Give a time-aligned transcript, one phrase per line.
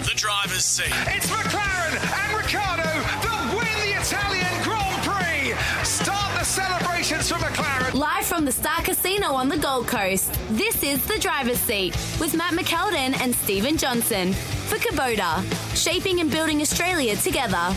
[0.00, 0.14] Is smiling.
[0.14, 0.92] The driver's seat.
[1.14, 5.54] It's McLaren and Ricciardo that win the Italian Grand Prix.
[5.84, 7.94] Start the celebrations for McLaren.
[7.94, 12.34] Live from the Star Casino on the Gold Coast, this is The Driver's Seat with
[12.34, 15.42] Matt McKeldin and Stephen Johnson for Kubota,
[15.76, 17.74] shaping and building Australia together.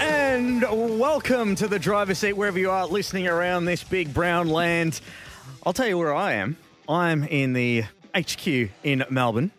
[0.00, 0.62] And
[0.98, 5.00] welcome to the driver's seat, wherever you are listening around this big brown land.
[5.64, 6.56] I'll tell you where I am.
[6.88, 7.84] I'm in the
[8.14, 8.46] HQ
[8.82, 9.52] in Melbourne.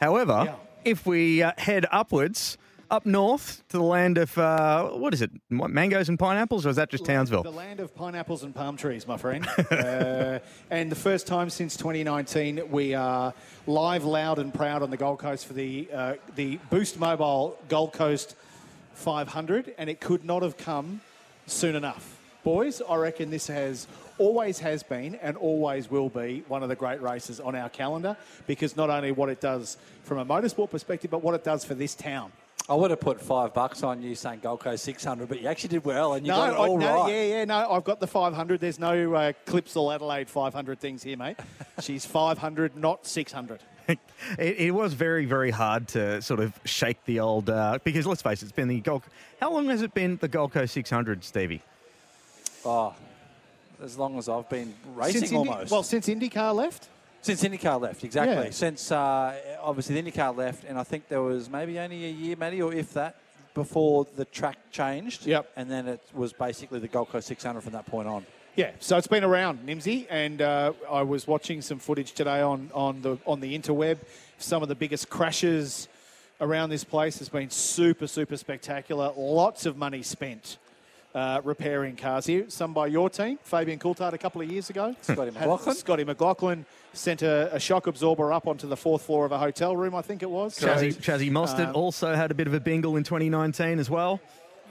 [0.00, 2.56] However, if we uh, head upwards,
[2.90, 6.76] up north to the land of, uh, what is it, mangoes and pineapples, or is
[6.76, 7.42] that just Townsville?
[7.42, 9.46] The land of pineapples and palm trees, my friend.
[9.70, 10.38] uh,
[10.70, 13.34] and the first time since 2019, we are
[13.66, 17.92] live, loud, and proud on the Gold Coast for the uh, the Boost Mobile Gold
[17.92, 18.34] Coast
[18.94, 21.00] 500, and it could not have come
[21.46, 22.18] soon enough.
[22.42, 23.86] Boys, I reckon this has
[24.18, 28.16] always has been and always will be one of the great races on our calendar
[28.46, 31.74] because not only what it does from a motorsport perspective, but what it does for
[31.74, 32.32] this town.
[32.70, 35.70] I would have put five bucks on you saying Gold Coast 600, but you actually
[35.70, 37.12] did well and you no, got it I- all no, right.
[37.12, 38.60] yeah, yeah, no, I've got the 500.
[38.60, 41.38] There's no uh, Clipsal Adelaide 500 things here, mate.
[41.80, 43.60] She's 500, not 600.
[43.88, 43.98] it,
[44.38, 48.42] it was very, very hard to sort of shake the old, uh, because let's face
[48.42, 49.02] it, it's been the Gold.
[49.40, 51.62] How long has it been the Gold Coast 600, Stevie?
[52.66, 52.94] Oh,
[53.82, 55.70] as long as I've been racing Since almost.
[55.70, 56.88] well, since IndyCar left?
[57.20, 58.46] Since IndyCar left, exactly.
[58.46, 58.50] Yeah.
[58.50, 62.36] Since uh, obviously the IndyCar left, and I think there was maybe only a year,
[62.36, 63.16] Matty, or if that,
[63.54, 65.26] before the track changed.
[65.26, 65.50] Yep.
[65.56, 68.24] And then it was basically the Gold Coast 600 from that point on.
[68.54, 72.70] Yeah, so it's been around, Nimsy, and uh, I was watching some footage today on,
[72.74, 73.98] on the on the interweb.
[74.38, 75.86] Some of the biggest crashes
[76.40, 79.12] around this place has been super, super spectacular.
[79.16, 80.58] Lots of money spent
[81.14, 82.44] uh, repairing cars here.
[82.48, 84.94] Some by your team, Fabian Coulthard, a couple of years ago.
[85.02, 85.74] Scotty McLaughlin.
[85.74, 89.76] Scotty McLaughlin sent a, a shock absorber up onto the fourth floor of a hotel
[89.76, 90.54] room, I think it was.
[90.54, 93.88] So, Chazzy, Chazzy Mostert um, also had a bit of a bingle in 2019 as
[93.90, 94.20] well.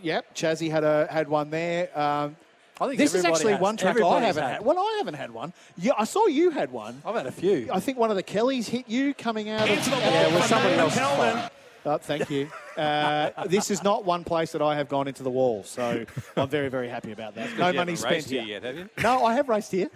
[0.04, 1.90] Yep, Chazzy had a had one there.
[1.98, 2.36] Um,
[2.80, 3.62] I think this is actually has.
[3.62, 4.52] one track I haven't had.
[4.58, 4.66] had.
[4.66, 5.52] Well, I haven't had one.
[5.78, 7.02] Yeah, I saw you had one.
[7.04, 7.70] I've had a few.
[7.74, 10.28] I think one of the Kellys hit you coming out Into of the wall Yeah,
[10.28, 11.38] well, from somebody Nathan else's Kelvin.
[11.40, 11.52] fault.
[11.86, 12.50] Oh, thank you.
[12.76, 16.06] Uh, this is not one place that I have gone into the wall, so
[16.36, 17.58] I'm very, very happy about that.
[17.58, 18.44] No money spent here.
[18.44, 18.90] yet, have you?
[19.02, 19.90] No, I have raced here.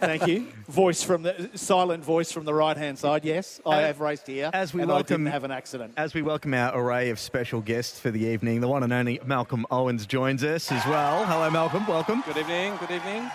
[0.00, 0.46] Thank you.
[0.68, 3.24] Voice from the silent voice from the right hand side.
[3.24, 5.94] Yes, I have raced here, as we and I welcome- didn't have an accident.
[5.96, 9.20] As we welcome our array of special guests for the evening, the one and only
[9.26, 11.24] Malcolm Owens joins us as well.
[11.26, 11.84] Hello, Malcolm.
[11.86, 12.22] Welcome.
[12.26, 13.28] Good evening, good evening.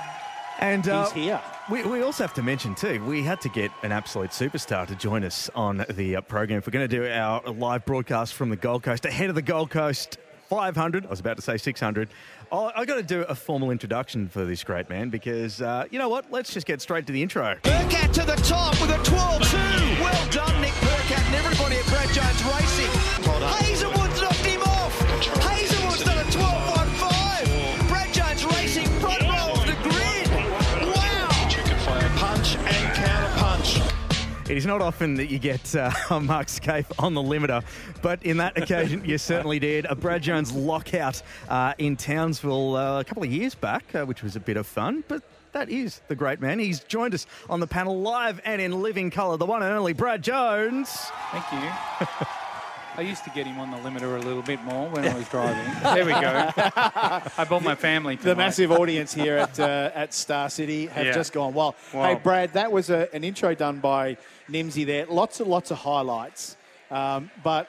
[0.64, 1.42] And uh, He's here.
[1.70, 4.96] We, we also have to mention too, we had to get an absolute superstar to
[4.96, 6.60] join us on the uh, program.
[6.60, 9.42] If we're going to do our live broadcast from the Gold Coast ahead of the
[9.42, 12.08] Gold Coast 500, I was about to say 600.
[12.50, 16.00] I, I got to do a formal introduction for this great man because uh, you
[16.00, 16.32] know what?
[16.32, 17.58] Let's just get straight to the intro.
[17.64, 20.00] Percat to the top with a 12-2.
[20.00, 23.24] Well done, Nick Percat and everybody at Brad Jones Racing.
[23.44, 23.73] Hazelwood's
[34.54, 35.90] It is not often that you get uh,
[36.22, 37.64] Mark Skaife on the limiter,
[38.04, 39.86] but in that occasion, you certainly did.
[39.86, 44.22] A Brad Jones lockout uh, in Townsville uh, a couple of years back, uh, which
[44.22, 45.24] was a bit of fun, but.
[45.54, 46.58] That is the great man.
[46.58, 49.94] He's joined us on the panel live and in living colour, the one and only
[49.94, 50.90] Brad Jones.
[51.32, 52.08] Thank you.
[52.96, 55.28] I used to get him on the limiter a little bit more when I was
[55.30, 55.74] driving.
[55.84, 56.50] There we go.
[57.38, 61.14] I bought my family The massive audience here at uh, at Star City have Yeah.
[61.14, 61.76] just gone well.
[61.94, 62.04] Wow.
[62.04, 64.18] Hey, Brad, that was a, an intro done by
[64.50, 65.06] Nimsy there.
[65.06, 66.58] Lots and lots of highlights.
[66.92, 67.68] Um, but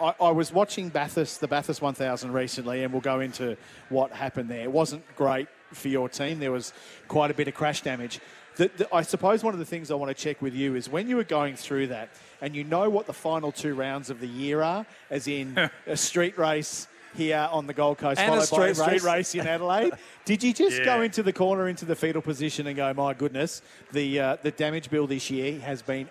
[0.00, 3.56] I, I was watching Bathurst, the Bathurst 1000 recently, and we'll go into
[3.88, 4.62] what happened there.
[4.62, 6.38] It wasn't great for your team.
[6.38, 6.72] There was
[7.08, 8.20] quite a bit of crash damage.
[8.56, 10.88] The, the, I suppose one of the things I want to check with you is
[10.88, 12.08] when you were going through that,
[12.40, 15.96] and you know what the final two rounds of the year are, as in a
[15.96, 19.34] street race here on the Gold Coast, And a followed by a street street race.
[19.34, 19.92] in Adelaide.
[20.24, 23.62] Did you just go into the corner, into the fetal position, and go, "My goodness,
[23.92, 26.08] the uh, the damage bill this year has been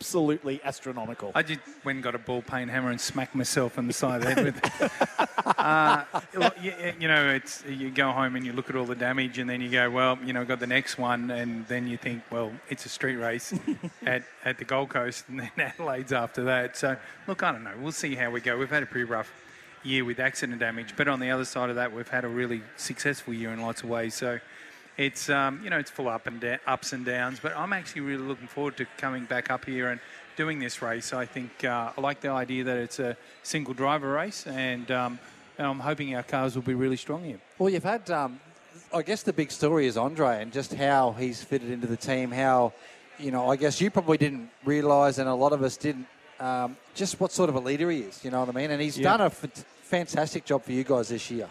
[0.00, 1.30] absolutely astronomical.
[1.34, 4.22] I just went and got a ball peen hammer and smacked myself on the side
[4.22, 5.58] of the head with it.
[5.58, 6.04] uh,
[6.62, 9.48] you, you know, it's you go home and you look at all the damage, and
[9.48, 12.50] then you go, well, you know, got the next one, and then you think, well,
[12.70, 13.52] it's a street race
[14.06, 16.78] at, at the Gold Coast, and then Adelaide's after that.
[16.78, 16.96] So,
[17.26, 17.74] look, I don't know.
[17.78, 18.56] We'll see how we go.
[18.56, 19.30] We've had a pretty rough
[19.82, 22.62] year with accident damage, but on the other side of that, we've had a really
[22.76, 24.14] successful year in lots of ways.
[24.14, 24.38] So.
[24.96, 28.02] It's um, you know it's full up and da- ups and downs, but I'm actually
[28.02, 30.00] really looking forward to coming back up here and
[30.36, 31.12] doing this race.
[31.12, 35.18] I think uh, I like the idea that it's a single driver race, and, um,
[35.58, 37.38] and I'm hoping our cars will be really strong here.
[37.58, 38.40] Well, you've had, um,
[38.92, 42.30] I guess the big story is Andre and just how he's fitted into the team.
[42.30, 42.72] How,
[43.18, 46.06] you know, I guess you probably didn't realise, and a lot of us didn't,
[46.40, 48.24] um, just what sort of a leader he is.
[48.24, 48.70] You know what I mean?
[48.70, 49.04] And he's Yeah.
[49.10, 51.48] done a f- fantastic job for you guys this year.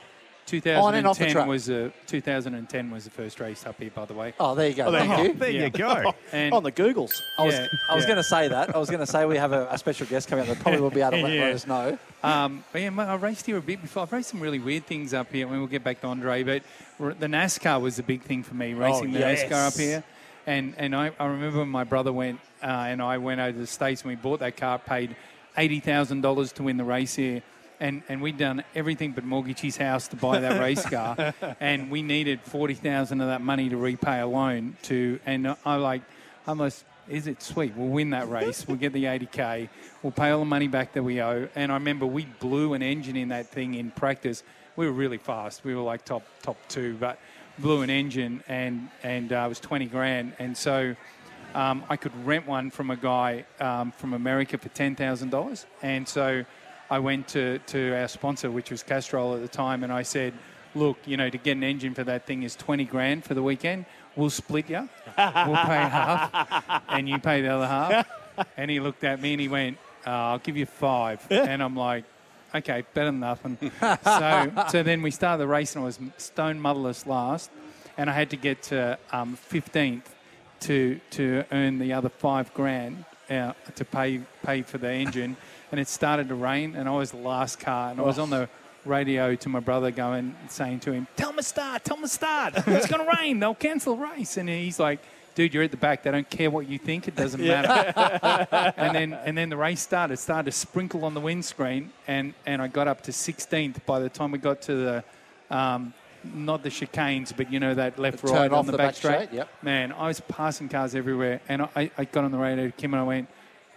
[0.48, 1.48] 2010 off the track.
[1.48, 4.34] was a 2010 was the first race up here, by the way.
[4.40, 4.86] Oh, there you go.
[4.88, 5.34] Oh, there Thank you you.
[5.36, 5.64] There Yeah.
[5.66, 6.14] you go.
[6.34, 7.22] And On the Googles.
[7.38, 8.08] I was, Yeah, I was yeah.
[8.08, 8.76] going to say that.
[8.76, 10.82] I was going to say we have a, a special guest coming up that probably
[10.82, 11.42] will be able to let, Yeah.
[11.44, 12.00] let us know.
[12.24, 14.02] Um, but yeah, I raced here a bit before.
[14.04, 15.46] I've raced some really weird things up here.
[15.46, 16.64] I mean, we'll get back to Andre, but
[16.98, 19.44] the NASCAR was a big thing for me, racing the yes.
[19.44, 20.04] NASCAR up here.
[20.48, 23.58] And and I, I remember when my brother went uh, and I went over to
[23.58, 25.16] the States and we bought that car, paid
[25.58, 27.42] $80,000 to win the race here.
[27.82, 31.34] And, and we'd done everything but mortgage his house to buy that race car.
[31.62, 35.20] And we needed 40000 of that money to repay a loan to.
[35.26, 36.02] And I like,
[36.46, 37.74] almost is it sweet?
[37.76, 38.68] We'll win that race.
[38.68, 39.70] We'll get the 80k.
[40.04, 41.48] We'll pay all the money back that we owe.
[41.56, 44.44] And I remember we blew an engine in that thing in practice.
[44.76, 45.64] We were really fast.
[45.64, 47.20] We were like top top two, but
[47.58, 50.34] blew an engine and and uh, it was 20 grand.
[50.40, 50.96] And so
[51.56, 55.66] um, I could rent one from a guy um, from America for ten thousand dollars.
[55.82, 56.46] And so
[56.90, 60.34] I went to to our sponsor, which was Castrol at the time, and I said.
[60.76, 63.42] Look, you know, to get an engine for that thing is 20 grand for the
[63.42, 63.86] weekend.
[64.16, 64.88] We'll split you.
[65.18, 68.08] We'll pay half, and you pay the other half.
[68.56, 71.26] And he looked at me and he went, uh, "I'll give you five.
[71.32, 72.06] And I'm like,
[72.54, 73.58] "Okay, better than nothing."
[74.04, 77.50] so, so then we started the race, and I was stone motherless last,
[77.98, 80.04] and I had to get to um, 15th
[80.62, 85.38] to to earn the other five grand uh, to pay pay for the engine.
[85.72, 88.30] And it started to rain, and I was the last car, and I was on
[88.32, 88.50] the
[88.86, 92.10] radio to my brother going saying to him, "Tell him to start, tell him to
[92.10, 92.54] start.
[92.68, 93.40] It's going to rain.
[93.40, 95.00] They'll cancel the race." And he's like.
[95.36, 96.04] Dude, you're at the back.
[96.04, 97.08] They don't care what you think.
[97.08, 97.94] It doesn't matter.
[98.76, 100.16] and then, and then the race started.
[100.16, 103.86] It started to sprinkle on the windscreen, and, and I got up to 16th.
[103.86, 105.04] By the time we got to the,
[105.50, 105.94] um,
[106.24, 108.78] not the chicanes, but you know that left The turn right off on the, the
[108.78, 109.24] back back straight.
[109.28, 109.50] straight, yep.
[109.62, 112.94] Man, I was passing cars everywhere, and I, I got on the radio to Kim
[112.94, 113.28] and I went,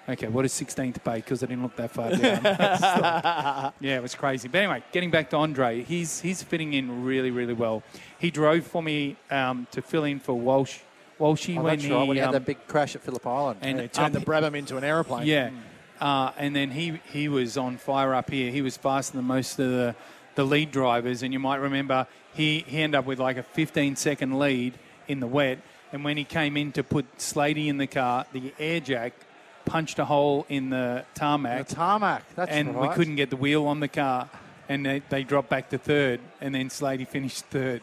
[0.09, 2.43] "Okay, what is 16th Bay?" Because I didn't look that far down.
[3.81, 4.49] yeah, it was crazy.
[4.49, 7.83] But anyway, getting back to Andre, he's he's fitting in really really well.
[8.19, 10.79] He drove for me um, to fill in for Walsh.
[11.21, 13.25] Walshy Oh, when that's he, right, when he had um, that big crash at Phillip
[13.27, 13.61] Island.
[13.63, 15.27] and It turned the Brabham into an aeroplane.
[15.27, 15.51] yeah.
[16.01, 18.51] Uh, and then he, he was on fire up here.
[18.51, 19.95] He was faster than most of the,
[20.35, 21.23] the lead drivers.
[21.23, 24.75] And you might remember he, he ended up with like a 15 second lead
[25.09, 25.59] in the wet.
[25.93, 29.13] And when he came in to put Slady in the car, the air jack
[29.65, 31.69] punched a hole in the tarmac.
[31.69, 32.89] The tarmac, that's and right.
[32.89, 34.29] we couldn't get the wheel on the car.
[34.69, 36.21] And they, they dropped back to third.
[36.41, 37.83] And then Slady finished third.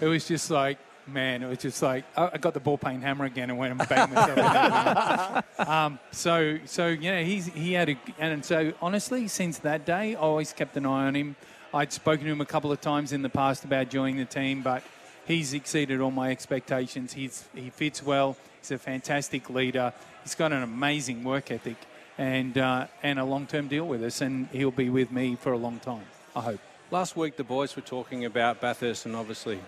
[0.00, 3.00] It was just like, man, it was just like, I, I got the ball peen
[3.00, 5.58] hammer again and went and banged myself.
[5.68, 10.14] um, so, so yeah, he's he had a, and so honestly, since that day, I
[10.14, 11.36] always kept an eye on him.
[11.76, 14.62] I'd spoken to him a couple of times in the past about joining the team,
[14.62, 14.82] but
[15.26, 17.12] he's exceeded all my expectations.
[17.12, 18.34] He's he fits well.
[18.62, 19.92] He's a fantastic leader.
[20.22, 21.76] He's got an amazing work ethic,
[22.16, 25.52] and uh, and a long term deal with us, and he'll be with me for
[25.52, 26.06] a long time.
[26.34, 26.60] I hope.
[26.90, 29.60] Last week, the boys were talking about Bathurst, and obviously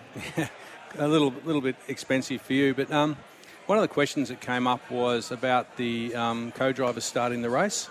[0.97, 2.73] a little little bit expensive for you.
[2.73, 3.17] But um,
[3.67, 7.87] one of the questions that came up was about the um, co-drivers starting the race.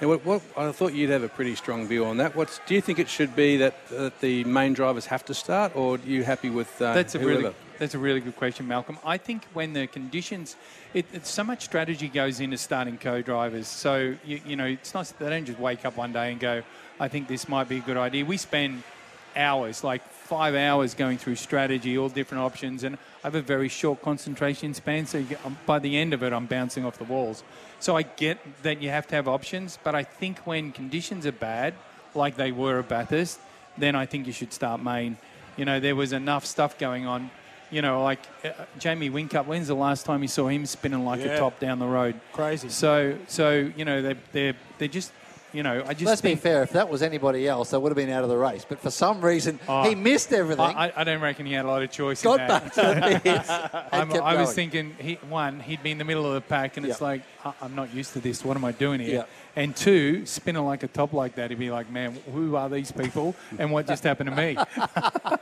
[0.00, 2.34] And what, what, I thought you'd have a pretty strong view on that.
[2.34, 5.76] What's, do you think it should be that, that the main drivers have to start,
[5.76, 7.38] or are you happy with uh, That's a whoever?
[7.38, 8.98] really that's a really good question, Malcolm.
[9.02, 10.56] I think when the conditions,
[10.92, 13.68] it, it's so much strategy goes into starting co-drivers.
[13.68, 16.62] So you, you know, it's not they don't just wake up one day and go,
[16.98, 18.26] I think this might be a good idea.
[18.26, 18.82] We spend
[19.34, 23.68] hours, like five hours, going through strategy, all different options, and I have a very
[23.68, 25.06] short concentration span.
[25.06, 27.42] So get, um, by the end of it, I'm bouncing off the walls.
[27.78, 31.32] So I get that you have to have options, but I think when conditions are
[31.32, 31.74] bad,
[32.14, 33.38] like they were at Bathurst,
[33.76, 35.18] then I think you should start main.
[35.56, 37.30] You know, there was enough stuff going on.
[37.70, 39.46] You know, like uh, Jamie Whincup.
[39.46, 41.34] When's the last time you saw him spinning like Yeah.
[41.36, 42.18] a top down the road?
[42.32, 42.68] Crazy.
[42.68, 45.12] So, so you know, they're they're they're just
[45.52, 46.62] you know, I just Let's be fair.
[46.62, 48.64] If that was anybody else, they would have been out of the race.
[48.68, 50.64] But for some reason, Oh, he missed everything.
[50.64, 52.22] I, I- I don't reckon he had a lot of choice.
[52.22, 54.70] got in back to the pits and I'm, kept I was going.
[54.70, 57.52] thinking, he, one, he'd be in the middle of the pack, and it's like, "I-
[57.62, 58.44] I'm not used to this.
[58.44, 59.14] What am I doing here?
[59.14, 59.24] Yeah.
[59.56, 62.92] And two, spinning like a top like that, he'd be like, man, who are these
[62.92, 64.56] people, and what just happened to me?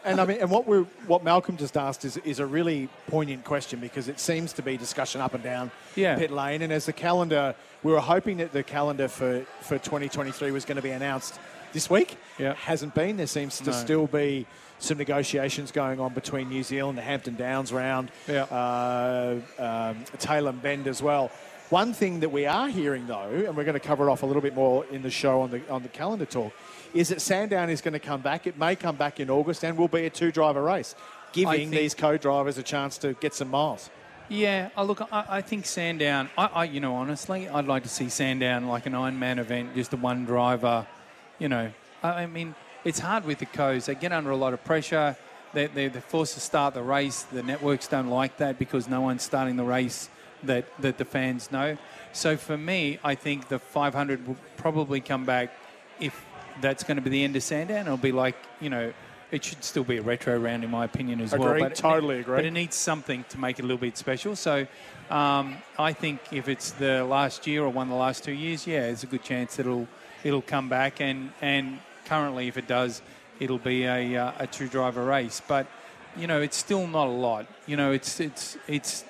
[0.04, 3.44] And I mean, and what we what Malcolm just asked is is a really poignant
[3.44, 6.16] question because it seems to be discussion up and down Yeah.
[6.16, 6.62] pit lane.
[6.62, 10.76] And as the calendar, we were hoping that the calendar for for 2023 was going
[10.76, 11.38] to be announced
[11.72, 12.16] this week.
[12.38, 12.54] Yeah.
[12.54, 13.16] hasn't been.
[13.16, 13.72] There seems to No.
[13.72, 14.46] still be
[14.78, 18.44] some negotiations going on between New Zealand, the Hampton Downs round, Yeah.
[18.44, 21.30] uh, um, Tailem Bend as well.
[21.70, 24.26] One thing that we are hearing though, and we're going to cover it off a
[24.26, 26.52] little bit more in the show on the on the calendar talk,
[26.94, 28.46] is that Sandown is going to come back.
[28.46, 30.94] It may come back in August and will be a two-driver race,
[31.32, 33.90] giving these co-drivers a chance to get some miles.
[34.28, 36.28] Yeah, I look, I, I think Sandown.
[36.36, 39.94] I, I, you know, honestly, I'd like to see Sandown like an Ironman event, just
[39.94, 40.86] a one driver.
[41.38, 42.54] You know, I, I mean,
[42.84, 43.86] it's hard with the co's.
[43.86, 45.16] They get under a lot of pressure.
[45.54, 47.22] They, they, they're forced to start the race.
[47.22, 50.10] The networks don't like that because no one's starting the race
[50.42, 51.78] that, that the fans know.
[52.12, 55.52] So for me, I think the 500 will probably come back
[56.00, 56.22] if
[56.60, 57.86] that's going to be the end of Sandown.
[57.86, 58.92] It'll be like, you know,
[59.30, 61.48] it should still be a retro round in my opinion as well.
[61.48, 62.36] Agreed, But it- totally agree.
[62.36, 64.36] But it needs something to make it a little bit special.
[64.36, 64.66] So
[65.10, 68.66] um, I think if it's the last year or one of the last two years,
[68.66, 69.88] yeah, there's a good chance that it'll
[70.24, 71.00] it'll come back.
[71.00, 73.02] And and currently, if it does,
[73.40, 75.42] it'll be a uh, a two driver race.
[75.46, 75.66] But
[76.16, 77.46] you know, it's still not a lot.
[77.66, 79.04] You know, it's it's it's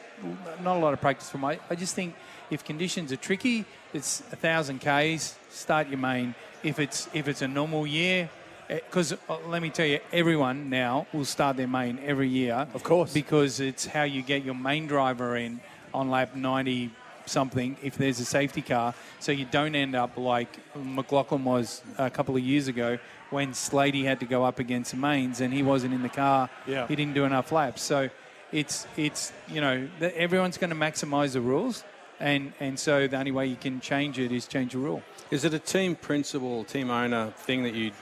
[0.62, 1.60] not a lot of practice for my.
[1.70, 2.14] I just think
[2.50, 5.36] if conditions are tricky, it's a thousand k's.
[5.50, 6.34] Start your main.
[6.62, 8.28] If it's if it's a normal year,
[8.68, 12.66] Eh, because uh, let me tell you, everyone now will start their main every year.
[12.74, 13.12] Of course.
[13.12, 15.60] because it's how you get your main driver in
[15.94, 16.90] on lap ninety
[17.24, 22.10] something if there's a safety car, so you don't end up like McLaughlin was a
[22.10, 22.98] couple of years ago
[23.30, 26.48] when Slady had to go up against mains and he wasn't in the car.
[26.66, 26.86] Yeah.
[26.86, 27.82] He didn't do enough laps.
[27.82, 28.08] So
[28.52, 31.84] it's it's you know th- everyone's going to maximise the rules,
[32.20, 35.02] and and so the only way you can change it is change the rule.
[35.30, 37.92] Is it a team principal, team owner thing that you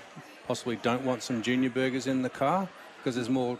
[0.46, 3.58] possibly don't want some junior burgers in the car because there's more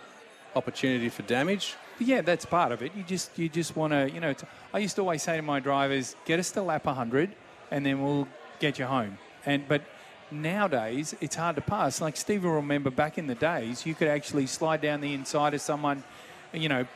[0.55, 1.75] opportunity for damage?
[1.99, 2.93] Yeah, that's part of it.
[2.95, 4.35] You just you just want to you know.
[4.73, 7.31] I used to always say to my drivers, get us to lap 100,
[7.71, 8.29] and then we'll
[8.59, 9.19] get you home.
[9.45, 9.83] And but
[10.31, 12.01] nowadays it's hard to pass.
[12.01, 15.55] Like Steve will remember back in the days, you could actually slide down the inside
[15.55, 16.05] of someone,
[16.53, 16.87] you know,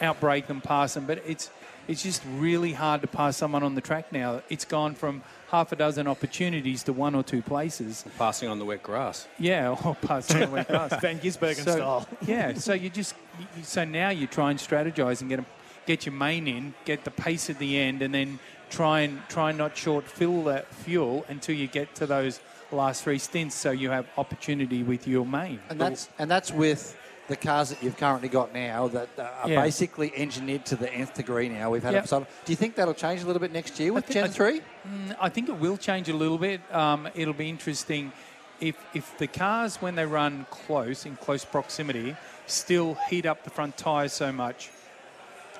[0.00, 1.06] outbrake them, pass them.
[1.06, 1.50] But it's
[1.86, 4.42] it's just really hard to pass someone on the track now.
[4.48, 8.04] It's gone from half a dozen opportunities to one or two places.
[8.18, 9.26] Passing on the wet grass.
[9.38, 10.94] Yeah, or passing on the wet grass.
[11.00, 12.08] Van Gisbergen So- style.
[12.26, 15.46] yeah, so you just you- so now you try and strategize and get 'em-
[15.86, 18.38] get your main in, get the pace at the end, and then
[18.68, 22.40] try and try and not short fill that fuel until you get to those
[22.70, 25.58] last three stints, so you have opportunity with your main.
[25.70, 26.97] And that's and that's with
[27.28, 29.62] the cars that you've currently got now that uh, are Yeah.
[29.62, 31.70] basically engineered to the nth degree now.
[31.70, 32.08] We've had Yep.
[32.08, 34.60] Do you think that'll change a little bit next year with think- Gen I- three?
[34.88, 36.60] Mm, I think it will change a little bit.
[36.74, 38.12] Um, it'll be interesting
[38.60, 42.16] if if the cars when they run close in close proximity
[42.46, 44.70] still heat up the front tyres so much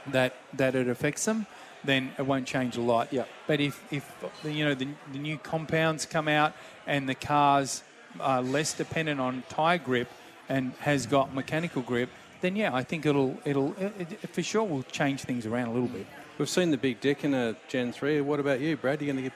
[0.06, 1.46] that that it affects them,
[1.84, 3.12] then it won't change a lot.
[3.12, 3.24] Yeah.
[3.46, 4.10] But if if
[4.42, 6.54] the, you know the, the new compounds come out
[6.86, 7.82] and the cars
[8.20, 10.08] are less dependent on tyre grip
[10.48, 12.08] and has got mechanical grip,
[12.40, 15.72] then yeah, I think it'll it'll it, it for sure will change things around a
[15.72, 16.06] little bit.
[16.38, 18.20] We've seen the big dick in a Gen 3.
[18.20, 19.00] What about you, Brad?
[19.00, 19.32] Are You going to get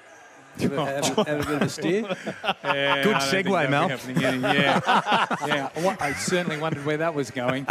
[0.63, 2.03] have, a- have, a- have a bit of a steer?
[2.65, 4.43] Yeah, Good I don't think segue, that'll Mel.
[4.43, 4.53] Yeah,
[5.47, 5.47] yeah.
[5.47, 5.69] yeah.
[5.83, 7.67] Well, I certainly wondered where that was going.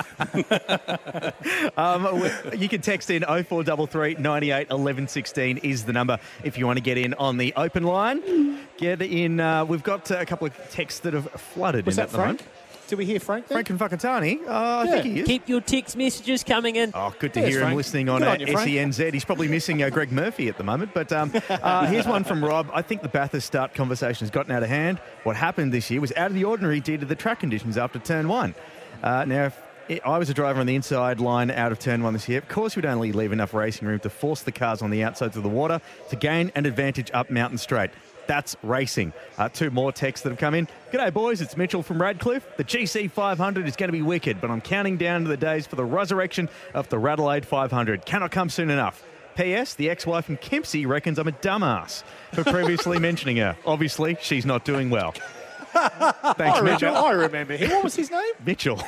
[1.78, 6.78] Um, you can text in 0433 98 11 16 is the number if you want
[6.78, 8.60] to get in on the open line.
[8.78, 9.40] Get in.
[9.40, 12.10] Uh, we've got uh, a couple of texts that have flooded Was in that at
[12.12, 12.40] the Frank?
[12.42, 12.56] moment.
[12.92, 13.48] Did we hear Frank?
[13.48, 13.56] There?
[13.56, 14.46] Frank and Whakatane.
[14.46, 14.92] Uh, I Yeah.
[15.02, 15.26] think he is.
[15.26, 16.92] Keep your text messages coming in.
[16.94, 19.14] Oh, good to Yes, hear him listening on, Good on you, SENZ.
[19.14, 20.94] He's probably missing uh, Greg Murphy at the moment.
[20.94, 22.70] But um, uh, here's one from Rob.
[22.74, 25.00] I think the Bathurst start conversation has gotten out of hand.
[25.24, 27.98] What happened this year was out of the ordinary due to the track conditions after
[27.98, 28.56] turn one.
[29.02, 29.58] Uh, now, if
[29.88, 32.40] it, I was a driver on the inside line out of turn one this year,
[32.40, 35.38] of course, we'd only leave enough racing room to force the cars on the outsides
[35.38, 35.80] of the water
[36.10, 37.92] to gain an advantage up Mountain Straight.
[38.32, 39.12] That's racing.
[39.38, 40.70] Uh, two more texts that have come in.
[40.94, 41.42] G'day, boys.
[41.42, 42.48] It's Mitchell from Redcliffe.
[42.56, 45.68] The GC 500 is going to be wicked, but I'm counting down to the days
[45.68, 48.06] for the resurrection of the Radelaide 500.
[48.06, 49.04] Cannot come soon enough.
[49.36, 49.74] P.S.
[49.74, 53.58] The ex-wife from Kempsey reckons I'm a dumbass for previously mentioning her.
[53.66, 55.12] Obviously, she's not doing well.
[55.74, 56.96] Thanks, I remember, Mitchell.
[56.96, 57.70] I remember him.
[57.70, 58.32] What was his name?
[58.46, 58.82] Mitchell.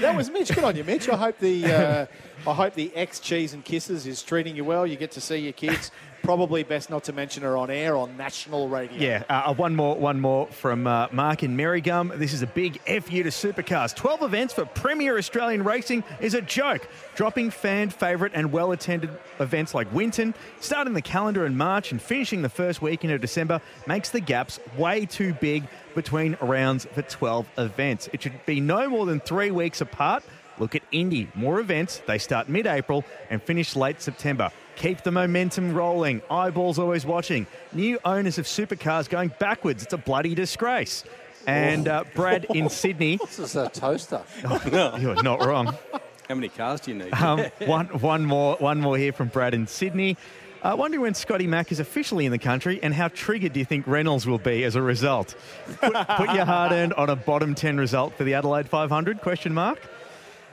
[0.00, 0.54] That was Mitch.
[0.54, 1.08] Good on you, Mitch.
[1.08, 2.06] I hope the uh,
[2.46, 4.86] I hope the X Cheese and Kisses is treating you well.
[4.86, 5.90] You get to see your kids.
[6.22, 8.98] Probably best not to mention her on air on national radio.
[8.98, 12.16] Yeah, uh, one more, one more from uh, Mark in Merrigum.
[12.18, 13.94] This is a big FU to supercars.
[13.94, 16.86] Twelve events for Premier Australian Racing is a joke.
[17.14, 19.10] Dropping fan favourite and well-attended
[19.40, 23.60] events like Winton, starting the calendar in March and finishing the first weekend of December
[23.86, 28.08] makes the gaps way too big between rounds for twelve events.
[28.12, 30.22] It should be no more than three weeks apart.
[30.58, 31.28] Look at Indy.
[31.34, 32.02] More events.
[32.06, 34.50] They start mid April and finish late September.
[34.80, 36.22] Keep the momentum rolling.
[36.30, 37.46] Eyeballs always watching.
[37.74, 39.82] New owners of supercars going backwards.
[39.82, 41.04] It's a bloody disgrace.
[41.46, 43.18] And uh, Brad in Sydney.
[43.18, 44.22] This is a toaster.
[44.98, 45.76] You're not wrong.
[46.30, 47.12] How many cars do you need?
[47.12, 50.16] Um, one, one more, one more here from Brad in Sydney.
[50.62, 53.66] Uh, wondering when Scotty Mack is officially in the country, and how triggered do you
[53.66, 55.34] think Reynolds will be as a result?
[55.80, 59.20] Put, put your hard earned on a bottom ten result for the Adelaide 500?
[59.20, 59.78] Question mark.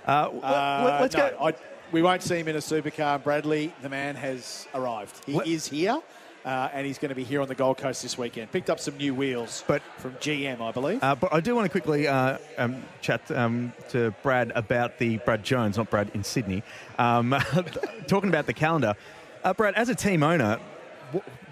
[0.05, 1.45] Uh, Uh, let's no, go.
[1.45, 1.53] I,
[1.91, 3.21] we won't see him in a supercar.
[3.23, 5.21] Bradley, the man has arrived.
[5.25, 6.01] He Let- is here,
[6.45, 8.51] uh, and he's going to be here on the Gold Coast this weekend.
[8.51, 11.03] Picked up some new wheels But- from GM, I believe.
[11.03, 15.17] Uh, but I do want to quickly uh, um, chat um, to Brad about the
[15.19, 16.63] Brad Jones, not Brad in Sydney.
[16.99, 17.35] Um,
[18.07, 18.95] talking about the calendar,
[19.43, 20.59] uh, Brad, as a team owner,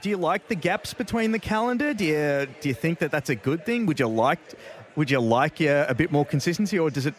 [0.02, 1.94] do you like the gaps between the calendar?
[1.94, 3.86] Do you do you think that that's a good thing?
[3.86, 4.40] Would you like
[4.98, 7.14] would you like uh, a bit more consistency, or does it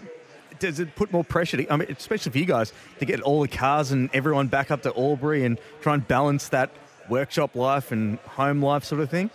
[0.59, 1.57] does it put more pressure?
[1.57, 4.71] To, I mean, especially for you guys to get all the cars and everyone back
[4.71, 6.71] up to Albury and try and balance that
[7.09, 9.31] workshop life and home life sort of thing.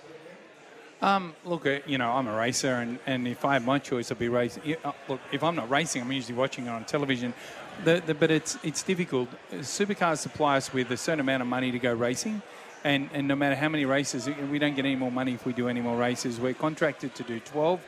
[1.01, 4.11] Um, look, uh, you know, I'm a racer, and, and if I had my choice,
[4.11, 4.75] I'd be racing.
[4.83, 7.33] uh, Look, if I'm not racing, I'm usually watching it on television.
[7.83, 9.27] The, the, but it's it's difficult.
[9.51, 12.43] Supercars supply us with a certain amount of money to go racing,
[12.83, 15.53] and, and no matter how many races, we don't get any more money if we
[15.53, 16.39] do any more races.
[16.39, 17.81] We're contracted to do 12.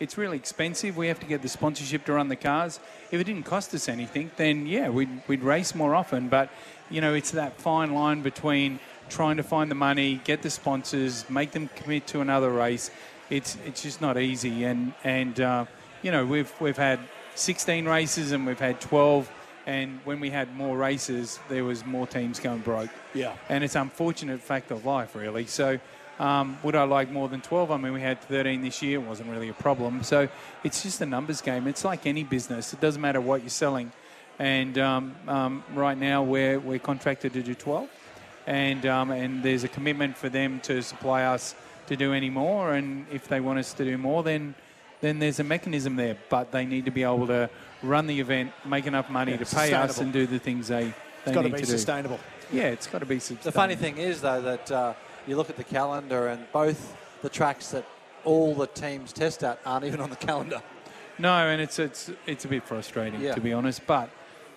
[0.00, 0.96] It's really expensive.
[0.96, 2.78] We have to get the sponsorship to run the cars.
[3.10, 6.28] If it didn't cost us anything, then yeah, we'd, we'd race more often.
[6.28, 6.50] But,
[6.88, 8.78] you know, it's that fine line between
[9.08, 12.90] trying to find the money, get the sponsors, make them commit to another race.
[13.30, 14.64] It's it's just not easy.
[14.64, 15.64] And and uh,
[16.02, 17.00] you know we've we've had
[17.34, 19.30] 16 races and we've had 12.
[19.66, 22.88] And when we had more races, there was more teams going broke.
[23.12, 23.34] Yeah.
[23.50, 25.46] And it's unfortunate fact of life, really.
[25.46, 25.78] So.
[26.18, 27.70] Um, would I like more than 12?
[27.70, 28.98] I mean, we had 13 this year.
[29.00, 30.02] It wasn't really a problem.
[30.02, 30.28] So
[30.64, 31.66] it's just a numbers game.
[31.68, 32.72] It's like any business.
[32.72, 33.92] It doesn't matter what you're selling.
[34.38, 37.88] And um, um, right now, we're, we're contracted to do 12
[38.48, 41.54] and um, and there's a commitment for them to supply us
[41.86, 42.72] to do any more.
[42.72, 44.54] And if they want us to do more, then
[45.02, 46.16] then there's a mechanism there.
[46.30, 47.50] But they need to be able to
[47.82, 50.94] run the event, make enough money Yeah, to pay us, and do the things they
[51.24, 51.34] they need to do.
[51.34, 52.20] it's got to be sustainable.
[52.50, 53.44] Yeah, it's got to be sustainable.
[53.44, 54.94] The funny thing is, though, that uh,
[55.28, 57.84] you look at the calendar and both the tracks that
[58.24, 60.62] all the teams test at aren't even on the calendar.
[61.18, 63.34] No, and it's it's it's a bit frustrating Yeah.
[63.34, 64.10] to be honest, but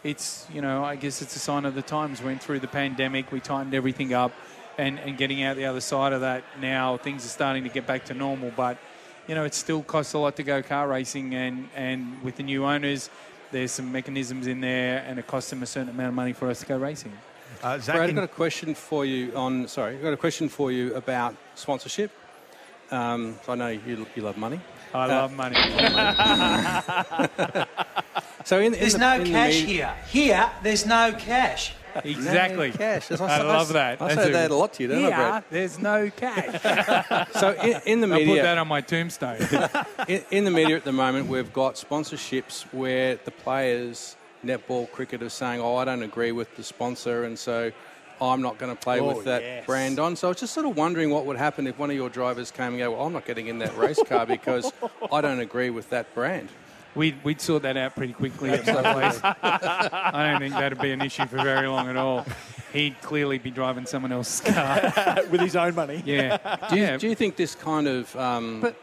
[0.04, 2.22] it's you know I guess it's a sign of the times.
[2.22, 4.32] We Went through the pandemic, we tightened everything up,
[4.78, 7.86] and and getting out the other side of that now things are starting to get
[7.88, 8.52] back to normal.
[8.56, 8.78] But
[9.28, 12.44] you know it still costs a lot to go car racing, and and with the
[12.44, 13.10] new owners,
[13.52, 16.50] there's some mechanisms in there, and it costs them a certain amount of money for
[16.50, 17.12] us to go racing.
[17.64, 19.68] Uh, Zach, Brad, I've got a question for you on.
[19.68, 22.12] Sorry, I've got a question for you about sponsorship.
[22.90, 24.60] Um, I know you, you love money.
[24.94, 25.58] I love money.
[28.44, 30.34] So in, in There's the, no in cash media- here.
[30.36, 31.74] Here, there's no cash.
[32.04, 32.72] exactly.
[32.72, 33.08] No cash.
[33.08, 34.02] That's- I love that.
[34.02, 35.44] I That's say that a lot to you, don't I, Brad?
[35.52, 37.28] there's no cash.
[37.34, 39.38] So in, in the I'll put that on my tombstone.
[40.08, 45.22] in, in the media at the moment, we've got sponsorships where the players, netball, cricket,
[45.24, 47.72] are saying, "Oh, I don't agree with the sponsor, and so
[48.20, 49.66] I'm not going to play Oh, with that yes.
[49.66, 51.96] brand on." So I was just sort of wondering what would happen if one of
[51.96, 54.72] your drivers came and go, "Well, I'm not getting in that race car because
[55.12, 56.50] I don't agree with that brand."
[56.94, 59.20] We'd, we'd sort that out pretty quickly at my place.
[59.24, 62.26] I don't think that'd be an issue for very long at all.
[62.74, 64.92] He'd clearly be driving someone else's car.
[65.32, 66.04] with his own money.
[66.06, 66.68] Yeah.
[66.70, 66.98] Do you, yeah.
[66.98, 68.74] do you think this kind of um,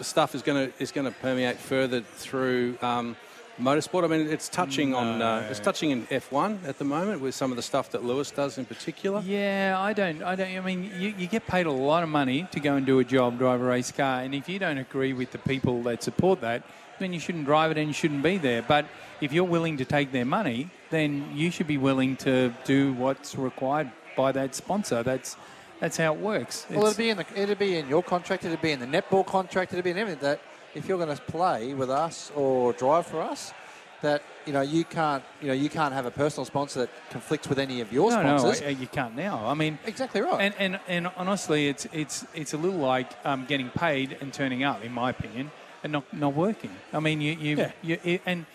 [0.00, 3.16] stuff is going to is going to permeate further through um,
[3.60, 4.04] motorsport?
[4.04, 7.50] I mean, it's touching on uh, it's touching in F1 at the moment with some
[7.50, 9.20] of the stuff that Lewis does in particular.
[9.20, 10.22] Yeah, I don't.
[10.22, 10.56] I don't.
[10.56, 13.04] I mean, you, you get paid a lot of money to go and do a
[13.04, 16.40] job, drive a race car, and if you don't agree with the people that support
[16.40, 16.62] that,
[16.98, 18.62] then you shouldn't drive it and you shouldn't be there.
[18.62, 18.86] But
[19.20, 23.34] if you're willing to take their money, then you should be willing to do what's
[23.36, 25.02] required by that sponsor.
[25.02, 25.36] That's
[25.80, 26.64] that's how it works.
[26.70, 28.44] Well, It's- it'd be in the it'd be in your contract.
[28.44, 29.72] It'd be in the netball contract.
[29.72, 30.40] It'd be in everything that
[30.74, 33.52] if you're going to play with us or drive for us,
[34.00, 37.48] that you know you can't you know you can't have a personal sponsor that conflicts
[37.48, 38.60] with any of your no, sponsors.
[38.60, 39.46] no, you can't now.
[39.46, 40.40] I mean, exactly right.
[40.40, 44.64] And, and, and honestly, it's, it's, it's a little like um, getting paid and turning
[44.64, 45.52] up, in my opinion,
[45.84, 46.70] and not, not working.
[46.92, 47.70] I mean, you, you, Yeah.
[47.82, 48.46] you, it- and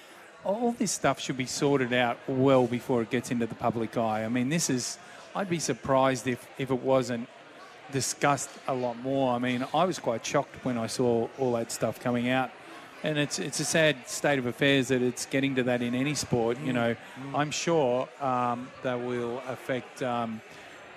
[0.44, 4.24] all this stuff should be sorted out well before it gets into the public eye.
[4.26, 4.98] I mean, this is.
[5.36, 7.30] I'd be surprised if, if it wasn't
[7.91, 9.34] discussed a lot more.
[9.34, 12.52] I mean, I was quite shocked when I saw all that stuff coming out.
[13.04, 16.15] And it's it's a sad state of affairs that it's getting to that in any
[16.15, 16.58] sport.
[16.65, 16.95] You know,
[17.36, 20.41] I'm sure um, that will affect um,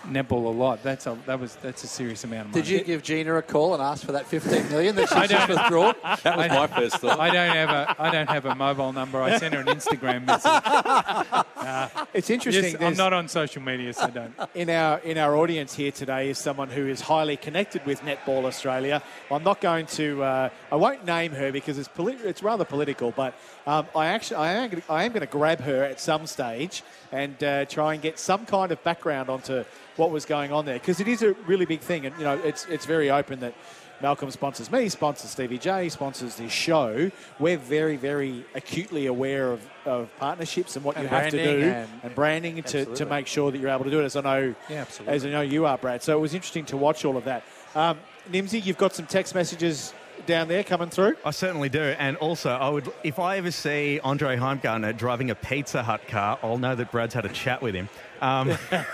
[0.06, 0.82] netball a lot.
[0.82, 2.62] That's a that was that's a serious amount of money.
[2.62, 5.28] Did you give Gina a call and ask for that 15 million that I she
[5.34, 5.94] just don't- withdrawn?
[6.22, 7.18] That was my first thought.
[7.20, 9.20] I don't have a I don't have a mobile number.
[9.22, 11.44] I sent her an Instagram message.
[12.12, 12.72] It's interesting.
[12.72, 14.34] Yes, I'm not on social media, so don't.
[14.54, 18.44] in our in our audience here today is someone who is highly connected with Netball
[18.44, 19.02] Australia.
[19.30, 23.12] I'm not going to uh, I won't name her because it's polit- it's rather political,
[23.12, 23.34] but
[23.66, 26.82] um, I actually I am gonna, I am going to grab her at some stage
[27.12, 29.64] and uh, try and get some kind of background onto
[29.96, 32.38] what was going on there because it is a really big thing, and you know
[32.44, 33.54] it's it's very open that.
[34.02, 37.10] Malcolm sponsors me, sponsors Stevie J, sponsors this show.
[37.38, 41.62] We're very, very acutely aware of, of partnerships and what And you have to do
[41.64, 44.04] and- and branding to, to make sure that you're able to do it.
[44.04, 46.02] As I know, Yeah, as I know you are, Brad.
[46.02, 47.42] So it was interesting to watch all of that.
[47.74, 47.98] Um,
[48.32, 49.92] Nimsy, you've got some text messages
[50.26, 51.16] down there coming through.
[51.24, 51.80] I certainly do.
[51.80, 56.38] And also, I would, if I ever see Andre Heimgartner driving a Pizza Hut car,
[56.42, 57.88] I'll know that Brad's had a chat with him.
[58.20, 58.84] Um, uh,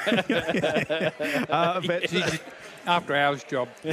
[1.86, 2.12] but
[2.86, 3.68] After hours job.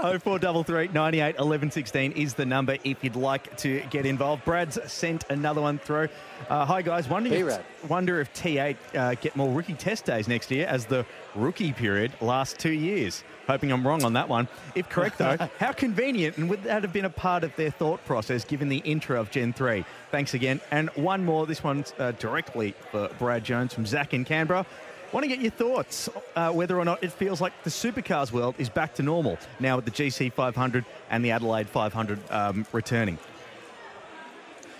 [0.00, 3.80] Oh four double three ninety eight eleven sixteen is the number if you'd like to
[3.90, 4.44] get involved.
[4.44, 6.08] Brad's sent another one through.
[6.48, 7.64] Uh, hi guys, wondering if, B-Rad.
[7.88, 12.12] wonder if T8 uh, get more rookie test days next year as the rookie period
[12.20, 13.24] lasts two years.
[13.46, 14.46] Hoping I'm wrong on that one.
[14.74, 18.04] If correct though, how convenient and would that have been a part of their thought
[18.04, 19.84] process given the intro of Gen 3?
[20.10, 20.60] Thanks again.
[20.70, 24.64] And one more, this one's uh, directly for Brad Jones from Zach in Canberra.
[25.10, 28.54] Want to get your thoughts uh, whether or not it feels like the supercars world
[28.58, 33.18] is back to normal now with the GC 500 and the Adelaide 500 um, returning.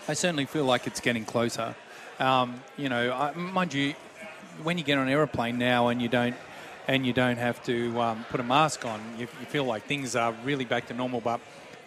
[0.07, 1.75] I certainly feel like it's getting closer.
[2.21, 3.95] Um, you know, I, mind you,
[4.63, 6.37] when you get on an aeroplane now and you don't
[6.89, 10.15] and you don't have to um, put a mask on, you, you feel like things
[10.15, 11.23] are really back to normal.
[11.23, 11.41] But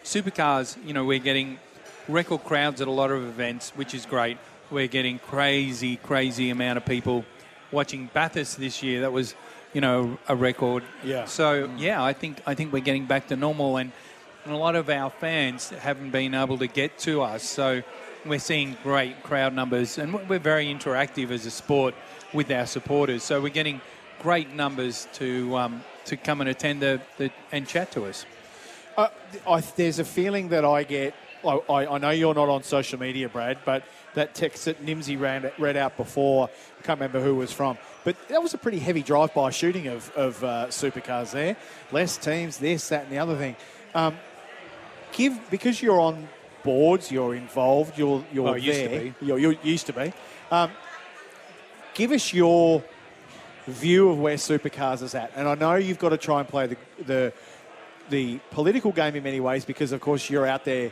[0.04, 1.60] supercars, you know, we're getting
[2.08, 4.40] record crowds at a lot of events, which is great.
[4.72, 7.24] We're getting crazy, crazy amount of people
[7.72, 9.02] watching Bathurst this year.
[9.02, 9.36] That was,
[9.74, 10.84] you know, a record.
[11.04, 11.26] Yeah.
[11.26, 13.92] So yeah, I think I think we're getting back to normal, and,
[14.46, 17.44] and a lot of our fans haven't been able to get to us.
[17.44, 17.82] So
[18.26, 21.96] we're seeing great crowd numbers, and we're very interactive as a sport
[22.34, 23.24] with our supporters.
[23.24, 23.82] So we're getting
[24.22, 28.26] great numbers to um, to come and attend the, the and chat to us.
[28.98, 29.08] Uh,
[29.48, 31.14] I, there's a feeling that I get.
[31.44, 35.52] I I know you're not on social media, Brad, but that text that Nimsy ran,
[35.58, 38.80] read out before, I can't remember who it was from, but that was a pretty
[38.80, 41.56] heavy drive-by shooting of, of uh, supercars there.
[41.92, 43.56] Less teams, this, that, and the other thing.
[43.96, 44.18] Um,
[45.14, 46.28] give because you're on
[46.64, 49.00] boards, you're involved, you're you're Well, used to there.
[49.02, 49.14] be.
[49.22, 50.14] You're, you're used to be.
[50.52, 50.72] Um,
[51.94, 52.84] give us your
[53.68, 56.68] view of where supercars is at, and I know you've got to try and play
[56.68, 57.34] the the
[58.10, 60.92] the political game in many ways because, of course, you're out there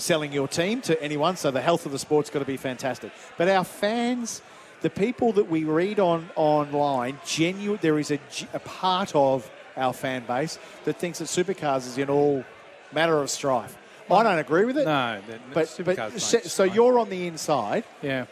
[0.00, 1.36] selling your team to anyone.
[1.36, 3.12] So the health of the sport's got to be fantastic.
[3.38, 4.42] But our fans,
[4.80, 7.78] the people that we read on online, genuine.
[7.82, 8.18] There is a,
[8.52, 12.44] a part of our fan base that thinks that supercars is in all
[12.92, 13.76] matter of strife.
[14.10, 14.86] I don't agree with it.
[14.86, 15.20] No,
[15.54, 17.84] but, but so, so you're on the inside.
[18.02, 18.26] yeah.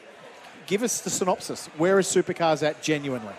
[0.66, 1.66] Give us the synopsis.
[1.78, 3.32] Where is supercars at genuinely?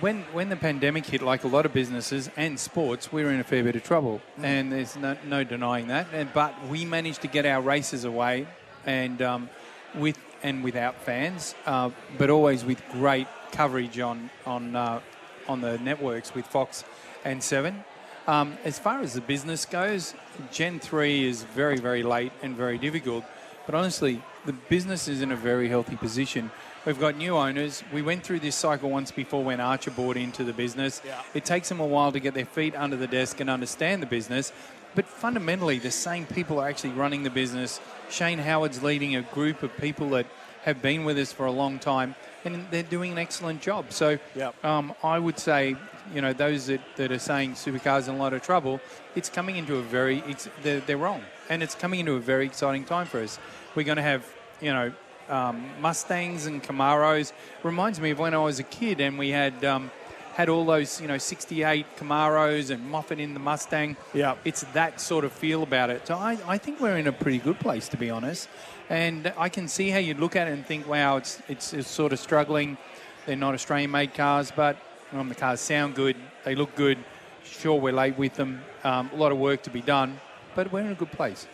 [0.00, 3.40] When when the pandemic hit, like a lot of businesses and sports, we were in
[3.40, 6.06] a fair bit of trouble, and there's no, no denying that.
[6.12, 8.46] And, but we managed to get our races away,
[8.86, 9.50] and um,
[9.94, 15.00] with and without fans, uh, but always with great coverage on on uh,
[15.48, 16.84] on the networks with Fox
[17.24, 17.84] and Seven.
[18.26, 20.14] Um, as far as the business goes,
[20.52, 23.24] Gen three is very very late and very difficult.
[23.66, 26.50] But honestly, the business is in a very healthy position.
[26.86, 27.82] We've got new owners.
[27.92, 31.02] We went through this cycle once before when Archer bought into the business.
[31.34, 34.06] It takes them a while to get their feet under the desk and understand the
[34.06, 34.52] business.
[34.94, 37.80] But fundamentally, the same people are actually running the business.
[38.10, 40.26] Shane Howard's leading a group of people that
[40.62, 42.14] have been with us for a long time,
[42.44, 43.92] and they're doing an excellent job.
[43.92, 44.64] So Yep.
[44.64, 45.76] um, I would say,
[46.14, 48.80] you know, those that, that are saying supercars in a lot of trouble,
[49.14, 50.22] it's coming into a very,
[50.62, 51.22] they're, they're wrong.
[51.50, 53.38] And it's coming into a very exciting time for us.
[53.74, 54.26] We're going to have,
[54.60, 54.92] you know,
[55.28, 57.32] um, Mustangs and Camaros.
[57.62, 59.90] Reminds me of when I was a kid and we had um,
[60.38, 63.96] had all those, you know, 68 Camaros and Moffat in the Mustang.
[64.14, 64.36] Yeah.
[64.44, 66.06] It's that sort of feel about it.
[66.06, 68.48] So I, I think we're in a pretty good place, to be honest.
[68.88, 71.88] And I can see how you'd look at it and think, wow, it's, it's, it's
[71.88, 72.78] sort of struggling.
[73.26, 74.76] They're not Australian made cars, but
[75.12, 76.14] um, the cars sound good.
[76.44, 76.98] They look good.
[77.44, 78.62] Sure, we're late with them.
[78.84, 80.20] Um, a lot of work to be done,
[80.54, 81.48] but we're in a good place.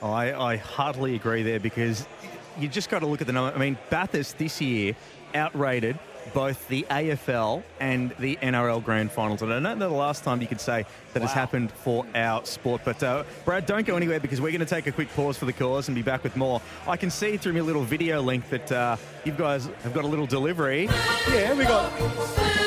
[0.00, 2.06] I, I heartily agree there because
[2.58, 3.54] you just got to look at the number.
[3.54, 4.94] I mean, Bathurst this year
[5.34, 5.98] outrated
[6.34, 9.42] both the AFL and the NRL grand finals.
[9.42, 12.44] And I don't know the last time you could say that has happened for our
[12.44, 12.82] sport.
[12.84, 15.46] But uh, Brad, don't go anywhere because we're going to take a quick pause for
[15.46, 16.62] the cause and be back with more.
[16.86, 20.08] I can see through my little video link that uh, you guys have got a
[20.08, 20.88] little delivery.
[21.30, 21.92] Yeah, we got.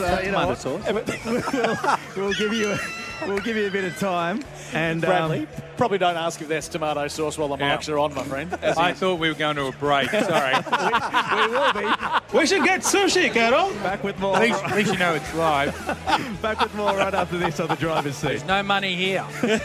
[0.00, 2.16] So you know, Tomato what?
[2.16, 2.78] we'll, we'll give you a,
[3.26, 4.42] we'll give you a bit of time.
[4.72, 7.76] And um, Bradley, probably don't ask if there's tomato sauce while the Yeah.
[7.76, 8.52] mics are on, my friend.
[8.62, 10.10] As I thought we were going to a break.
[10.10, 10.54] Sorry.
[11.48, 13.72] we will be We should get sushi, Carol.
[13.82, 14.36] back with more.
[14.36, 15.74] at, least, at least you know it's live.
[16.42, 18.28] Back with more right after this on the driver's seat.
[18.28, 19.24] There's no money here.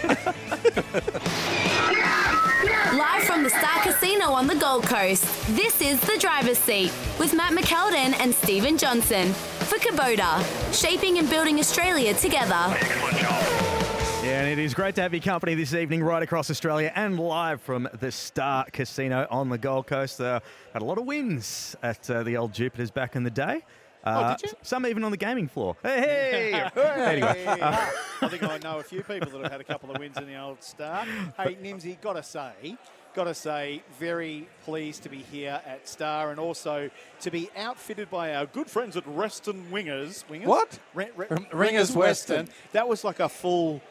[2.94, 5.24] Live from the Star Casino on the Gold Coast,
[5.56, 9.55] this is The Driver's Seat with Matt McKeldin and Stephen Johnson for
[9.86, 10.44] Kubota,
[10.74, 12.56] shaping and building Australia together.
[14.24, 17.20] Yeah, and it is great to have your company this evening right across Australia and
[17.20, 20.20] live from the Star Casino on the Gold Coast.
[20.20, 20.40] Uh,
[20.74, 23.62] had a lot of wins at uh, the old Jupiters back in the day.
[24.04, 24.58] Uh, did you?
[24.64, 25.78] Some even on the gaming floor.
[25.84, 26.82] Hey, hey!
[26.86, 27.88] anyway, uh,
[28.22, 30.26] I think I know a few people that have had a couple of wins in
[30.26, 31.06] the old Star.
[31.38, 32.76] Hey, Nimsy, gotta say,
[33.16, 36.90] gotta say, very pleased to be here at Star and also
[37.22, 40.26] to be outfitted by our good friends at Reston Wingers.
[40.26, 40.46] Wingers?
[40.46, 40.78] What?
[40.94, 42.38] Re- re- Ringers Ringers Western.
[42.46, 42.56] Western.
[42.74, 43.82] That was like a full.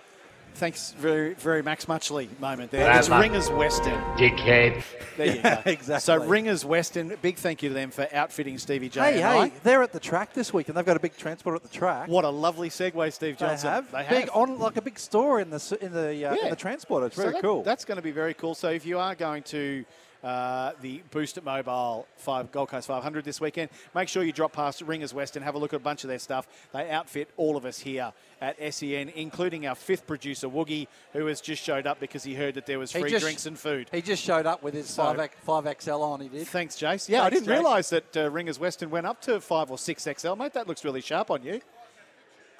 [0.55, 2.85] Thanks, very, very Max Muchley moment there.
[2.87, 3.21] Well it's done.
[3.23, 4.01] Ringers Western.
[4.17, 4.83] Dickhead.
[5.17, 5.63] There you go.
[5.67, 6.01] exactly.
[6.01, 9.01] So Ringers Western, big thank you to them for outfitting Stevie J.
[9.01, 9.53] Hey, and hey, I.
[9.65, 12.09] they're at the track this week, and they've got a big transport at the track.
[12.09, 13.39] What a lovely segue, Steve Johnson.
[13.39, 13.71] They Johnson.
[13.71, 14.37] have They big have.
[14.37, 16.45] on like a big store in the in the uh, Yeah.
[16.45, 17.07] in the transporter.
[17.07, 17.63] It's So very that- cool.
[17.65, 18.55] That's going to be very cool.
[18.55, 19.85] So if you are going to
[20.25, 24.53] uh, the Boost It Mobile five Gold Coast 500 this weekend, make sure you drop
[24.53, 26.49] past Ringers West and have a look at a bunch of their stuff.
[26.73, 31.41] They outfit all of us here at SEN, including our fifth producer Woogie, who has
[31.41, 33.89] just showed up because he heard that there was free just- drinks and food.
[33.93, 36.21] He just showed up with his So- five, five XL on.
[36.21, 36.47] He did.
[36.49, 37.09] Thanks, Jace.
[37.09, 40.35] Yeah, I didn't realise that uh, Ringers Western went up to five or six XL,
[40.35, 40.53] mate.
[40.55, 41.61] That looks really sharp on you.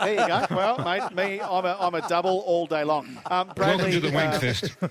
[0.05, 0.47] There you go.
[0.51, 3.19] Well, mate, me, I'm a, I'm a double all day long.
[3.27, 4.89] Um, Bradley, uh,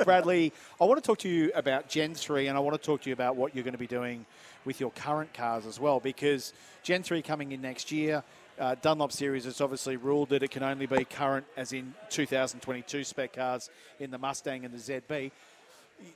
[0.04, 3.02] Bradley, I want to talk to you about Gen 3 and I want to talk
[3.02, 4.26] to you about what you're going to be doing
[4.64, 8.24] with your current cars as well because Gen 3 coming in next year.
[8.58, 13.04] Uh, Dunlop Series has obviously ruled that it can only be current, as in 2022
[13.04, 15.30] spec cars in the Mustang and the ZB.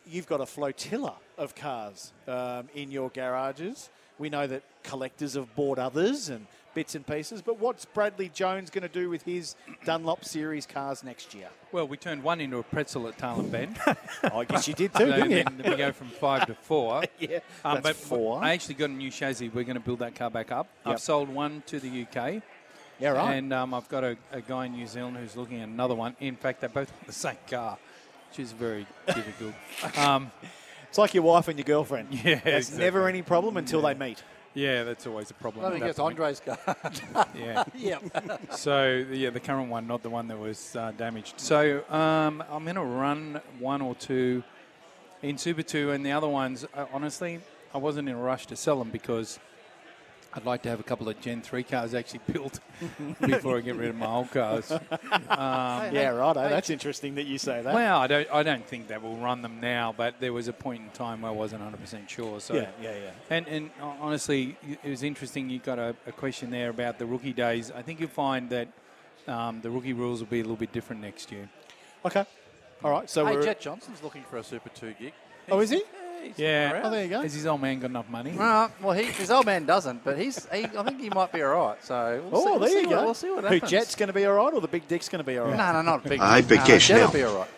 [0.07, 3.91] You've got a flotilla of cars um, in your garages.
[4.19, 8.71] We know that collectors have bought others and bits and pieces, but what's Bradley Jones
[8.71, 9.55] going to do with his
[9.85, 11.49] Dunlop Series cars next year?
[11.73, 13.77] Well, we turned one into a pretzel at Tailem Bend.
[14.23, 15.45] I guess you did too, So didn't you?
[15.63, 17.03] then we go from five to four.
[17.19, 18.43] Yeah, Um, that's but four.
[18.43, 19.49] I actually got a new chassis.
[19.49, 20.69] We're going to build that car back up.
[20.87, 20.93] Yep.
[20.95, 22.43] I've sold one to the UK.
[22.99, 23.35] Yeah, right.
[23.35, 26.15] And um, I've got a, a guy in New Zealand who's looking at another one.
[26.21, 27.79] In fact, they're both the same car,
[28.31, 29.55] which is very difficult.
[29.99, 30.31] Um,
[30.89, 32.09] It's like your wife and your girlfriend.
[32.13, 32.85] Yeah, That's exactly.
[32.85, 34.23] never any problem until they meet.
[34.55, 35.65] Yeah, that's always a problem.
[35.65, 35.99] I think it's.
[35.99, 36.59] Andre's car.
[37.35, 37.65] Yeah.
[37.77, 38.03] yep.
[38.53, 41.35] So yeah, the current one, not the one that was uh, damaged.
[41.39, 44.43] So um, I'm going to run one or two
[45.23, 47.41] in Super Two, and the other ones, uh, honestly,
[47.75, 49.39] I wasn't in a rush to sell them because
[50.33, 52.61] I'd like to have a couple of Gen Three cars actually built
[53.21, 54.71] before I get rid of my old cars.
[55.31, 56.35] Um, yeah, right.
[56.35, 57.73] That's interesting that you say that.
[57.73, 60.53] Well, I don't, I don't think that will run them now, but there was a
[60.53, 62.41] point in time where I wasn't 100% sure.
[62.41, 63.11] So Yeah, yeah, yeah.
[63.31, 65.49] And, and uh, honestly, it was interesting.
[65.49, 67.71] You got a, a question there about the rookie days.
[67.71, 68.69] I think you'll find that
[69.29, 71.49] um, the rookie rules will be a little bit different next year.
[72.05, 72.25] Okay.
[72.83, 73.09] All right.
[73.09, 73.43] So hey, we're.
[73.43, 75.13] Jet Johnson's looking for a Super Two gig.
[75.51, 75.83] Oh, is he?
[76.23, 76.73] He's Yeah.
[76.73, 76.87] around.
[76.87, 77.21] Oh, there you go.
[77.23, 78.33] Has his old man got enough money?
[78.37, 80.47] Well, well, he, his old man doesn't, but he's.
[80.53, 81.85] He, I think he might be all right.
[81.85, 83.05] So we'll see, Oh, we'll there see you what, go.
[83.05, 83.71] We'll see what Who happens.
[83.71, 85.57] Jet's going to be all right, or the Big Dick's going to be all right?
[85.57, 86.21] No, no, not big.
[86.21, 87.07] I pay no, cash Jet now.
[87.07, 87.49] will be all right.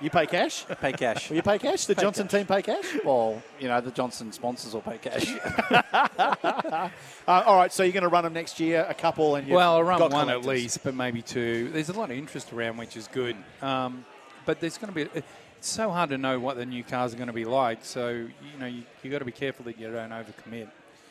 [0.00, 0.66] You pay cash?
[0.80, 1.30] Pay cash.
[1.30, 1.84] Will you pay cash?
[1.86, 2.84] The Johnson team pay cash?
[3.04, 5.32] Well, you know, the Johnson sponsors will pay cash.
[7.28, 7.72] Uh, all right.
[7.72, 10.00] So you're going to run them next year, a couple, and you've Well, I'll run
[10.00, 11.68] got one at least, but maybe two.
[11.72, 13.36] There's a lot of interest around, which is good.
[13.60, 14.04] Um,
[14.44, 15.22] but there's going to be.
[15.62, 17.84] It's so hard to know what the new cars are going to be like.
[17.84, 20.66] So you know, you have got to be careful that you don't overcommit.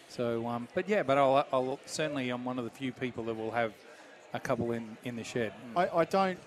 [0.10, 3.34] So, um, but yeah, but I'll, I'll certainly I'm one of the few people that
[3.34, 3.72] will have
[4.34, 5.54] a couple in in the shed.
[5.74, 6.38] I, I don't.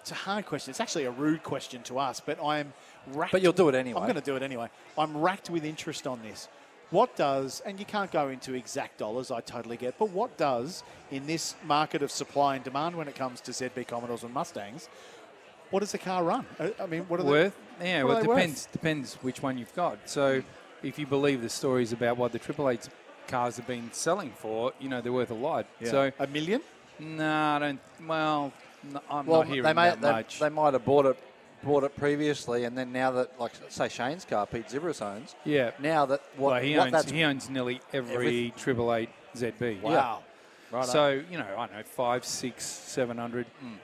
[0.00, 0.72] It's a hard question.
[0.72, 2.72] It's actually a rude question to ask, but I'm
[3.12, 3.30] racked.
[3.30, 4.00] But you'll do it anyway.
[4.00, 4.68] I'm going to do it anyway.
[4.98, 6.48] I'm racked with interest on this.
[6.90, 10.82] What does, and you can't go into exact dollars, I totally get, but what does,
[11.10, 14.88] in this market of supply and demand when it comes to ZB Commodores and Mustangs,
[15.70, 16.46] what does the car run?
[16.58, 17.56] I I mean, what are worth?
[17.78, 17.88] they?
[17.90, 18.36] Yeah, what well, are it they worth?
[18.36, 19.98] depends depends which one you've got.
[20.06, 20.42] So,
[20.82, 22.88] if you believe the stories about what the Triple Eight
[23.26, 25.66] cars have been selling for, you know they're worth a lot.
[25.80, 25.90] Yeah.
[25.90, 26.62] So, a million?
[26.98, 27.80] no, I don't.
[28.06, 28.52] Well,
[28.92, 30.38] no, I'm well, not hearing they, may, that they, much.
[30.38, 31.18] they might have bought it
[31.62, 35.34] bought it previously, and then now that, like, say Shane's car, Pete Xiberras owns.
[35.44, 35.72] Yeah.
[35.80, 38.52] Now that what, well, he what owns that's he owns nearly every Everything.
[38.56, 39.82] triple eight ZB.
[39.82, 40.22] Wow.
[40.70, 43.46] Right So you know, I don't know five, six, seven hundred.
[43.60, 43.74] Hmm.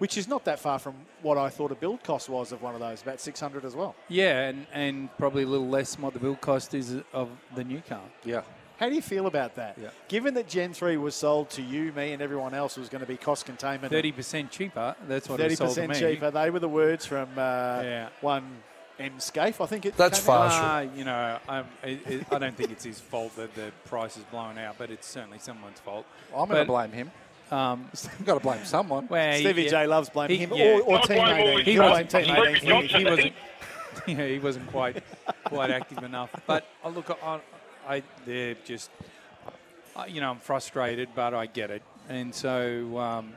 [0.00, 2.72] Which is not that far from what I thought a build cost was of one
[2.74, 3.94] of those, about 600 as well.
[4.08, 7.64] Yeah, and, and probably a little less than what the build cost is of the
[7.64, 8.00] new car.
[8.24, 8.40] Yeah.
[8.78, 9.76] How do you feel about that?
[9.78, 9.90] Yeah.
[10.08, 13.06] Given that Gen 3 was sold to you, me, and everyone else was going to
[13.06, 13.92] be cost containment.
[13.92, 14.96] Thirty percent cheaper.
[15.06, 15.94] That's what it sold to 30% me.
[16.14, 16.30] cheaper.
[16.30, 18.08] They were the words from uh, Yeah.
[18.22, 18.44] one
[18.98, 19.12] M.
[19.18, 20.52] Skaife, I think it That's came far out.
[20.52, 24.16] Ah, you know, I'm, it, it, I don't think it's his fault that the price
[24.16, 26.06] is blown out, but it's certainly someone's fault.
[26.34, 27.10] I'm going to blame him.
[27.50, 29.08] Um, I've got to blame someone.
[29.08, 30.78] well, Stevie yeah, J loves blaming he- him yeah.
[30.78, 31.64] or, or Team 18.
[31.64, 33.32] he He'll wasn't, Team he, 18 for he, wasn't,
[34.06, 35.02] yeah, he wasn't quite
[35.44, 36.30] quite active enough.
[36.46, 37.40] But I look, I,
[37.88, 38.90] I they're just,
[39.96, 41.82] I- you know, I'm frustrated, but I get it.
[42.08, 43.32] And so, um,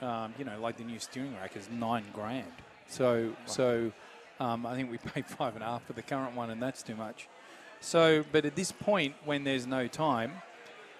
[0.00, 2.52] um, you know, like the new steering rack is nine grand.
[2.88, 3.92] So, so
[4.40, 6.82] um, I think we paid five and a half for the current one, and that's
[6.82, 7.28] too much.
[7.80, 10.32] So, but at this point, when there's no time,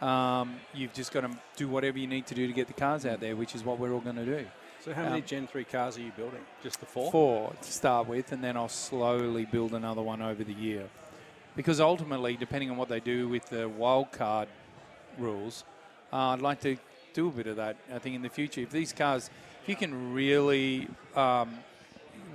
[0.01, 3.05] um, you've just got to do whatever you need to do to get the cars
[3.05, 4.47] out there, which is what we're all going to do.
[4.85, 6.41] So how many Um, Gen 3 cars are you building?
[6.63, 7.11] Just the four?
[7.11, 10.89] Four to start with, and then I'll slowly build another one over the year.
[11.57, 14.47] Because ultimately, depending on what they do with the wildcard
[15.19, 15.65] rules,
[16.13, 16.77] uh, I'd like to
[17.13, 17.77] do a bit of that.
[17.93, 19.31] I think in the future, if these cars,
[19.63, 21.59] if you can really, um,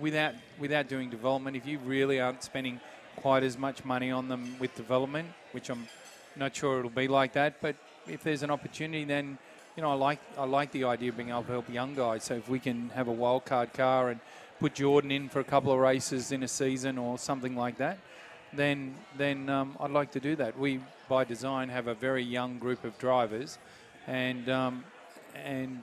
[0.01, 2.81] without without doing development, if you really aren't spending
[3.15, 5.87] quite as much money on them with development, which I'm
[6.35, 7.75] not sure it'll be like that, but
[8.07, 9.37] if there's an opportunity, then
[9.75, 12.23] you know I like I like the idea of being able to help young guys.
[12.23, 14.19] So if we can have a wild card car and
[14.59, 17.97] put Jordan in for a couple of races in a season or something like that,
[18.53, 20.57] then then um, I'd like to do that.
[20.57, 23.57] We by design have a very young group of drivers,
[24.07, 24.83] and um,
[25.35, 25.81] and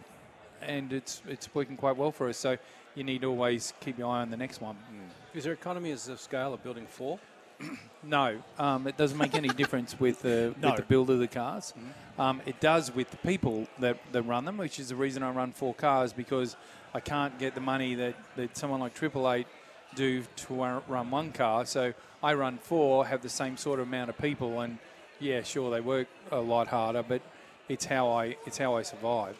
[0.62, 2.36] and it's it's working quite well for us.
[2.36, 2.56] So
[2.94, 4.76] you need to always keep your eye on the next one.
[5.34, 7.18] Is there economies of scale of building four?
[8.02, 10.68] No, um, it doesn't make any difference with the No.
[10.70, 11.74] with the build of the cars.
[12.18, 15.30] Um, it does with the people that, that run them, which is the reason I
[15.30, 16.56] run four cars because
[16.94, 19.46] I can't get the money that, that someone like Triple Eight
[19.94, 21.66] do to run one car.
[21.66, 21.92] So
[22.22, 24.78] I run four, have the same sort of amount of people, and
[25.18, 27.20] yeah, sure they work a lot harder, but
[27.68, 29.36] it's how I it's how I survive.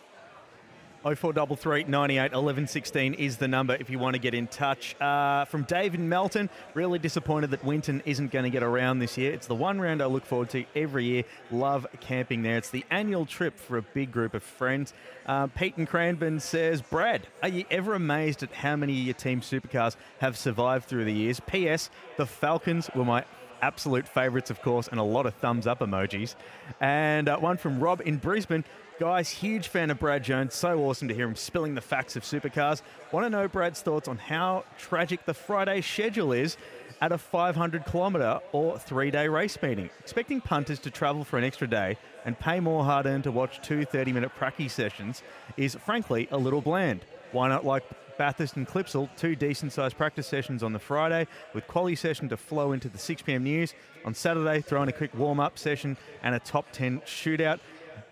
[1.03, 5.01] 0433 98 11 16 is the number if you want to get in touch.
[5.01, 9.17] Uh, from Dave in Melton, really disappointed that Winton isn't going to get around this
[9.17, 9.33] year.
[9.33, 11.25] It's the one round I look forward to every year.
[11.51, 12.59] Love camping there.
[12.59, 14.93] It's the annual trip for a big group of friends.
[15.25, 19.15] Uh, Pete and Cranbourne says, Brad, are you ever amazed at how many of your
[19.15, 21.41] team supercars have survived through the years?
[21.41, 21.89] P.S.
[22.17, 23.25] The Falcons were my
[23.63, 26.35] absolute favourites, of course, and a lot of thumbs up emojis.
[26.81, 28.65] And uh, one from Rob in Brisbane.
[28.99, 30.55] Guys, huge fan of Brad Jones.
[30.55, 32.83] So awesome to hear him spilling the facts of supercars.
[33.13, 36.59] Want to know Brad's thoughts on how tragic the Friday schedule is
[37.01, 39.89] at a 500 kilometre or three day race meeting.
[40.01, 43.63] Expecting punters to travel for an extra day and pay more hard earned to watch
[43.63, 45.23] two 30 minute pracky sessions
[45.57, 47.05] is frankly a little bland.
[47.33, 47.85] Why not like
[48.21, 52.37] Bathurst and Clipsal, two decent sized practice sessions on the Friday, with quali session to
[52.37, 53.73] flow into the 6 pm news.
[54.05, 57.61] On Saturday, throw in a quick warm up session and a top 10 shootout.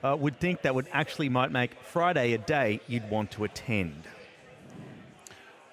[0.03, 4.05] Uh, would think that would actually might make Friday a day you'd want to attend.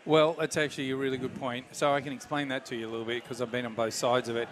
[0.03, 1.67] Well, that's actually a really good point.
[1.71, 3.93] So I can explain that to you a little bit because I've been on both
[3.93, 4.49] sides of it.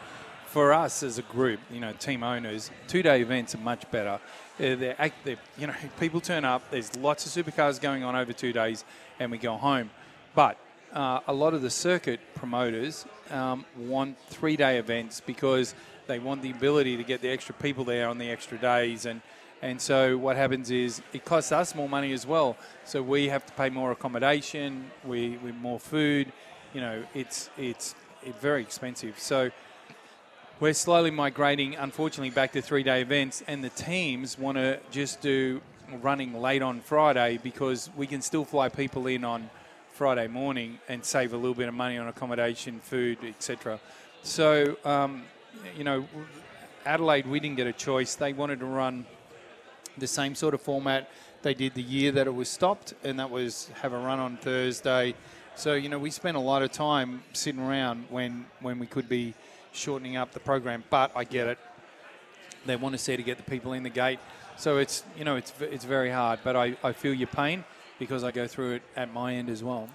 [0.53, 4.19] For us as a group, you know, team owners, two-day events are much better.
[4.59, 6.69] Uh, they're, they're, you know, people turn up.
[6.69, 8.85] There's lots of supercars going on over two days,
[9.19, 9.89] and we go home.
[10.35, 10.59] But
[10.93, 15.73] uh, a lot of the circuit promoters um, want three-day events because
[16.05, 19.21] they want the ability to get the extra people there on the extra days and
[19.63, 22.57] and so what happens is it costs us more money as well.
[22.83, 26.33] So we have to pay more accommodation, we, we more food.
[26.73, 29.17] You know, it's it's it's very expensive.
[29.17, 29.51] So
[30.59, 35.61] we're slowly migrating, unfortunately, back to three-day events, and the teams want to just do
[36.01, 39.49] running late on Friday because we can still fly people in on
[39.91, 43.79] Friday morning and save a little bit of money on accommodation, food, etc.
[44.23, 45.23] So um,
[45.77, 46.07] you know,
[46.85, 48.15] Adelaide, we didn't get a choice.
[48.15, 49.05] They wanted to run
[49.97, 51.09] the same sort of format
[51.43, 54.37] they did the year that it was stopped, and that was have a run on
[54.37, 55.13] Thursday.
[55.55, 59.07] So you know we spent a lot of time sitting around when when we could
[59.07, 59.33] be
[59.73, 60.83] shortening up the program.
[60.89, 61.57] But I get it;
[62.65, 64.19] they want to see to get the people in the gate.
[64.57, 66.39] So it's you know it's it's very hard.
[66.43, 67.63] But I, I feel your pain
[67.99, 69.89] because I go through it at my end as well.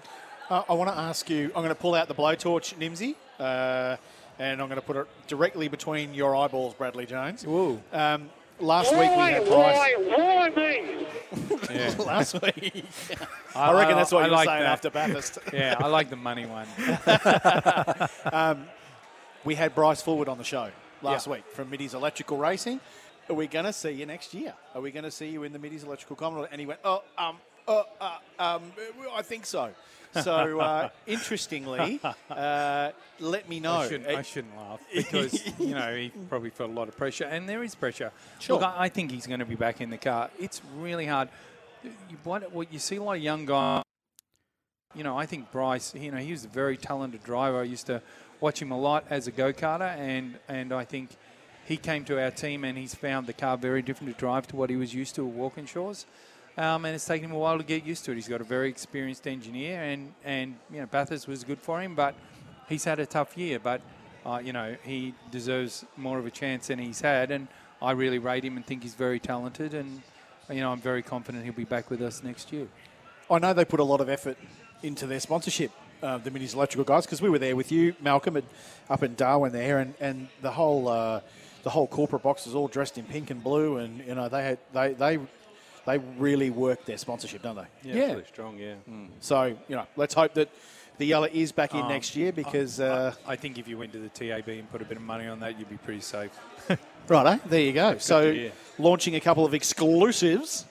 [0.49, 1.45] Uh, I want to ask you.
[1.47, 3.97] I'm going to pull out the blowtorch, Nimsy, uh,
[4.39, 7.45] and I'm going to put it directly between your eyeballs, Bradley Jones.
[7.45, 7.81] Whoa.
[7.93, 9.77] Um, last week we had Bryce.
[9.77, 11.05] Why why me?
[11.99, 12.85] Last week.
[13.55, 14.71] I, reckon that's what I you were like saying that.
[14.71, 15.37] after Bathurst.
[15.53, 16.67] yeah, I like the money one.
[18.33, 18.65] um,
[19.43, 20.69] we had Bryce Fullwood on the show
[21.01, 21.33] last Yeah.
[21.33, 22.79] week from Middy's Electrical Racing.
[23.29, 24.53] Are we going to see you next year?
[24.73, 26.47] Are we going to see you in the Middy's Electrical Commodore?
[26.51, 27.37] And he went, oh, um,
[27.67, 28.71] uh, uh, um,
[29.13, 29.69] I think so.
[30.23, 33.73] So, uh, interestingly, uh, let me know.
[33.73, 37.25] I shouldn't, I shouldn't laugh because you know he probably felt a lot of pressure,
[37.25, 38.11] and there is pressure.
[38.39, 38.55] Sure.
[38.59, 40.31] Look, I, I think he's going to be back in the car.
[40.39, 41.29] It's really hard.
[41.83, 41.91] You,
[42.23, 43.83] what, what you see a lot of young guys.
[44.95, 45.93] You know, I think Bryce.
[45.93, 47.59] You know, he was a very talented driver.
[47.59, 48.01] I used to
[48.39, 51.11] watch him a lot as a go karter, and and I think
[51.67, 54.55] he came to our team and he's found the car very different to drive to
[54.55, 56.05] what he was used to at Walkinshaws.
[56.57, 58.15] Um, and it's taken him a while to get used to it.
[58.15, 61.93] He's got a very experienced engineer, and, and you know Bathurst was good for him,
[61.93, 62.15] but
[62.67, 63.59] he's had a tough year.
[63.59, 63.81] But
[64.25, 67.47] uh, you know he deserves more of a chance than he's had, and
[67.79, 69.75] I really rate him and think he's very talented.
[69.75, 70.01] And
[70.49, 72.67] you know I'm very confident he'll be back with us next year.
[73.29, 74.39] I know they put a lot of effort
[74.83, 75.71] into their sponsorship,
[76.01, 78.43] uh, the Middy's Electrical guys, because we were there with you, Malcolm, at,
[78.89, 81.21] up in Darwin there, and, and the whole uh,
[81.63, 84.43] the whole corporate box was all dressed in pink and blue, and you know they
[84.43, 85.19] had they they
[85.85, 87.67] they really worked their sponsorship, don't they?
[87.83, 88.75] Yeah, it's really strong, yeah.
[89.19, 90.49] So you know, let's hope that
[90.97, 92.79] the yellow is back in Um, next year because.
[92.79, 95.27] Uh, I think if you went to the TAB and put a bit of money
[95.27, 96.31] on that, you'd be pretty safe.
[97.07, 97.39] Right, eh?
[97.47, 97.95] there you go.
[97.95, 100.65] to So, launching a couple of exclusives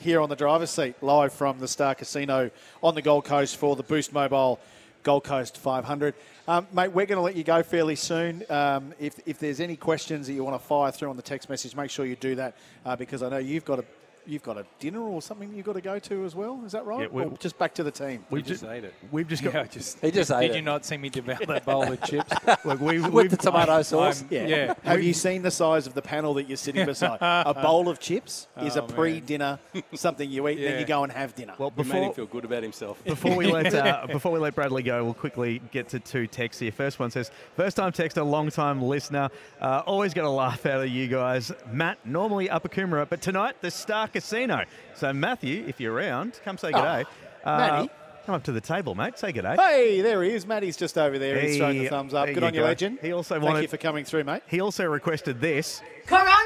[0.00, 2.50] here on the driver's seat, live from the Star Casino
[2.82, 4.58] on the Gold Coast for the Boost Mobile
[5.02, 6.14] Gold Coast 500.
[6.48, 8.42] Um, mate, we're going to let you go fairly soon.
[8.48, 11.50] Um, if, if there's any questions that you want to fire through on the text
[11.50, 13.84] message, make sure you do that uh, because I know you've got a
[14.30, 16.62] you've got a dinner or something you've got to go to as well.
[16.64, 17.02] Is that right?
[17.02, 18.24] Yeah, we- or just back to the team.
[18.30, 18.94] We just, ate it.
[19.10, 19.54] We've just got.
[19.54, 20.56] Yeah, just He just ate Did it.
[20.56, 22.32] you not see me devour that bowl of chips?
[22.64, 24.20] Look, we, With we've, the tomato sauce.
[24.22, 24.46] I'm- Yeah.
[24.46, 24.74] yeah.
[24.84, 27.18] Have you seen the size of the panel that you're sitting beside?
[27.20, 28.96] a bowl of chips is a Oh, man.
[28.96, 29.58] pre-dinner
[29.94, 31.54] something you eat, then you go and have dinner.
[31.58, 33.02] well, We made him before, feel good about himself.
[33.04, 36.60] before we let uh, before we let Bradley go, we'll quickly get to two texts
[36.60, 36.72] here.
[36.72, 39.28] First one says, first time texter, long time listener.
[39.60, 41.52] Uh, always get a laugh out of you guys.
[41.70, 44.64] Matt, normally Upper Coomera, but tonight the Star Casino.
[44.94, 47.04] So Matthew, if you're around, come say good day.
[47.44, 47.86] Uh,
[48.26, 49.18] come up to the table, mate.
[49.18, 49.56] Say good day.
[49.56, 50.46] Hey, there he is.
[50.46, 51.40] Matty's just over there.
[51.40, 52.26] He's throwing the thumbs up.
[52.26, 52.66] Good you on you, go.
[52.66, 52.98] legend.
[53.02, 54.42] He also Thank wanted- you for coming through, mate.
[54.46, 55.80] He also requested this.
[56.06, 56.36] Coronavirus.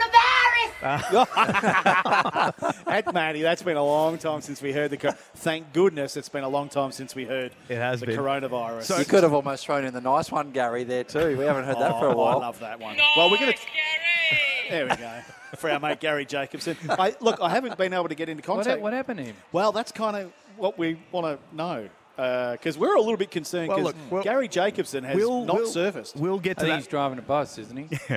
[2.87, 4.97] At Matty, that's been a long time since we heard the.
[4.99, 8.19] Co- Thank goodness it's been a long time since we heard It has the been.
[8.19, 8.83] coronavirus.
[8.85, 11.37] So- You could have almost thrown in the nice one, Garry, there too.
[11.39, 12.39] We haven't heard that for a Oh, while.
[12.39, 12.97] I love that one.
[13.17, 13.59] well, we're going to.
[14.75, 15.21] There we go.
[15.57, 16.77] For our mate Garry Jacobson.
[16.89, 18.83] I, look, I haven't been able to get into What, contact.
[18.83, 19.37] what happened to him?
[19.53, 21.89] Well, that's kind of what we want to know.
[22.19, 25.45] Uh, because we're a little bit concerned Well, because look, we'll- Garry Jacobson has We'll,
[25.45, 26.17] not we'll- surfaced.
[26.17, 26.91] We'll get I to think he's that.
[26.91, 27.89] driving a bus, isn't he?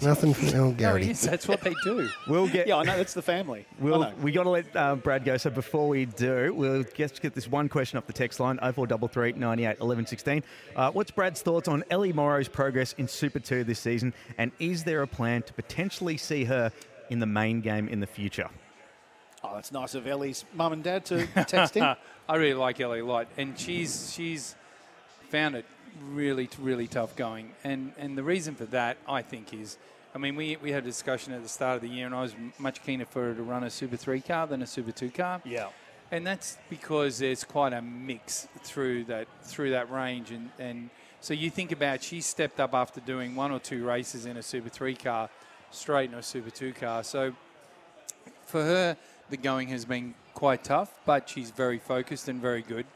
[0.00, 1.06] Nothing from El No, Garrity.
[1.06, 1.12] he.
[1.12, 2.08] That's what they do.
[2.28, 2.66] We'll get.
[2.68, 2.96] Yeah, I know.
[2.96, 3.66] That's the family.
[3.80, 5.36] We'll, we got to let uh, Brad go.
[5.36, 9.32] So before we do, we'll just get this one question off the text line 0433
[9.32, 10.42] 98 11 16.
[10.76, 14.14] Uh, what's Brad's thoughts on Ellie Morrow's progress in Super 2 this season?
[14.38, 16.70] And is there a plan to potentially see her
[17.10, 18.48] in the main game in the future?
[19.42, 21.82] Oh, that's nice of Ellie's mum and dad to text in.
[22.28, 24.54] I really like Ellie a lot, and she's she's
[25.30, 25.64] found it
[26.12, 29.78] really really tough going, and and the reason for that I think is.
[30.14, 32.22] I mean, we, we had a discussion at the start of the year, and I
[32.22, 35.10] was much keener for her to run a Super 3 car than a Super 2
[35.10, 35.42] car.
[35.44, 35.68] Yeah.
[36.10, 40.88] And that's because there's quite a mix through that through that range, and, and
[41.20, 44.42] so you think about she stepped up after doing one or two races in a
[44.42, 45.28] Super 3 car,
[45.70, 47.04] straight in a Super 2 car.
[47.04, 47.34] So
[48.46, 48.96] for her,
[49.28, 52.86] the going has been quite tough, but she's very focused and very good,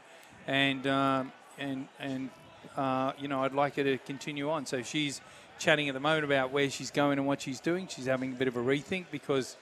[0.47, 2.29] and um, and and
[2.77, 4.65] uh, you know I'd like her to continue on.
[4.65, 5.21] So she's
[5.59, 7.87] chatting at the moment about where she's going and what she's doing.
[7.87, 9.55] She's having a bit of a rethink because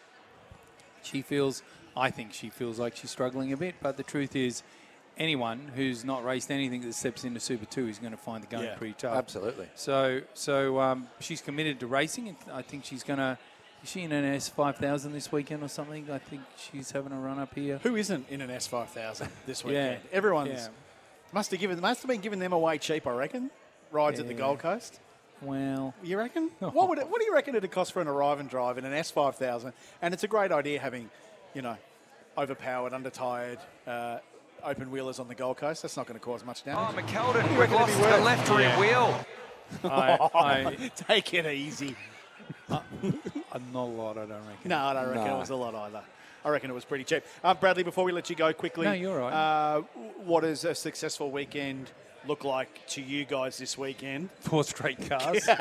[1.04, 1.64] she feels,
[1.96, 3.76] I think she feels like she's struggling a bit.
[3.82, 4.64] But the truth is,
[5.18, 8.48] anyone who's not raced anything that steps into Super Two is going to find the
[8.48, 9.16] going Yeah, pretty tough.
[9.16, 9.68] Absolutely.
[9.76, 13.38] So, so um, she's committed to racing, and I think she's going to.
[13.84, 16.08] Is she in an S five thousand this weekend or something?
[16.12, 17.80] I think she's having a run up here.
[17.82, 20.02] Who isn't in an S5000 this weekend?
[20.04, 20.16] Yeah.
[20.16, 20.68] Everyone's Yeah.
[21.34, 23.50] Must have given must have been giving them away cheap, I reckon.
[23.92, 25.00] Rides at the Gold Coast.
[25.42, 26.50] Well, You reckon?
[26.60, 28.86] What would it, what do you reckon it'd cost for an arrive and drive in
[28.86, 29.74] an S5000?
[30.02, 31.10] And it's a great idea having,
[31.56, 31.76] you know,
[32.38, 33.58] overpowered, undertired,
[33.88, 34.20] uh,
[34.64, 35.82] open wheelers on the Gold Coast.
[35.82, 36.96] That's not going to cause much damage.
[36.96, 38.80] Oh, McKeldin, you we've lost the left rear Yeah.
[38.80, 39.26] wheel.
[39.84, 41.96] I, I, Take it easy.
[42.70, 42.80] uh,
[43.74, 44.70] not a lot, I don't reckon.
[44.70, 45.36] No, I don't reckon No.
[45.38, 46.02] it was a lot either.
[46.44, 47.24] I reckon it was pretty cheap.
[47.44, 49.34] Um, Bradley, before we let you go quickly, No, you're right.
[49.34, 49.82] Uh,
[50.26, 51.92] what does a successful weekend
[52.28, 54.30] look like to you guys this weekend?
[54.40, 55.48] Four straight cars.
[55.48, 55.58] no,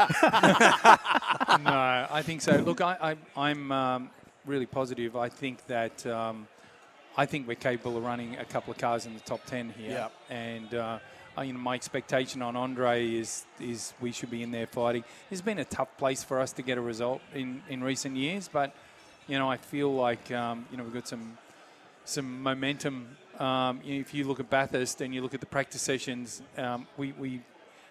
[2.10, 2.56] I think so.
[2.56, 4.10] Look, I, I, I'm um,
[4.46, 5.16] really positive.
[5.16, 6.48] I think that um,
[7.16, 9.90] I think we're capable of running a couple of cars in the top 10 here.
[9.90, 10.12] Yep.
[10.30, 10.98] And, uh,
[11.36, 15.04] uh, you know, my expectation on Andre is is we should be in there fighting.
[15.30, 18.48] It's been a tough place for us to get a result in, in recent years,
[18.52, 18.74] but,
[19.30, 21.38] you know, I feel like, um, you know, we've got some
[22.04, 23.16] some momentum.
[23.38, 26.42] Um, you know, if you look at Bathurst and you look at the practice sessions,
[26.58, 27.40] um, we, we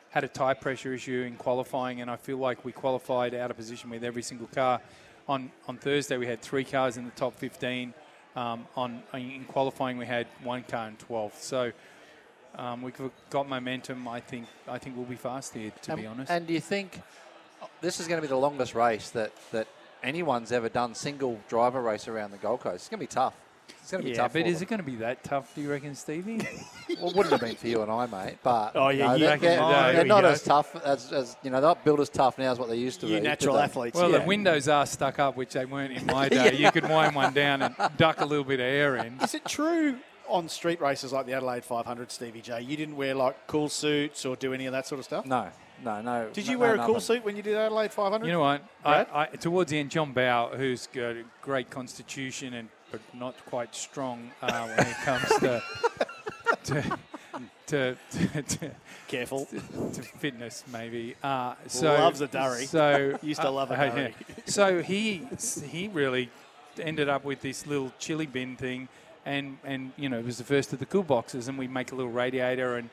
[0.10, 3.56] had a tire pressure issue in qualifying, and I feel like we qualified out of
[3.58, 4.82] position with every single car.
[5.30, 7.94] On on Thursday, we had three cars in the top 15.
[8.36, 11.40] Um, on in qualifying, we had one car in 12th.
[11.40, 11.72] So
[12.56, 14.08] um, we've got momentum.
[14.10, 16.32] I think I think we'll be fast here, to and, be honest.
[16.32, 17.02] And do you think
[17.80, 19.68] this is going to be the longest race that, that
[20.04, 22.76] anyone's ever done single driver race around the Gold Coast?
[22.76, 23.34] It's going to be tough.
[23.82, 24.34] It's going to be yeah, tough.
[24.34, 24.64] but for is them.
[24.64, 25.54] it going to be that tough?
[25.56, 26.40] Do you reckon, Stevie?
[27.02, 28.38] well, wouldn't have been for you and I, mate.
[28.44, 30.28] But Oh, yeah, no, you- they're, they're- oh, the they're there we not go.
[30.30, 31.60] as tough as, as you know.
[31.62, 33.22] They're not built as tough now as what they used to You be.
[33.22, 33.96] natural they- athletes.
[34.00, 34.20] Well, yeah.
[34.20, 36.56] the windows are stuck up, which they weren't in my day.
[36.56, 39.20] You could wind one down and duck a little bit of air in.
[39.22, 39.98] Is it true
[40.28, 44.26] on street races like the Adelaide 500, Stevie J, you didn't wear like cool suits
[44.26, 45.26] or do any of that sort of stuff?
[45.26, 45.48] No,
[45.84, 46.30] no, no.
[46.32, 47.00] Did you no, wear a cool nothing.
[47.02, 48.26] suit when you did Adelaide 500?
[48.26, 48.64] You know what?
[48.84, 53.36] I, I, towards the end, John Bowe, who's got a great constitution and but not
[53.46, 55.62] quite strong uh, when it comes to
[56.64, 56.98] to,
[57.68, 58.72] to, to, to
[59.08, 59.46] Careful.
[59.46, 61.16] to fitness, maybe.
[61.22, 62.66] Uh, so Loves a durry.
[62.66, 64.10] So Used to love a uh, yeah.
[64.46, 65.28] So he
[65.66, 66.30] he really
[66.80, 68.88] ended up with this little chili bin thing,
[69.26, 71.92] and and you know it was the first of the cool boxes, and we make
[71.92, 72.90] a little radiator and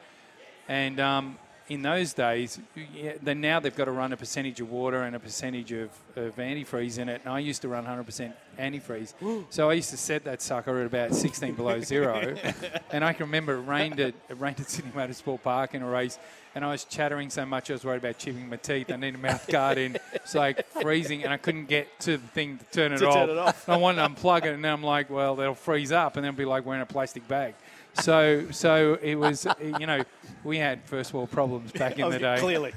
[0.69, 2.61] and um, in those days,
[2.95, 5.91] yeah, then now they've got to run a percentage of water and a percentage of,
[6.15, 7.23] of antifreeze in it.
[7.25, 9.15] And I used to run 100% antifreeze.
[9.51, 12.37] so I used to set that sucker at about 16 below zero.
[12.93, 15.89] and I can remember it rained at, it rained at Sydney Motorsport Park in a
[15.89, 16.19] race.
[16.55, 18.91] And I was chattering so much, I was worried about chipping my teeth.
[18.91, 19.99] I need a mouth guard in.
[20.15, 23.15] It's like freezing, and I couldn't get to the thing to turn it To off.
[23.15, 23.69] turn it off.
[23.69, 26.31] I wanted to unplug it, and then I'm like, well, they'll freeze up, and then
[26.33, 27.55] it'll be like wearing a plastic bag.
[28.01, 30.03] So, so it was, you know,
[30.45, 32.37] we had first world problems back in Oh, the day.
[32.39, 32.73] Clearly,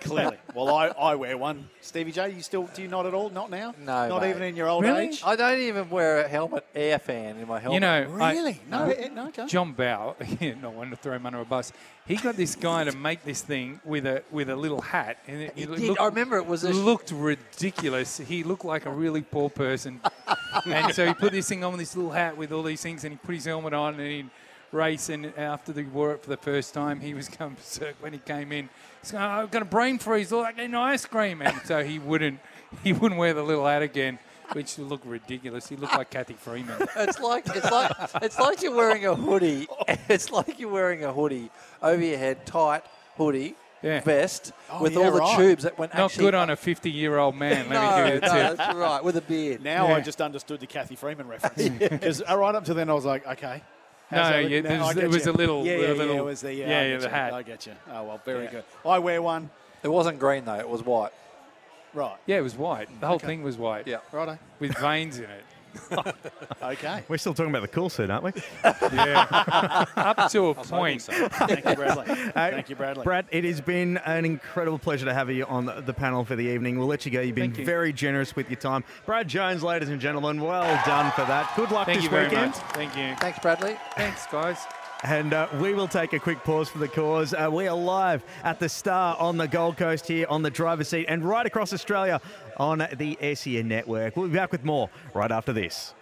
[0.00, 0.36] clearly.
[0.54, 1.68] Well, I, I wear one.
[1.80, 3.30] Stevie J, you still do you not at all?
[3.30, 3.74] Not now?
[3.78, 4.30] No, not mate.
[4.30, 5.06] even in your old Really?
[5.08, 5.22] age.
[5.24, 7.74] I don't even wear a helmet air fan in my helmet.
[7.74, 8.60] You know, I- Really?
[8.68, 9.46] no, eh, no, okay.
[9.46, 10.16] John Bowe,
[10.60, 11.72] no one to throw him under a bus.
[12.06, 15.42] He got this guy to make this thing with a with a little hat, and
[15.42, 15.80] it, He it did.
[15.80, 18.18] looked, I remember it was a sh- looked ridiculous.
[18.18, 20.00] He looked like a really poor person,
[20.66, 23.04] and so he put this thing on with this little hat with all these things,
[23.04, 24.24] and he put his helmet on, and he
[24.76, 25.08] race.
[25.08, 28.18] And after he wore it for the first time, he was going berserk when he
[28.20, 28.68] came in.
[29.02, 31.98] He's going, "I've got a brain freeze, look like eating ice cream," and so he
[31.98, 32.38] wouldn't
[32.84, 34.18] he wouldn't wear the little hat again.
[34.52, 35.68] Which looked ridiculous.
[35.68, 36.76] He looked like Cathy Freeman.
[36.96, 37.90] It's like it's like
[38.22, 39.66] it's like you're wearing a hoodie.
[40.08, 41.50] It's like you're wearing a hoodie
[41.82, 42.84] over your head, tight
[43.16, 44.00] hoodie, Yeah.
[44.02, 45.36] vest Oh, with yeah, all the right.
[45.36, 48.04] tubes that went Not actually good on a 50 year old man, let no, me
[48.12, 49.64] give you no, that's right, with a beard.
[49.64, 49.96] Now Yeah.
[49.96, 53.26] I just understood the Cathy Freeman reference because right up to then I was like,
[53.26, 53.62] okay.
[54.10, 54.64] No, How's that yeah, look?
[54.68, 55.32] there was- I was you.
[55.32, 57.06] a little- yeah, a yeah, yeah, it was the yeah, yeah, I yeah, get the
[57.06, 57.12] you.
[57.12, 57.32] hat.
[57.34, 57.72] I get you.
[57.90, 58.50] Oh well, very Yeah.
[58.50, 58.64] good.
[58.84, 59.50] I wear one.
[59.82, 61.12] It wasn't green though; it was white.
[61.94, 62.88] Right, Yeah, it was white.
[63.00, 63.26] The whole Okay.
[63.26, 63.86] thing was white.
[63.86, 63.98] Yeah.
[64.12, 64.38] righto.
[64.60, 65.44] With veins in it.
[66.62, 67.04] Okay.
[67.08, 68.32] We're still talking about the cool suit, aren't we?
[68.92, 69.86] Yeah.
[69.96, 71.02] Up to a point.
[71.02, 72.04] Thank you, Bradley.
[72.32, 73.04] Thank you, Bradley.
[73.04, 76.34] Brad, it has been an incredible pleasure to have you on the the panel for
[76.36, 76.78] the evening.
[76.78, 77.20] We'll let you go.
[77.20, 77.64] You've been you.
[77.64, 78.84] very generous with your time.
[79.04, 81.52] Brad Jones, ladies and gentlemen, well done for that.
[81.56, 82.52] Good luck Thank this you very weekend.
[82.52, 82.60] much.
[82.72, 83.14] Thank you.
[83.16, 83.76] Thanks, Bradley.
[83.94, 84.58] Thanks, guys.
[85.04, 87.34] And uh, we will take a quick pause for the cause.
[87.34, 90.88] Uh, we are live at the Star on the Gold Coast here on the driver's
[90.88, 92.20] seat and right across Australia
[92.56, 94.16] on the SEN network.
[94.16, 95.94] We'll be back with more right after this.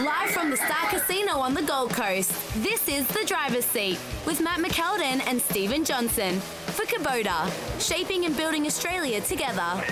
[0.00, 4.40] Live from the Star Casino on the Gold Coast, this is The Driver's Seat with
[4.40, 7.50] Matt McKeldin and Stephen Johnson for Kubota,
[7.86, 9.84] shaping and building Australia together.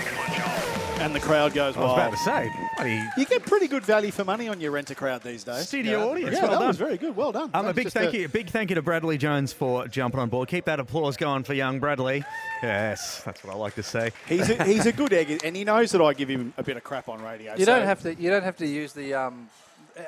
[0.99, 1.99] And the crowd goes I was wild.
[1.99, 4.95] about to say, bloody You get pretty good value for money on your rent a
[4.95, 5.67] crowd these days.
[5.67, 6.05] Studio yeah.
[6.05, 6.67] audience, Yeah, well that done.
[6.67, 7.15] was very good.
[7.15, 7.49] Well done.
[7.53, 10.19] Um, That a big just thank you, big thank you to Bradley Jones for jumping
[10.19, 10.47] on board.
[10.49, 12.23] Keep that applause going for young Bradley.
[12.63, 14.11] Yes, that's what I like to say.
[14.27, 16.77] He's a, he's a good egg, and he knows that I give him a bit
[16.77, 17.53] of crap on radio.
[17.55, 18.15] You so- don't have to.
[18.15, 19.49] You don't have to use the um,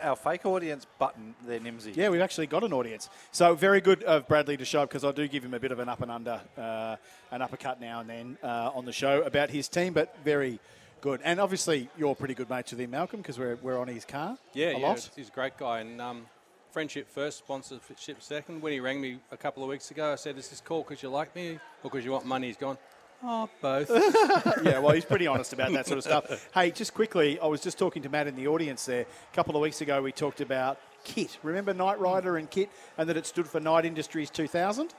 [0.01, 1.95] our fake audience button there, Nimsy.
[1.95, 3.09] Yeah, we've actually got an audience.
[3.31, 5.71] So very good of Bradley to show up because I do give him a bit
[5.71, 6.95] of an up and under, uh,
[7.31, 10.59] an uppercut now and then uh, on the show about his team, but very
[11.01, 11.19] good.
[11.23, 14.05] And obviously, you're a pretty good mates with him, Malcolm, because we're, we're on his
[14.05, 15.09] car Yeah, a yeah, lot.
[15.15, 15.79] he's a great guy.
[15.81, 16.25] And um,
[16.71, 18.61] friendship first, sponsorship second.
[18.61, 21.03] When he rang me a couple of weeks ago, I said, "Is this call because
[21.03, 22.77] you like me or because you want money?" He's gone,
[23.23, 23.89] "Oh, both."
[24.63, 26.49] yeah, well, he's pretty honest about that sort of stuff.
[26.53, 29.01] Hey, just quickly, I was just talking to Matt in the audience there.
[29.01, 31.39] A couple of weeks ago, we talked about KITT.
[31.43, 34.93] Remember Knight Rider and KITT, and that it stood for Knight Industries 2000?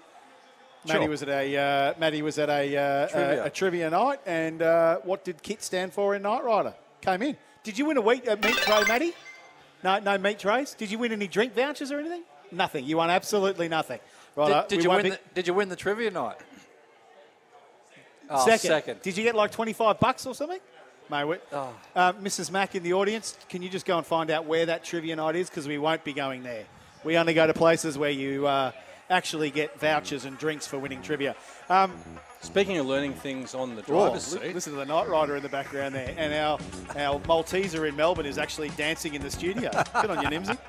[0.86, 1.08] Sure.
[1.08, 3.42] was at a uh, Matty was at a, uh, Trivia.
[3.42, 6.74] a, a trivia night, and uh, what did KITT stand for in Knight Rider?
[7.00, 7.36] Came in.
[7.62, 9.12] Did you win a week uh, meat tray, Matty?
[9.84, 10.74] No, no meat trays.
[10.74, 12.22] Did you win any drink vouchers or anything?
[12.50, 12.84] Nothing.
[12.84, 14.00] You won absolutely nothing.
[14.34, 14.68] Right.
[14.68, 15.08] Did, did you win?
[15.10, 16.36] The, did you win the trivia night?
[18.30, 18.68] Oh, second.
[18.68, 19.02] second.
[19.02, 20.60] Did you get like 25 bucks or something?
[21.10, 21.74] Mate, we- Oh.
[21.94, 22.50] uh, Mrs.
[22.50, 25.36] Mack in the audience, can you just go and find out where that trivia night
[25.36, 25.50] is?
[25.50, 26.64] Because we won't be going there.
[27.04, 28.72] We only go to places where you uh,
[29.12, 31.36] actually get vouchers and drinks for winning trivia.
[31.68, 31.92] Um,
[32.42, 35.36] Speaking of learning things on the oh, driver's li- seat, listen to the Knight Rider
[35.36, 36.12] in the background there.
[36.18, 36.58] And our,
[36.96, 39.70] our Malteser in Melbourne is actually dancing in the studio.
[39.70, 40.58] Good on you, Nimsy.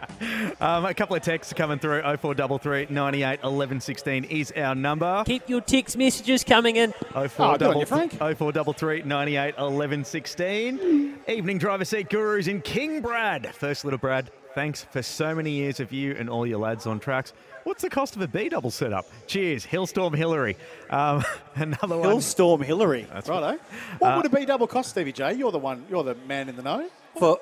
[0.61, 5.23] Um, a couple of texts coming through 0433 98 11 16 is our number.
[5.25, 6.93] Keep your text messages coming in.
[7.11, 11.19] 0433 0433 98 11 16.
[11.27, 13.53] Evening driver seat gurus in King Brad.
[13.55, 16.99] First, little Brad, thanks for so many years of you and all your lads on
[16.99, 17.33] tracks.
[17.63, 19.05] What's the cost of a B double setup?
[19.27, 20.57] Cheers, Hillstorm Hillary.
[20.89, 21.23] Um,
[21.55, 22.09] another one.
[22.09, 23.07] Hillstorm Hillary.
[23.13, 23.57] That's Righto.
[23.99, 25.33] What Uh, would a B double cost, Stevie J?
[25.33, 25.85] You're the one.
[25.89, 26.89] You're the man in the know.
[27.19, 27.39] For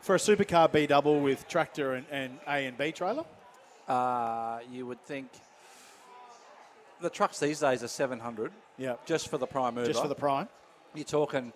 [0.00, 3.24] for a supercar B double with tractor and, and A and B trailer.
[3.86, 5.28] Uh, you would think
[7.00, 8.50] the trucks these days are 700.
[8.78, 8.94] Yeah.
[9.04, 9.86] Just for the prime mover.
[9.86, 10.48] Just for the prime.
[10.94, 11.52] You're talking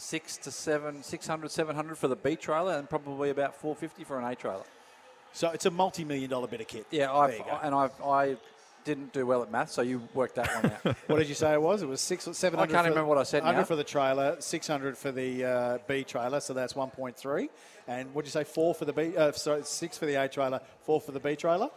[0.00, 4.24] six to seven, 600, 700 for the B trailer and probably about 450 for an
[4.24, 4.64] A trailer.
[5.32, 6.86] So it's a multi-million dollar bit of kit.
[6.90, 8.36] Yeah, I've, you and I've, I
[8.84, 10.96] didn't do well at math, so you worked that one out.
[11.06, 11.82] What did you say it was?
[11.82, 13.64] It was six or seven I can't remember what I said 100 now.
[13.64, 17.50] for the trailer, six hundred for the uh, B trailer, so that's one point three.
[17.86, 18.44] And what did you say?
[18.44, 19.16] Four for the B.
[19.16, 21.68] Uh, sorry, six for the A trailer, four for the B trailer.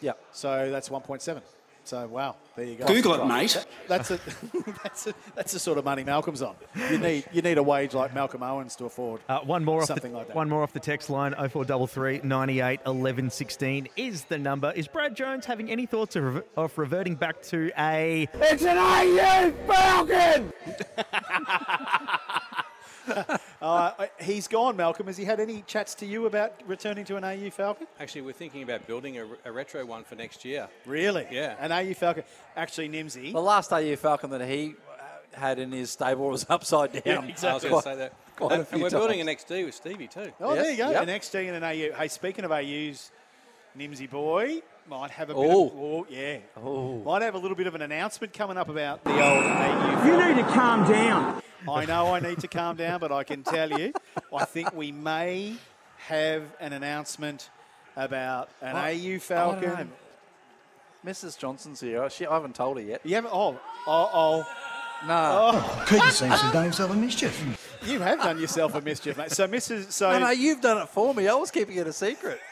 [0.00, 0.12] Yeah.
[0.32, 1.42] So that's one point seven.
[1.88, 2.84] So wow, there you go.
[2.86, 3.66] Google it, mate.
[3.86, 4.20] That's a
[4.82, 6.54] that's a that's the sort of money Malcolm's on.
[6.90, 9.22] You need you need a wage like Malcolm Owens to afford.
[9.26, 10.36] Uh, one more off something the, like that.
[10.36, 14.70] One more off the text line 0433 98 11 16 is the number.
[14.76, 19.54] Is Brad Jones having any thoughts of, of reverting back to a It's an AU
[19.66, 20.52] Falcon!
[23.60, 25.06] Uh, he's gone, Malcolm.
[25.08, 27.86] Has he had any chats to you about returning to an AU Falcon?
[27.98, 30.68] actually, we're thinking about building a, a retro one for next year.
[30.86, 31.26] Really?
[31.30, 31.56] Yeah.
[31.58, 32.22] An AU Falcon.
[32.56, 33.32] Actually, Nimsy.
[33.32, 34.74] the last AU Falcon that he
[35.34, 37.02] uh, had in his stable was upside down.
[37.04, 37.70] Yeah, I was exactly.
[37.70, 38.12] going to say that.
[38.36, 39.00] Quite a and, few and we're times.
[39.00, 40.30] building an XD with Stevie too.
[40.40, 40.90] Oh, Yes, there you go.
[40.92, 41.02] yep.
[41.02, 41.96] An XD and an AU.
[41.98, 43.10] Hey, speaking of AUs,
[43.76, 45.66] Nimsy boy might have a bit Oh.
[45.66, 45.72] of.
[45.76, 46.38] Oh, yeah.
[46.56, 46.98] Oh.
[47.00, 50.06] Might have a little bit of an announcement coming up about the old AU.
[50.06, 51.42] You need to calm down.
[51.68, 53.92] I know I need to calm down, but I can tell you,
[54.34, 55.54] I think we may
[56.06, 57.50] have an announcement
[57.96, 59.68] about an I- I AU Falcon.
[59.70, 59.86] know.
[61.10, 61.38] Mrs.
[61.38, 62.08] Johnson's here.
[62.10, 63.00] She, I haven't told her yet.
[63.04, 63.32] You haven't?
[63.32, 64.54] Oh, oh, oh.
[65.06, 65.64] No.
[65.86, 67.78] Could you see some damn self mischief?
[67.86, 69.30] You have done yourself a mischief, mate.
[69.30, 69.92] So, Mrs.
[69.92, 71.28] So, No, no, you've done it for me.
[71.28, 72.40] I was keeping it a secret.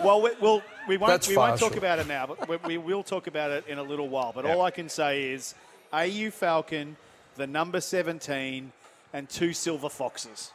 [0.00, 1.78] Well, we, we'll, we won't, That's we won't talk partial.
[1.78, 4.32] about it now, but we, we will talk about it in a little while.
[4.34, 5.54] But all I can say is
[5.92, 6.96] AU Falcon,
[7.36, 8.72] the number 17,
[9.12, 10.52] and two silver foxes.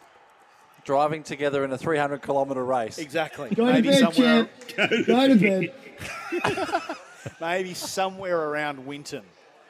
[0.83, 2.97] Driving together in a 300 kilometre race.
[2.97, 3.49] Exactly.
[3.49, 5.05] Go to maybe bed, somewhere, champ.
[5.07, 6.97] Go to bed.
[7.41, 9.23] maybe somewhere around Winton.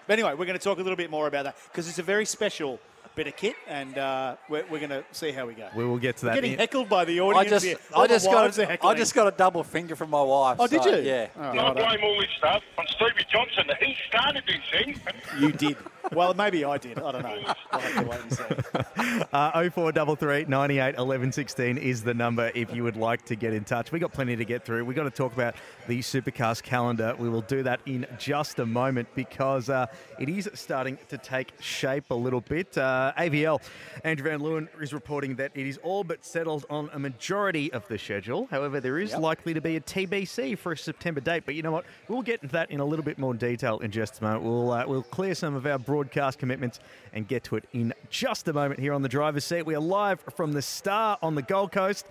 [0.08, 2.04] But anyway, we're going to talk a little bit more about that because it's a
[2.04, 2.80] very special
[3.16, 5.68] bit of kit, and uh, we're, we're going to see how we go.
[5.76, 6.36] We will get to We're that.
[6.36, 7.78] getting in- heckled by the I audience just, here.
[7.96, 10.58] I just got, a, I just got a double finger from my wife.
[10.60, 11.04] Oh, did so, you?
[11.04, 11.28] Yeah.
[11.36, 11.74] Oh, Don't righto.
[11.74, 13.66] blame all this stuff on Stevie Johnson.
[13.82, 15.00] He started this thing.
[15.40, 15.78] You did.
[16.12, 17.00] Well, maybe I did.
[17.00, 17.54] I don't know.
[17.72, 19.24] We'll have to wait and see.
[19.32, 23.64] Uh, 0433 98 11 16 is the number if you would like to get in
[23.64, 23.92] touch.
[23.92, 24.86] We've got plenty to get through.
[24.86, 25.56] we got to talk about
[25.88, 27.16] the Supercars calendar.
[27.18, 29.86] We will do that in just a moment because uh,
[30.20, 32.76] it is starting to take shape a little bit.
[32.78, 33.62] Uh, AVL,
[34.04, 37.88] Andrew Van Leeuwen is reporting that it is all but settled on a majority of
[37.88, 38.48] the schedule.
[38.50, 39.20] However, there is Yep.
[39.22, 41.44] likely to be a TBC for a September date.
[41.46, 41.86] But you know what?
[42.08, 44.44] We'll get into that in a little bit more detail in just a moment.
[44.44, 46.80] We'll, uh, we'll clear some of our broadcast commitments
[47.12, 49.66] and get to it in just a moment here on the driver's seat.
[49.66, 52.06] We are live from the Star on the Gold Coast.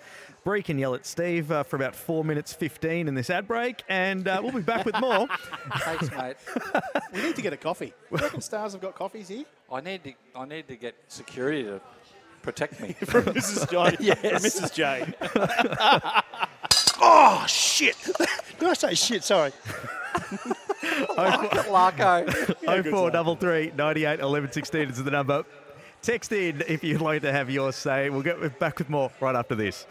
[0.45, 3.83] Bree can yell at Steve uh, for about four minutes 15 in this ad break,
[3.89, 5.27] and uh, we'll be back with more.
[5.79, 6.37] Thanks, mate.
[7.15, 7.95] We need to get a coffee.
[8.11, 9.47] You reckon Stars have got coffees here?
[9.73, 11.81] I need to, I need to get security to
[12.43, 12.93] protect me.
[13.07, 13.71] From Mrs.
[13.71, 13.97] J.
[14.05, 14.19] Yes.
[14.21, 14.75] From Mrs.
[14.75, 15.15] J.
[17.01, 17.97] Oh, shit.
[18.59, 19.25] Did I say shit?
[19.25, 19.51] Sorry.
[21.07, 22.57] Larko.
[22.63, 25.45] Yeah, good 0433 98 11 16 is the number.
[26.03, 28.11] Text in if you'd like to have your say.
[28.11, 29.87] We'll get back with more right after this.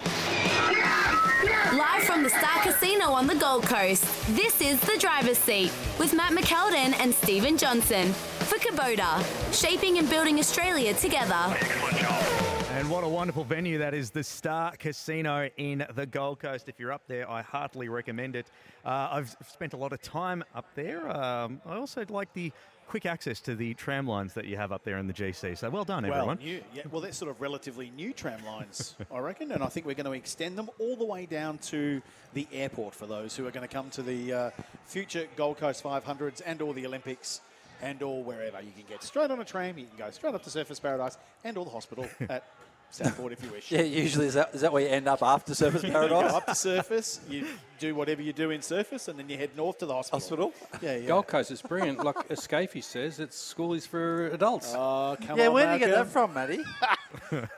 [1.73, 4.03] Live from the Star Casino on the Gold Coast,
[4.35, 9.21] this is The Driver's Seat with Matt McKeldin and Stephen Johnson for Kubota,
[9.53, 12.36] shaping and building Australia together.
[12.77, 16.69] And what a wonderful venue that is, the Star Casino in the Gold Coast.
[16.69, 18.51] If you're up there, I heartily recommend it.
[18.85, 21.09] Uh, I've spent a lot of time up there.
[21.09, 22.51] Um, I also like the
[22.87, 25.57] quick access to the tram lines that you have up there in the GC.
[25.57, 26.37] So well done, well, everyone.
[26.37, 29.87] new, yeah, well, they're sort of relatively new tram lines, I reckon, and I think
[29.87, 31.99] we're going to extend them all the way down to
[32.35, 34.49] the airport for those who are going to come to the uh,
[34.85, 37.41] future Gold Coast 500s and or the Olympics
[37.81, 38.61] and or wherever.
[38.61, 41.17] You can get straight on a tram, you can go straight up to Surfers Paradise
[41.43, 42.43] and or the hospital at
[42.89, 43.71] Southport if you wish.
[43.71, 46.31] Yeah, usually is that, is that where you end up after Surfers You Paradise?
[46.31, 47.45] go up to Surfers, you
[47.79, 50.19] do whatever you do in Surfers, and then you head north to the hospital.
[50.19, 50.53] Hospital?
[50.81, 51.07] Yeah, yeah.
[51.07, 52.03] Gold Coast is brilliant.
[52.03, 54.73] like Escafie says, it's school is for adults.
[54.75, 56.05] Oh, come yeah, on, where did you get Malcolm.
[56.05, 56.63] that from, Matty?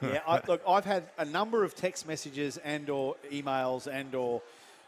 [0.14, 4.42] yeah, I, look, I've had a number of text messages and or emails and or,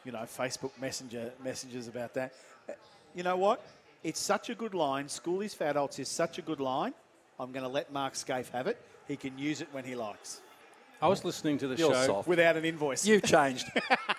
[0.03, 2.33] you know, Facebook Messenger messages about that.
[2.67, 2.73] Uh,
[3.15, 3.63] You know what?
[4.03, 5.07] It's such a good line.
[5.07, 6.93] School is for adults is such a good line.
[7.39, 8.81] I'm going to let Mark Skaife have it.
[9.11, 10.39] He can use it when he likes.
[11.01, 12.05] I was listening to the You're show.
[12.05, 12.29] soft.
[12.29, 13.05] Without an invoice.
[13.05, 13.65] You've changed.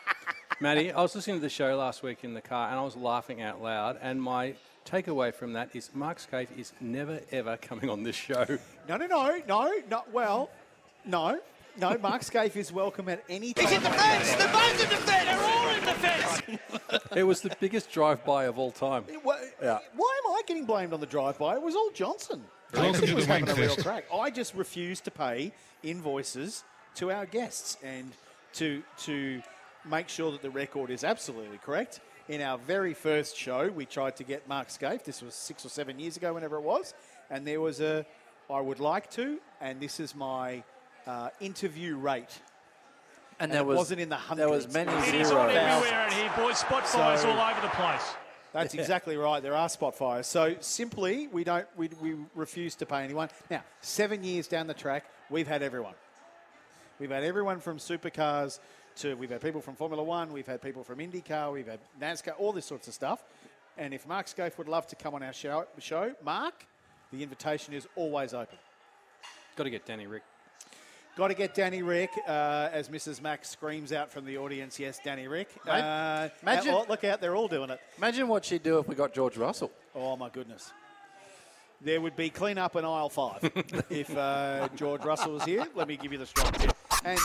[0.60, 2.94] Matty, I was listening to the show last week in the car and I was
[2.94, 3.98] laughing out loud.
[4.02, 4.52] And my
[4.84, 8.44] takeaway from that is Mark Skaife is never, ever coming on this show.
[8.86, 10.50] No, no, no, no, not well.
[11.06, 11.40] No,
[11.78, 11.96] no.
[11.96, 13.64] Mark Skaife is welcome at any time.
[13.68, 14.34] He's in the fence.
[14.34, 15.24] They're both in the fence.
[15.24, 17.02] They're all in the fence.
[17.16, 19.04] it was the biggest drive-by of all time.
[19.22, 19.78] Why, Yeah.
[19.96, 21.54] why am I getting blamed on the drive-by?
[21.54, 22.44] It was all Johnson.
[22.72, 24.04] Welcome to the having real crack.
[24.12, 25.52] I just refuse to pay
[25.82, 26.64] invoices
[26.96, 28.12] to our guests and
[28.54, 29.42] to to
[29.84, 32.00] make sure that the record is absolutely correct.
[32.28, 35.04] In our very first show, we tried to get Mark Skaife.
[35.04, 36.94] This was six or seven years ago, whenever it was,
[37.30, 38.06] and there was a
[38.50, 40.62] I would like to, and this is my
[41.06, 42.40] uh, interview rate.
[43.40, 45.26] And, And there it was wasn't in the There was many It zeros.
[45.26, 46.58] is on Everywhere in here, boys.
[46.58, 48.14] Spot fires So- all over the place.
[48.52, 49.42] That's exactly right.
[49.42, 50.26] There are spot fires.
[50.26, 53.28] So simply, we don't we, we refuse to pay anyone.
[53.50, 55.94] Now, seven years down the track, we've had everyone.
[56.98, 58.60] We've had everyone from supercars
[58.96, 62.34] to we've had people from Formula One, we've had people from IndyCar, we've had NASCAR,
[62.38, 63.24] all this sorts of stuff.
[63.78, 66.66] And if Mark Skaife would love to come on our show, show Mark,
[67.10, 68.58] the invitation is always open.
[69.56, 70.22] Got to get Danny Rick.
[71.14, 73.20] Got to get Danny Rick, uh, as Mrs.
[73.20, 74.78] Max screams out from the audience.
[74.80, 75.48] Yes, Danny Rick.
[75.66, 77.80] Uh, imagine- oh, look out, they're all doing it.
[77.98, 79.70] Imagine what she'd do if we got George Russell.
[79.94, 80.72] Oh my goodness.
[81.82, 83.40] There would be clean up in aisle five
[83.90, 85.66] if uh, George Russell was here.
[85.74, 86.74] Let me give you the strong tip.
[87.04, 87.18] And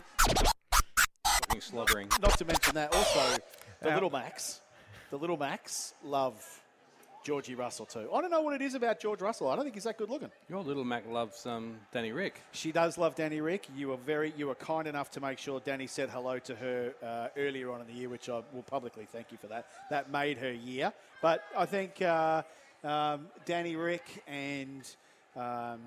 [1.59, 2.09] slobbering.
[2.21, 3.37] not to mention that, also
[3.81, 4.61] the little Max,
[5.11, 6.35] the little Max love
[7.27, 8.07] Georgie Russell too.
[8.13, 9.49] I don't know what it is about George Russell.
[9.49, 10.31] I don't think he's that good looking.
[10.47, 12.39] Your little Mac loves um, Danny Rick.
[12.53, 13.67] She does love Danny Rick.
[13.75, 16.93] You were very, you were kind enough to make sure Danny said hello to her
[17.03, 19.65] uh, earlier on in the year, which I will publicly thank you for that.
[19.89, 20.93] That made her year.
[21.21, 22.43] But I think uh,
[22.85, 24.89] um, Danny Rick and
[25.35, 25.81] um,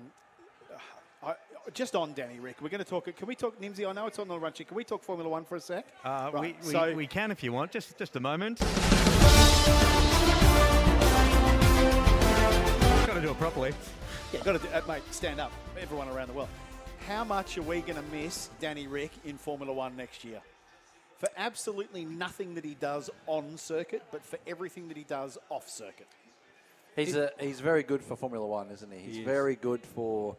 [1.23, 1.33] I,
[1.73, 3.05] just on Danny Rick, we're going to talk.
[3.17, 3.89] Can we talk Nimsy?
[3.89, 4.67] I know it's on the run sheet.
[4.67, 5.87] Can we talk Formula One for a sec?
[6.05, 7.71] Uh, Right, we, we, so- we can if you want.
[7.71, 8.61] Just just a moment.
[13.21, 13.71] To do it properly.
[14.33, 15.03] Yeah, got to do, uh, mate.
[15.11, 16.49] Stand up, everyone around the world.
[17.07, 20.41] How much are we going to miss Danny Rick in Formula One next year?
[21.19, 25.69] For absolutely nothing that he does on circuit, but for everything that he does off
[25.69, 26.07] circuit.
[26.95, 28.99] He's a, he's very good for Formula One, isn't he?
[28.99, 29.25] He's He is.
[29.25, 30.35] very good for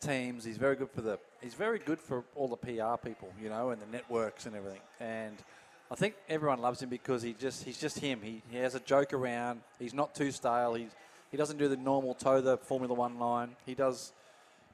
[0.00, 0.44] teams.
[0.44, 1.18] He's very good for the.
[1.40, 4.80] He's very good for all the PR people, you know, and the networks and everything.
[5.00, 5.36] And
[5.90, 8.20] I think everyone loves him because he just he's just him.
[8.22, 9.62] He, he has a joke around.
[9.78, 10.74] He's not too stale.
[10.74, 10.90] He's
[11.32, 13.56] he doesn't do the normal toe the Formula One line.
[13.66, 14.12] He does,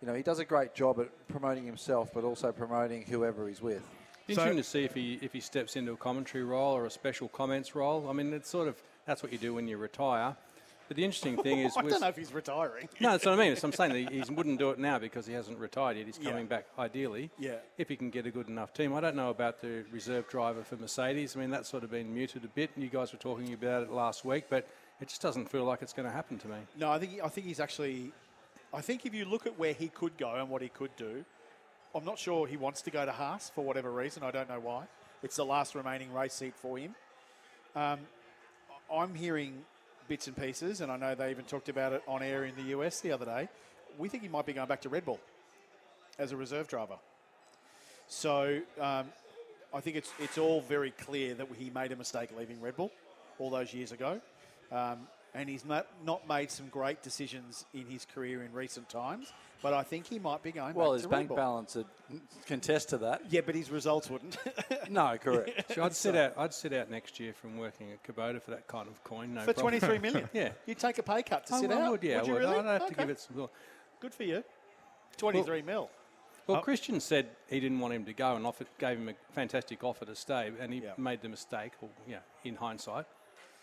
[0.02, 3.62] you know, he does a great job at promoting himself, but also promoting whoever he's
[3.62, 3.82] with.
[4.28, 7.28] Interesting to see if he if he steps into a commentary role or a special
[7.28, 8.10] comments role.
[8.10, 10.36] I mean, it's sort of that's what you do when you retire.
[10.86, 12.88] But the interesting thing is, I with- don't know if he's retiring.
[13.00, 13.56] no, that's what I mean.
[13.56, 16.06] So I'm saying that he he wouldn't do it now because he hasn't retired yet.
[16.06, 16.30] He's Yeah.
[16.30, 17.30] coming back ideally.
[17.38, 17.56] Yeah.
[17.78, 18.92] If he can get a good enough team.
[18.94, 21.34] I don't know about the reserve driver for Mercedes.
[21.36, 22.70] I mean, that's sort of been muted a bit.
[22.74, 24.68] And you guys were talking about it last week, but
[25.00, 26.56] it just doesn't feel like it's going to happen to me.
[26.76, 28.12] No, I think I think he's actually.
[28.72, 31.24] I think if you look at where he could go and what he could do,
[31.94, 34.22] I'm not sure he wants to go to Haas for whatever reason.
[34.22, 34.84] I don't know why.
[35.22, 36.94] It's the last remaining race seat for him.
[37.74, 38.00] Um,
[38.92, 39.64] I'm hearing
[40.06, 42.74] bits and pieces, and I know they even talked about it on air in the
[42.76, 43.48] US the other day.
[43.98, 45.20] We think he might be going back to Red Bull
[46.18, 46.96] as a reserve driver.
[48.06, 49.06] So um,
[49.72, 52.90] I think it's it's all very clear that he made a mistake leaving Red Bull
[53.38, 54.20] all those years ago,
[54.72, 59.32] um, and he's not not made some great decisions in his career in recent times.
[59.60, 60.74] But I think he might be going.
[60.74, 61.36] Well, back his to bank Bull.
[61.36, 61.86] balance would
[62.46, 63.22] contest to that.
[63.28, 64.36] Yeah, but his results wouldn't.
[64.90, 65.72] No, correct.
[65.74, 66.32] So I'd sit out.
[66.38, 69.34] I'd sit out next year from working at Kubota for that kind of coin.
[69.34, 70.28] No For 23 million.
[70.32, 70.50] yeah.
[70.64, 71.90] You'd take a pay cut to I sit would- I out.
[71.90, 72.42] would, yeah, Would you I would.
[72.48, 72.68] really?
[72.68, 73.52] I'd have to give it some thought.
[74.00, 74.42] Good for you.
[75.18, 75.90] 23 mil.
[76.46, 79.84] Well, Christian said he didn't want him to go and offered, gave him a fantastic
[79.84, 80.92] offer to stay, and he Yeah.
[80.96, 83.04] made the mistake, or yeah, in hindsight,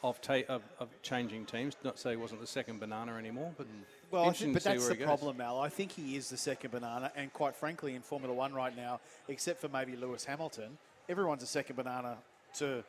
[0.03, 1.75] of, ta- of, of changing teams.
[1.83, 3.83] Not say he wasn't the second banana anymore, but mm.
[4.11, 5.59] Well, I think, but that's the problem, Mal.
[5.59, 8.99] I think he is the second banana, and quite frankly, in Formula One right now,
[9.27, 10.77] except for maybe Lewis Hamilton,
[11.09, 12.17] everyone's a second banana
[12.55, 12.83] to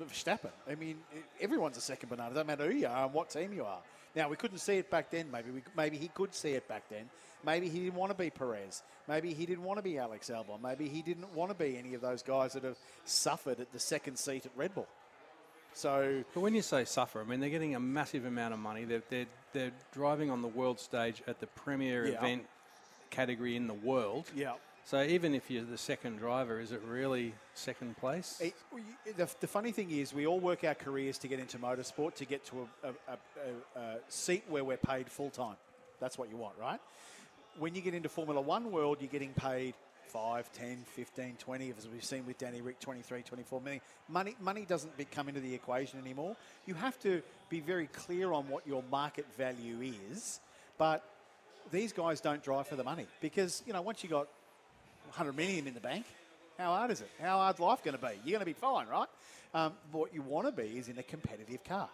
[0.00, 0.50] Verstappen.
[0.70, 0.98] I mean,
[1.40, 2.30] everyone's a second banana.
[2.30, 3.80] Doesn't matter who you are and what team you are.
[4.14, 5.30] Now we couldn't see it back then.
[5.30, 7.08] Maybe we, maybe he could see it back then.
[7.44, 8.82] Maybe he didn't want to be Perez.
[9.06, 10.60] Maybe he didn't want to be Alex Albon.
[10.62, 13.78] Maybe he didn't want to be any of those guys that have suffered at the
[13.78, 14.88] second seat at Red Bull.
[15.74, 18.84] So But when you say suffer, I mean they're getting a massive amount of money.
[18.84, 22.18] They're they're, they're driving on the world stage at the premier Yeah.
[22.18, 22.46] event
[23.10, 24.30] category in the world.
[24.34, 24.54] Yeah.
[24.84, 28.38] So even if you're the second driver, is it really second place?
[28.40, 28.54] It,
[29.18, 32.24] the, the funny thing is, we all work our careers to get into motorsport, to
[32.24, 35.56] get to a, a, a, a, a seat where we're paid full time.
[36.00, 36.80] That's what you want, right?
[37.58, 39.74] When you get into Formula One world, you're getting paid
[40.08, 43.80] 5, 10, 15, 20, as we've seen with Danny Rick, 23, 24 million.
[44.08, 46.36] Money, money doesn't come into the equation anymore.
[46.66, 50.40] You have to be very clear on what your market value is,
[50.78, 51.04] but
[51.70, 54.28] these guys don't drive for the money because, you know, once you got
[55.08, 56.06] 100 million in the bank,
[56.58, 57.10] how hard is it?
[57.20, 58.12] How hard's life going to be?
[58.24, 59.08] You're going to be fine, right?
[59.54, 61.88] Um, what you want to be is in a competitive car.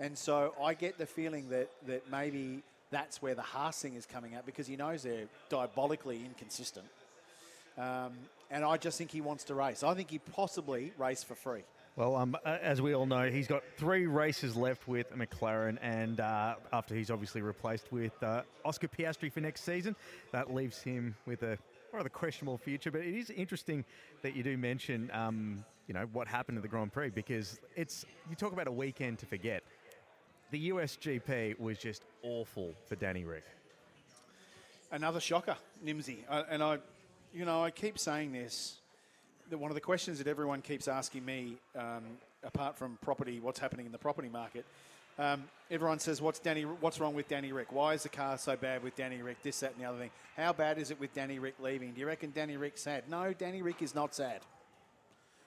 [0.00, 4.34] And so I get the feeling that, that maybe that's where the Haasing is coming
[4.34, 6.86] out because he knows they're diabolically inconsistent.
[7.78, 8.12] Um,
[8.50, 9.82] and I just think he wants to race.
[9.82, 11.62] I think he possibly race for free.
[11.96, 16.54] Well, um, as we all know, he's got three races left with McLaren, and uh,
[16.72, 19.96] after he's obviously replaced with uh, Oscar Piastri for next season,
[20.30, 21.58] that leaves him with a
[21.92, 22.92] rather questionable future.
[22.92, 23.84] But it is interesting
[24.22, 28.06] that you do mention, um, you know, what happened at the Grand Prix because it's
[28.30, 29.64] you talk about a weekend to forget.
[30.50, 33.44] The USGP was just awful for Danny Rick.
[34.92, 36.18] Another shocker, Nimsy.
[36.30, 36.78] I, and I,
[37.34, 38.76] you know, I keep saying this.
[39.50, 42.02] That one of the questions that everyone keeps asking me, um,
[42.44, 44.66] apart from property, what's happening in the property market,
[45.18, 46.62] um, everyone says, "What's Danny?
[46.62, 47.72] What's wrong with Danny Rick?
[47.72, 49.42] Why is the car so bad with Danny Rick?
[49.42, 50.10] This, that, and the other thing.
[50.36, 51.92] How bad is it with Danny Rick leaving?
[51.92, 53.04] Do you reckon Danny Rick's sad?
[53.08, 54.42] No, Danny Rick is not sad.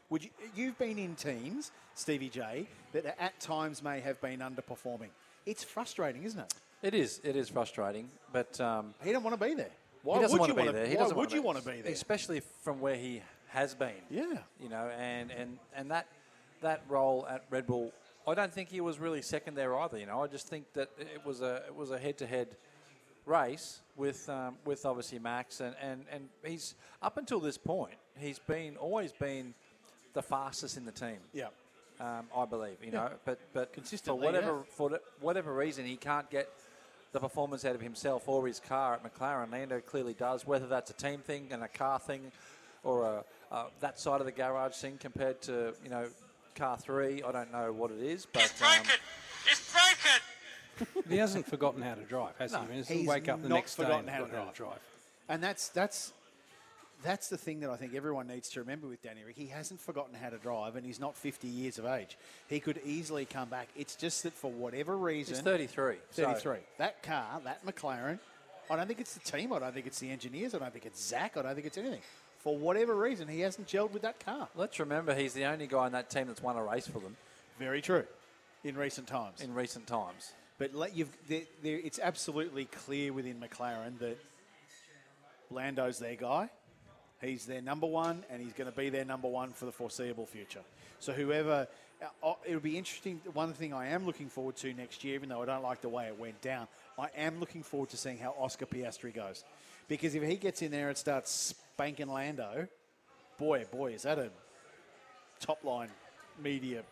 [0.09, 5.09] Would you, you've been in teams, Stevie J, that at times may have been underperforming.
[5.45, 6.53] It's frustrating, isn't it?
[6.82, 7.21] It is.
[7.23, 9.71] It is frustrating, but um, He don't want to be there.
[10.04, 10.88] Why he doesn't would want you to be want there.
[10.88, 11.91] He Why doesn't would want you want to be there?
[11.91, 14.02] especially from where he has been.
[14.10, 14.39] Yeah.
[14.60, 16.08] you know, and and and that
[16.62, 17.91] that role at Red Bull,
[18.28, 19.97] I don't think he was really second there either.
[19.97, 22.47] You know, I just think that it was a it was a head to head
[23.26, 28.39] race with um, with obviously Max, and, and and he's up until this point, he's
[28.39, 29.54] been always been
[30.14, 31.18] the fastest in the team.
[31.34, 31.47] Yeah.
[31.99, 32.99] Um, I believe, you Yeah.
[32.99, 34.76] know, but but for whatever yeah.
[34.76, 36.49] for whatever reason he can't get
[37.12, 39.51] the performance out of himself or his car at McLaren.
[39.51, 42.32] Lando clearly does, whether that's a team thing and a car thing,
[42.84, 46.07] or a, uh, that side of the garage thing compared to you know
[46.55, 47.22] car three.
[47.24, 48.84] I don't know what it is, but um,
[49.49, 51.03] It's broken!
[51.09, 52.66] he hasn't forgotten how to drive, has No, he?
[52.66, 54.80] I mean, he's he's wake up the next day forgotten how to drive.
[55.30, 56.14] And that's that's
[57.04, 59.38] that's the thing that I think everyone needs to remember with Danny Rick.
[59.38, 62.18] He hasn't forgotten how to drive, and he's not 50 years of age.
[62.47, 63.68] He could easily come back.
[63.76, 65.95] It's just that for whatever reason, he's 33.
[66.12, 66.58] so- 33.
[66.78, 68.20] That car, that McLaren,
[68.70, 69.52] I don't think it's the team.
[69.54, 70.54] I don't think it's the engineers.
[70.54, 71.38] I don't think it's Zak.
[71.38, 72.02] I don't think it's anything.
[72.39, 74.47] For whatever reason, he hasn't gelled with that car.
[74.56, 77.16] Let's remember he's the only guy in that team that's won a race for them
[77.60, 78.06] Very true.
[78.64, 79.41] In recent times.
[79.41, 80.32] in recent times.
[80.58, 84.18] But let you've, there, there, it's absolutely clear within McLaren that
[85.49, 86.49] Lando's their guy.
[87.22, 90.26] He's their number one, and he's going to be their number one for the foreseeable
[90.26, 90.61] future.
[90.99, 91.67] So whoever,
[92.24, 93.22] uh, it'll be interesting.
[93.34, 95.89] One thing I am looking forward to next year, even though I don't like the
[95.89, 96.67] way it went down,
[96.97, 99.43] I am looking forward to seeing how Oscar Piastri goes.
[99.88, 102.67] Because if he gets in there and starts spanking Lando,
[103.38, 104.30] boy, boy, is that a
[105.39, 105.89] top line
[106.41, 106.84] media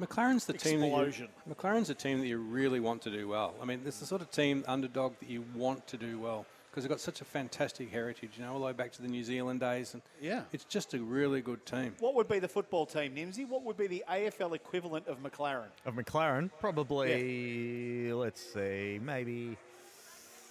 [0.00, 0.80] McLaren's the team.
[0.80, 3.54] That you, McLaren's a team that you really want to do well.
[3.62, 6.82] I mean, it's the sort of team underdog that you want to do well because
[6.82, 8.32] they've got such a fantastic heritage.
[8.36, 10.42] You know, all the way back to the New Zealand days, and Yeah.
[10.50, 11.94] it's just a really good team.
[12.00, 13.46] What would be the football team, Nimsy?
[13.46, 15.68] What would be the AFL equivalent of McLaren?
[15.86, 19.56] Of McLaren, probably, let's see, maybe.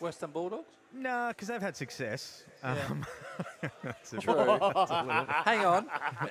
[0.04, 0.68] Western Bulldogs?
[0.96, 2.44] No, because they've had success.
[2.62, 3.04] Um,
[3.84, 4.36] that's a- True.
[5.44, 5.88] Hang on.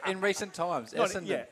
[0.06, 1.26] In recent times, Not- Essendon.
[1.26, 1.44] yeah.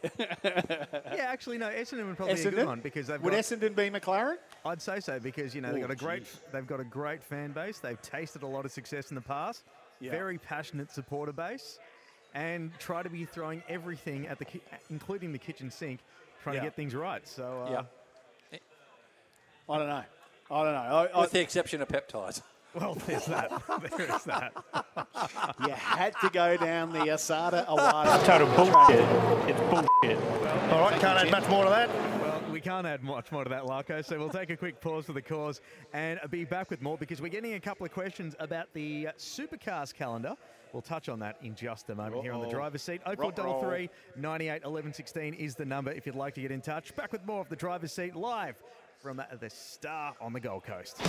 [0.44, 1.68] yeah, actually, no.
[1.70, 3.40] Essendon would probably be a good one because they've Would got.
[3.40, 4.36] Essendon be McLaren?
[4.64, 6.40] I'd say so because you know they've Oh, got a great geez.
[6.52, 7.80] they've got a great fan base.
[7.80, 9.64] They've tasted a lot of success in the past.
[9.98, 10.12] Yeah.
[10.12, 11.80] Very passionate supporter base,
[12.34, 15.98] and try to be throwing everything at the ki- including the kitchen sink,
[16.44, 16.60] trying Yeah.
[16.60, 17.26] to get things right.
[17.26, 17.70] So uh,
[18.52, 18.58] Yeah.
[19.68, 20.04] I don't know.
[20.50, 20.80] I don't know.
[20.80, 22.42] I, I, With the exception of peptides.
[22.72, 23.50] Well, there's that.
[23.96, 24.52] There's that.
[25.66, 28.24] You had to go down the Asada Awada.
[28.24, 29.50] Total bullshit.
[29.50, 30.70] It's bullshit.
[30.70, 31.88] All right, can't add much more to that.
[32.20, 35.06] Well, we can't add much more to that, Larko, so we'll take a quick pause
[35.06, 35.60] for the cause
[35.92, 39.12] and be back with more because we're getting a couple of questions about the uh,
[39.18, 40.36] Supercars calendar.
[40.72, 43.00] We'll touch on that in just a moment here on the driver's seat.
[43.04, 46.94] Rock 0433 98 11 16 is the number if you'd like to get in touch.
[46.94, 48.54] Back with more of the driver's seat live
[49.00, 51.00] from the Star on the Gold Coast.
[51.00, 51.08] Live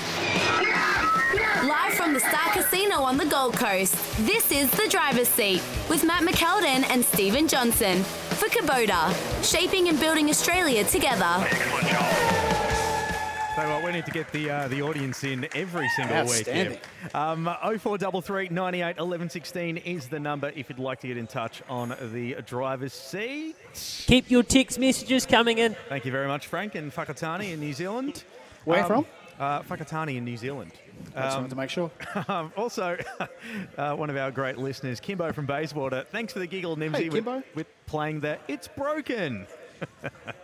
[1.93, 6.23] from the Star Casino on the Gold Coast, this is The Driver's Seat with Matt
[6.23, 9.13] McKeldin and Stephen Johnson for Kubota,
[9.43, 11.45] shaping and building Australia together.
[13.61, 16.47] So what, we need to get the uh, the audience in every single week.
[16.47, 16.79] Outstanding.
[16.79, 17.11] Here.
[17.13, 21.61] Um, 0433 98 11 16 is the number if you'd like to get in touch
[21.69, 23.55] on the driver's seat.
[23.75, 25.75] Keep your text messages coming in.
[25.89, 28.23] Thank you very much, Frank, in Whakatane in New Zealand.
[28.65, 29.05] Where from?
[29.39, 30.71] Uh, Whakatane in New Zealand.
[31.15, 31.91] I just wanted to make sure.
[32.27, 32.97] um, also,
[33.77, 36.03] uh, one of our great listeners, Kimbo from Bayswater.
[36.11, 37.43] Thanks for the giggle, Nimsy, Hey, with, Kimbo.
[37.53, 39.45] with playing the It's Broken.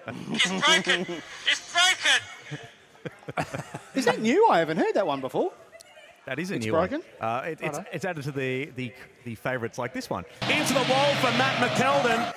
[0.07, 1.05] It's broken.
[1.47, 2.67] It's broken.
[3.95, 4.47] Is that new?
[4.49, 5.51] I haven't heard that one before.
[6.25, 7.01] That is a It's new broken?
[7.19, 7.29] one.
[7.29, 7.89] Uh, it, it's, Righto.
[7.93, 8.91] it's added to the, the,
[9.23, 10.25] the favourites like this one.
[10.49, 12.33] Into the wall for Matt McKeldin.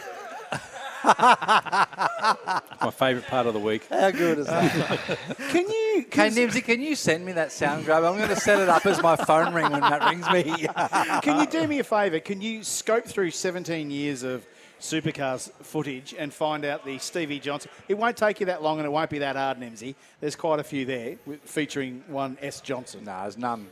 [2.83, 3.87] My favourite part of the week.
[3.89, 4.99] How good is that?
[5.51, 6.07] Can you?
[6.13, 8.05] Hey, Nimsy, can you send me that sound grab?
[8.05, 10.43] I'm going to set it up as my phone ring when Matt rings me.
[11.23, 12.21] Can you do me a favour?
[12.21, 14.45] Can you scope through 17 years of
[14.81, 17.71] supercars footage and find out the Stevie Johnson?
[17.89, 19.95] It won't take you that long and it won't be that hard, Nimsy.
[20.21, 23.05] There's quite a few there featuring one S Johnson.
[23.05, 23.67] no, there's none.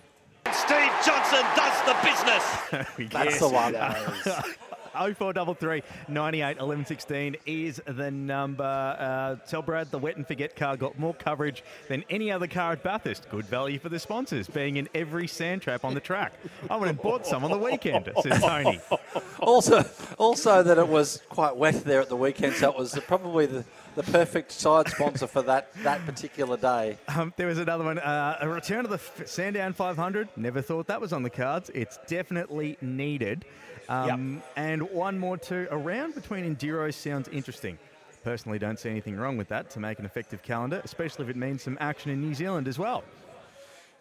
[0.53, 3.11] Steve Johnson does the business.
[3.13, 3.75] That's the one.
[4.99, 8.65] 0433 98 11 16 is the number.
[8.65, 12.73] Uh, tell Brad the wet and forget car got more coverage than any other car
[12.73, 13.29] at Bathurst.
[13.31, 16.33] Good value for the sponsors, being in every sand trap on the track.
[16.71, 18.81] I went and bought some on the weekend, says Tony.
[19.41, 19.85] also,
[20.19, 23.65] also that it was quite wet there at the weekend, so it was probably the,
[23.95, 26.99] the perfect side sponsor for that, that particular day.
[27.09, 27.99] Um, there was another one.
[27.99, 30.29] Uh, a return of the F- Sandown 500.
[30.37, 31.71] Never thought that was on the cards.
[31.75, 33.45] It's definitely needed.
[33.89, 35.67] Um, And one more too.
[35.71, 37.79] A round between Enduros sounds interesting.
[38.25, 41.37] Personally, don't see anything wrong with that to make an effective calendar, especially if it
[41.37, 43.05] means some action in New Zealand as well.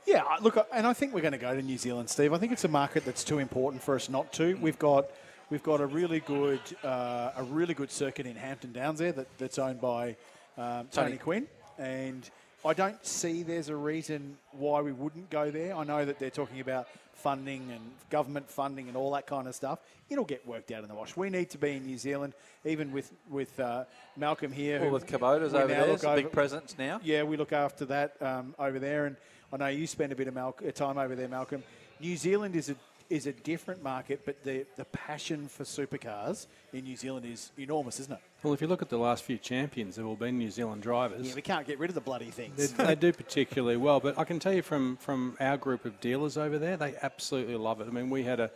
[0.06, 2.34] Yeah, look, and I think we're going to go to New Zealand, Steve.
[2.34, 4.56] I think it's a market that's too important for us not to.
[4.62, 5.10] We've got
[5.50, 9.28] we've got a really good uh, a really good circuit in Hampton Downs there that,
[9.38, 10.16] that's owned by
[10.58, 11.18] um, Tony, Tony.
[11.18, 12.30] Quinn, and
[12.66, 15.76] I don't see there's a reason why we wouldn't go there.
[15.76, 19.56] I know that they're talking about funding and government funding and all that kind of
[19.56, 19.80] stuff.
[20.10, 21.16] It'll get worked out in the wash.
[21.18, 22.34] We need to be in New Zealand,
[22.66, 23.86] even with with uh,
[24.16, 24.82] Malcolm here.
[24.82, 27.00] Well, with Kubota's over there, a big presence now.
[27.04, 29.16] yeah, we look after that um, over there, and
[29.52, 31.64] I know you spend a bit of Mal- uh, time over there, Malcolm.
[32.00, 32.76] New Zealand is a
[33.10, 38.00] is a different market, but the the passion for supercars in New Zealand is enormous,
[38.00, 38.20] isn't it?
[38.44, 41.28] Well, if you look at the last few champions, they've all been New Zealand drivers.
[41.28, 42.72] Yeah, we can't get rid of the bloody things.
[42.74, 46.38] they do particularly well, but I can tell you from, from our group of dealers
[46.38, 47.88] over there, they absolutely love it.
[47.88, 48.52] I mean, we had a,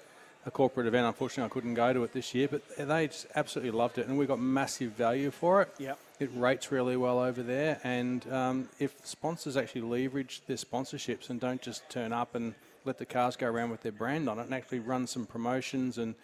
[0.46, 1.08] a corporate event.
[1.08, 4.18] Unfortunately, I couldn't go to it this year, but they just absolutely loved it, and
[4.18, 5.74] we got massive value for it.
[5.80, 5.98] Yep.
[6.20, 11.40] It rates really well over there, and um, if sponsors actually leverage their sponsorships and
[11.40, 12.54] don't just turn up and
[12.86, 15.98] let the cars go around with their brand on it, and actually run some promotions
[15.98, 16.16] and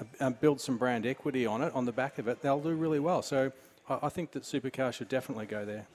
[0.00, 2.74] uh, uh, build some brand equity on it, on the back of it, they'll do
[2.74, 3.22] really well.
[3.22, 3.52] So
[3.88, 5.86] I, I think that supercars should definitely go there.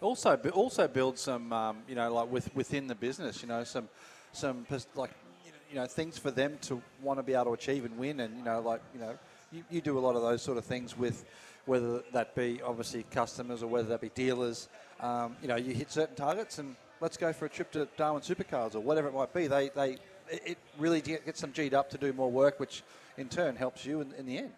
[0.00, 3.88] Also, also build some, um, you know, like with, within the business, you know, some,
[4.32, 5.10] some like,
[5.44, 7.98] you know, you know, things for them to want to be able to achieve and
[7.98, 9.18] win, and you know, like, you know,
[9.50, 11.24] you, you do a lot of those sort of things with,
[11.66, 14.68] whether that be obviously customers or whether that be dealers.
[15.00, 18.22] Um, you know, you hit certain targets, and let's go for a trip to Darwin
[18.22, 19.46] Supercars or whatever it might be.
[19.46, 19.92] They, they,
[20.30, 22.82] it it really get- gets them G'd up to do more work, which
[23.16, 24.52] in turn helps you in, in the end.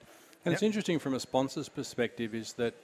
[0.45, 2.75] And it's interesting from a sponsor's perspective is that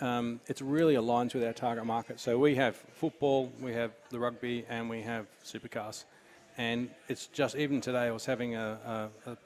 [0.00, 2.20] um, it's really aligns with our target market.
[2.20, 6.04] So we have football, we have the rugby, and we have supercars.
[6.56, 9.36] And it's just even today I was having a, a, a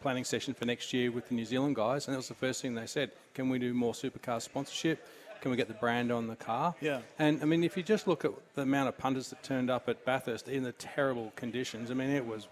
[0.00, 2.62] planning session for next year with the New Zealand guys, and that was the first
[2.62, 5.04] thing they said: Can we do more supercar sponsorship?
[5.42, 6.74] Can we get the brand on the car?
[6.80, 7.00] Yeah.
[7.18, 9.88] And I mean, if you just look at the amount of punters that turned up
[9.88, 12.46] at Bathurst in the terrible conditions, I mean, it was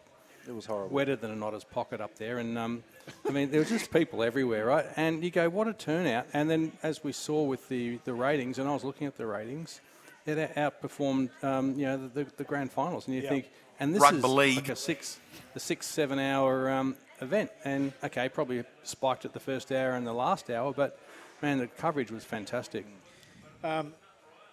[0.49, 0.93] It was horrible.
[0.93, 2.38] wetter than an otter's pocket up there.
[2.38, 2.82] And um,
[3.28, 4.86] I mean, there were just people everywhere, right?
[4.97, 6.26] And you go, what a turnout.
[6.32, 9.26] And then, as we saw with the, the ratings, and I was looking at the
[9.26, 9.80] ratings,
[10.26, 13.07] it outperformed, um, you know, the, the, the grand finals.
[13.07, 13.28] And you Yeah.
[13.28, 14.57] think, and this Rugby is league.
[14.57, 15.20] like a six,
[15.55, 17.51] a six, seven hour um, event.
[17.64, 20.99] And okay, probably spiked at the first hour and the last hour, but
[21.43, 22.86] man, the coverage was fantastic.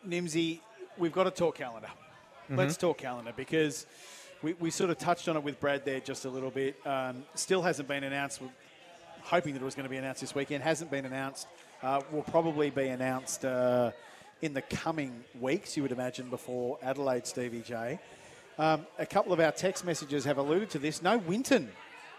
[0.07, 0.59] Nimsy,
[0.97, 1.89] we've got to talk calendar.
[2.49, 3.85] Let's talk calendar because
[4.41, 6.75] we, we sort of touched on it with Brad there just a little bit.
[6.85, 8.41] Um, still hasn't been announced.
[8.41, 8.49] We're
[9.21, 10.63] hoping that it was going to be announced this weekend.
[10.63, 11.47] Hasn't been announced.
[11.83, 13.91] Uh, will probably be announced uh,
[14.41, 17.99] in the coming weeks, you would imagine, before Adelaide, Stevie J.
[18.57, 21.01] Um, a couple of our text messages have alluded to this.
[21.01, 21.69] No Winton,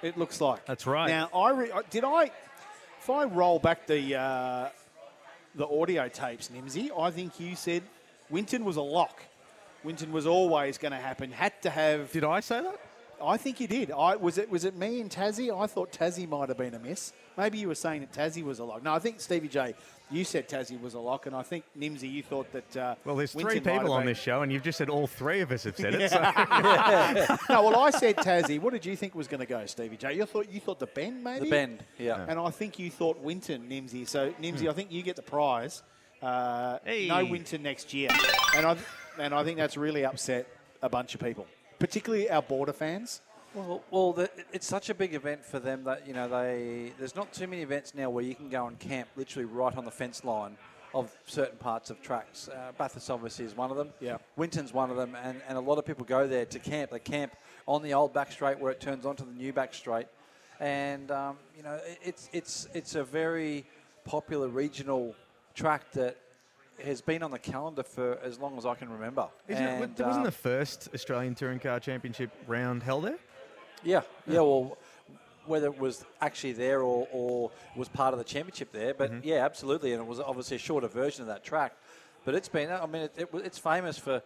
[0.02, 0.64] it looks like.
[0.66, 1.08] That's right.
[1.08, 2.30] Now, I re- did I,
[3.01, 4.68] if I roll back the uh,
[5.55, 7.82] the audio tapes, Nimsy, I think you said
[8.30, 9.22] Winton was a lock.
[9.84, 11.30] Winton was always going to happen.
[11.30, 12.11] Had to have.
[12.12, 12.80] Did I say that?
[13.22, 13.90] I think you did.
[13.90, 14.51] I was it.
[14.51, 15.57] Was it me and Tassie?
[15.57, 17.12] I thought Tassie might have been a miss.
[17.36, 18.82] Maybe you were saying that Tassie was a lock.
[18.82, 19.74] No, I think Stevie J.
[20.11, 22.76] You said Tassie was a lock, and I think Nimsy, you thought that.
[22.76, 24.88] Uh, Well, there's three Winton might people on been- this show, and you've just said
[24.88, 26.11] all three of us have said it.
[26.11, 26.18] So.
[27.50, 28.59] no, well, I said Tassie.
[28.61, 30.14] What did you think was going to go, Stevie J?
[30.14, 32.24] You thought you thought the bend, maybe The bend, yeah.
[32.28, 34.09] And I think you thought Winton, Nimsy.
[34.09, 34.70] So Nimsy, Hmm.
[34.70, 35.82] I think you get the prize.
[36.22, 38.09] Uh, No Winton next year,
[38.56, 38.76] and I
[39.20, 40.46] and I think that's really upset
[40.82, 41.46] a bunch of people,
[41.78, 43.20] particularly our border fans.
[43.59, 46.92] Well, well, the, it's such a big event for them that you know they.
[46.98, 49.84] There's not too many events now where you can go and camp literally right on
[49.84, 50.56] the fence line
[50.94, 52.48] of certain parts of tracks.
[52.48, 53.90] Uh, Bathurst obviously is one of them.
[54.00, 54.18] Yeah.
[54.36, 56.92] Winton's one of them, and, and a lot of people go there to camp.
[56.92, 57.34] They camp
[57.66, 60.06] on the old back straight where it turns onto the new back straight,
[60.61, 63.66] and um, you know it, it's it's it's a very
[64.04, 65.14] popular regional
[65.54, 66.16] track that
[66.84, 69.26] has been on the calendar for as long as I can remember.
[69.48, 73.18] Isn't it, wasn't um, the first Australian Touring Car Championship round held there?
[73.84, 74.40] Yeah, yeah.
[74.40, 74.76] Well,
[75.46, 79.20] whether it was actually there or, or was part of the championship there, but Mhm.
[79.24, 81.72] yeah, absolutely, and it was obviously a shorter version of that track.
[82.24, 84.22] But it's been, I mean, it, it, it's famous for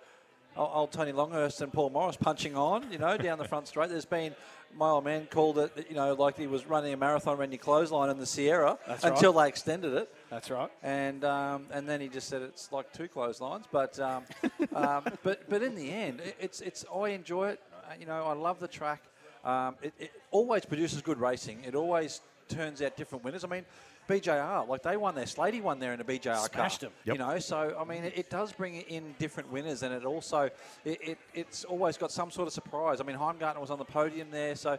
[0.56, 3.90] old, old Tony Longhurst and Paul Morris punching on, you know, down the front straight.
[3.90, 4.34] There's been
[4.74, 7.58] my old man called it, you know, like he was running a marathon around your
[7.58, 9.44] clothesline in the Sierra That's until right.
[9.44, 10.12] they extended it.
[10.30, 10.70] That's right.
[10.82, 14.24] And um, and then he just said it's like two clotheslines, but um,
[14.74, 17.60] um, but but in the end, it, it's it's I enjoy it.
[17.72, 19.02] Uh, You know, I love the track.
[19.44, 21.64] Um, it, it always produces good racing.
[21.64, 23.44] It always turns out different winners.
[23.44, 23.64] I mean,
[24.08, 26.68] BJR like they won their Slady won there in a BJR Smashed car.
[26.78, 26.92] them.
[27.04, 30.50] You know, so I mean, it, it does bring in different winners, and it also
[30.84, 33.00] it, it, it's always got some sort of surprise.
[33.00, 34.78] I mean, Heimgartner was on the podium there, so uh,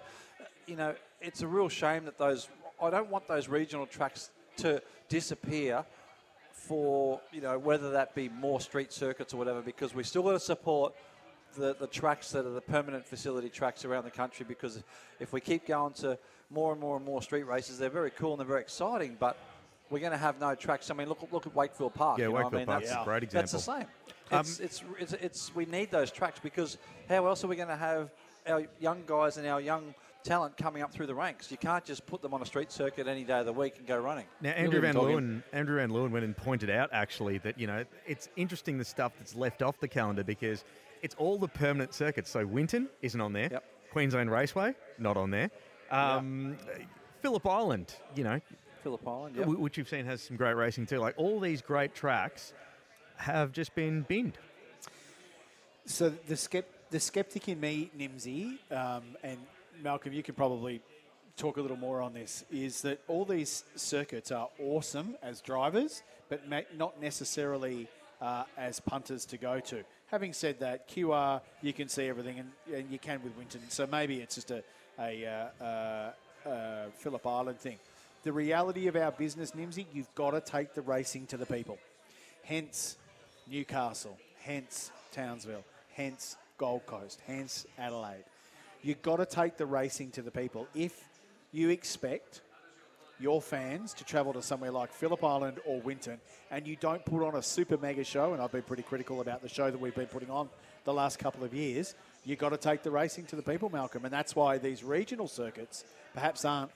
[0.68, 2.50] you know, it's a real shame that those.
[2.82, 5.86] I don't want those regional tracks to disappear
[6.52, 10.34] for you know whether that be more street circuits or whatever, because we still got
[10.34, 10.94] to support
[11.56, 14.46] the, the tracks that are the permanent facility tracks around the country.
[14.48, 14.84] Because
[15.20, 16.18] if we keep going to
[16.50, 19.38] more and more and more street races, they're very cool and they're very exciting, but
[19.90, 20.90] we're going to have no tracks.
[20.90, 22.18] I mean, look look at Wakefield Park.
[22.18, 23.42] Yeah, you know, I Wakefield mean, Park's that's, a great example.
[23.42, 23.90] That's the example.
[24.30, 24.38] same.
[24.38, 26.78] Um, It's, it's, it's, it's we need those tracks because
[27.10, 28.12] how else are we going to have
[28.48, 29.94] our young guys and our young
[30.24, 31.52] talent coming up through the ranks?
[31.52, 33.86] You can't just put them on a street circuit any day of the week and
[33.86, 34.26] go running.
[34.42, 37.86] Now, Andrew Van Leeuwen, Andrew Van Leeuwen went and pointed out actually that you know
[38.08, 40.64] it's interesting the stuff that's left off the calendar because
[41.04, 42.32] it's all the permanent circuits.
[42.32, 43.62] So Winton isn't on there.
[43.92, 45.52] Queensland Raceway not on there.
[45.92, 46.58] Um,
[47.22, 48.42] Phillip Island, you know,
[48.84, 49.48] Phillip Island, yep.
[49.48, 50.98] which you've seen has some great racing too.
[50.98, 52.54] Like all these great tracks
[53.18, 54.38] have just been binned.
[55.86, 59.38] So the skept- the skeptic in me, Nimsy, um, and
[59.82, 60.82] Malcolm, you can probably
[61.38, 62.46] talk a little more on this.
[62.52, 67.88] Is that all these circuits are awesome as drivers, but not necessarily
[68.22, 69.84] uh, as punters to go to.
[70.14, 73.62] Having said that, QR you can see everything, and, and you can with Winton.
[73.70, 74.64] So maybe it's just a
[75.00, 75.26] a
[75.60, 77.80] uh, uh, uh, Phillip Island thing.
[78.22, 81.80] The reality of our business, Nimsy, you've got to take the racing to the people.
[82.44, 82.98] Hence
[83.50, 88.26] Newcastle, hence Townsville, hence Gold Coast, hence Adelaide.
[88.84, 90.68] You've got to take the racing to the people.
[90.76, 91.04] If
[91.52, 92.42] you expect
[93.24, 96.20] your fans to travel to somewhere like Phillip Island or Winton
[96.52, 99.42] and you don't put on a super mega show, and I've been pretty critical about
[99.42, 100.50] the show that we've been putting on
[100.84, 101.96] the last couple of years,
[102.26, 104.04] you've got to take the racing to the people, Malcolm.
[104.04, 106.72] And that's why these regional circuits perhaps aren't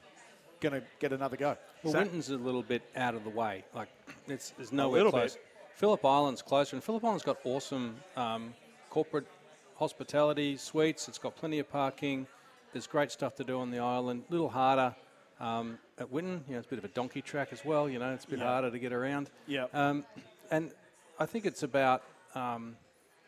[0.61, 1.57] going to get another go.
[1.83, 3.65] Well, Winton's a little bit out of the way.
[3.75, 3.89] Like,
[4.27, 5.33] it's, it's nowhere little close.
[5.33, 5.43] bit.
[5.75, 8.53] Phillip Island's closer, and Phillip Island's got awesome um,
[8.89, 9.27] corporate
[9.75, 11.07] hospitality suites.
[11.07, 12.25] It's got plenty of parking.
[12.73, 14.23] There's great stuff to do on the island.
[14.29, 14.95] A little harder
[15.39, 16.43] um, at Winton.
[16.47, 17.89] You know, it's a bit of a donkey track as well.
[17.89, 18.45] You know, it's a bit Yeah.
[18.45, 19.29] harder to get around.
[19.47, 19.66] Yeah.
[19.74, 20.05] Um,
[20.51, 20.71] and
[21.20, 22.03] I think it's about
[22.36, 22.75] um,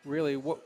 [0.04, 0.60] really what.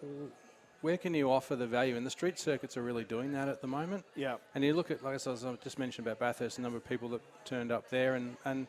[0.81, 1.97] Where can you offer the value?
[1.97, 4.05] And the street circuits are really doing that at the moment.
[4.15, 4.37] Yeah.
[4.55, 6.87] And you look at, like I was I just mentioned about Bathurst, the number of
[6.87, 8.67] people that turned up there, and, and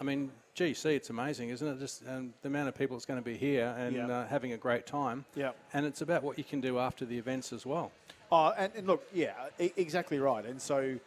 [0.00, 1.78] I mean, GC, it's amazing, isn't it?
[1.78, 4.06] Just um, the amount of people that's going to be here and Yeah.
[4.08, 5.26] uh, having a great time.
[5.34, 5.50] Yeah.
[5.74, 7.92] And it's about what you can do after the events as well.
[8.30, 10.46] Oh, and, and look, yeah, e- exactly right.
[10.46, 10.98] And so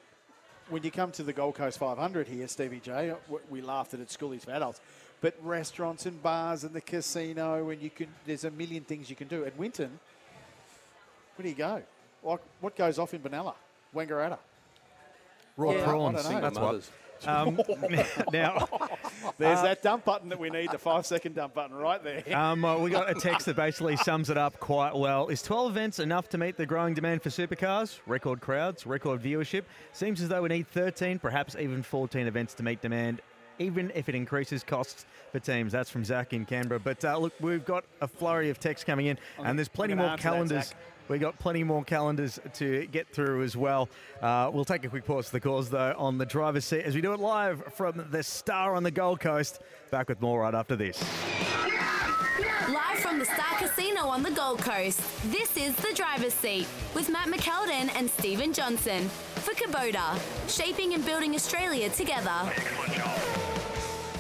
[0.70, 3.14] when you come to the Gold Coast 500 here, Stevie J,
[3.50, 4.82] we laughed at it, schoolies for adults.
[5.22, 8.08] but restaurants and bars and the casino, and you can.
[8.26, 9.46] There's a million things you can do.
[9.46, 10.00] At Winton,
[11.36, 11.82] where do you go?
[12.24, 13.54] Like what goes off in Benalla?
[13.96, 14.38] Wangaratta.
[15.58, 16.24] Raw Yeah, I prawns.
[16.24, 16.42] don't know.
[16.42, 16.90] That's what.
[17.26, 17.60] Um,
[18.34, 18.68] now,
[19.38, 22.24] There's uh, that dump button that we need, the five second dump button right there.
[22.38, 25.28] Um, uh, we got a text that basically sums it up quite well.
[25.28, 28.00] Is 12 events enough to meet the growing demand for supercars?
[28.06, 29.64] Record crowds, record viewership.
[29.94, 33.22] Seems as though we need 13, perhaps even 14 events to meet demand,
[33.60, 35.72] even if it increases costs for teams.
[35.72, 36.80] That's from Zach in Canberra.
[36.80, 39.94] But uh, look, we've got a flurry of texts coming in, I'm- and there's plenty
[39.94, 40.68] more that, calendars.
[40.68, 40.78] Zach.
[41.08, 43.90] We got plenty more calendars to get through as well.
[44.22, 46.96] Uh, we'll take a quick pause for the cause though on the driver's seat as
[46.96, 49.62] we do it live from the Star on the Gold Coast.
[49.92, 51.04] Back with more right after this.
[52.68, 55.00] Live from the Star Casino on the Gold Coast,
[55.32, 60.20] this is The Driver's Seat with Matt McKeldin and Stephen Johnson for Kubota,
[60.50, 62.52] shaping and building Australia together.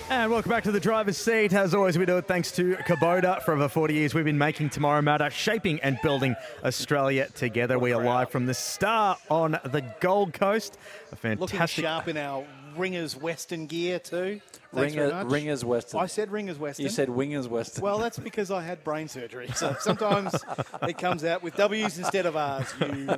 [0.07, 1.51] And welcome back to the driver's seat.
[1.53, 3.41] As always, we do it thanks to Kubota.
[3.41, 7.79] For over 40 years, we've been making tomorrow matter, shaping and building Australia together.
[7.79, 10.77] We are live from the Star on the Gold Coast.
[11.11, 11.39] A fantastic.
[11.39, 11.83] Looking fantastic.
[11.85, 12.45] sharp in our
[12.77, 14.41] Ringers Western gear too.
[14.73, 15.33] Thanks Ringer- very much.
[15.33, 15.99] Ringers Western.
[15.99, 16.83] I said Ringers Western.
[16.83, 17.83] You said Wingers Western.
[17.83, 19.49] Well, that's because I had brain surgery.
[19.55, 20.35] So sometimes
[20.83, 22.71] it comes out with W's instead of R's.
[22.79, 23.09] You,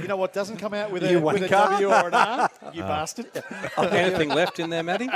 [0.00, 1.48] you know what doesn't come out with a, You with a wanker.
[1.50, 2.50] W or an R?
[2.72, 2.88] You Uh.
[2.88, 3.26] bastard.
[3.78, 5.08] Anything left in there, Matty?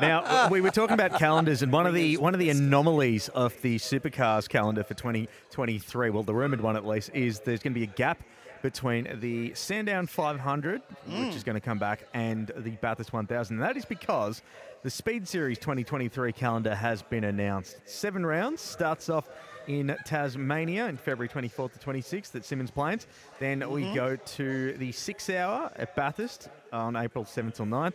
[0.00, 3.60] Now we were talking about calendars, and one of the one of the anomalies of
[3.62, 7.78] the supercars calendar for 2023, well, the rumored one at least, is there's going to
[7.78, 8.22] be a gap
[8.62, 11.26] between the Sandown 500, Mm.
[11.26, 13.56] which is going to come back, and the Bathurst 1000.
[13.56, 14.42] And that is because
[14.82, 17.76] the Speed Series 2023 calendar has been announced.
[17.84, 19.28] Seven rounds starts off
[19.68, 23.06] in Tasmania in February 24th to 26th at Symmons Plains.
[23.38, 23.94] Then we Mhm.
[23.94, 27.94] go to the six hour at Bathurst on April 7th till 9th.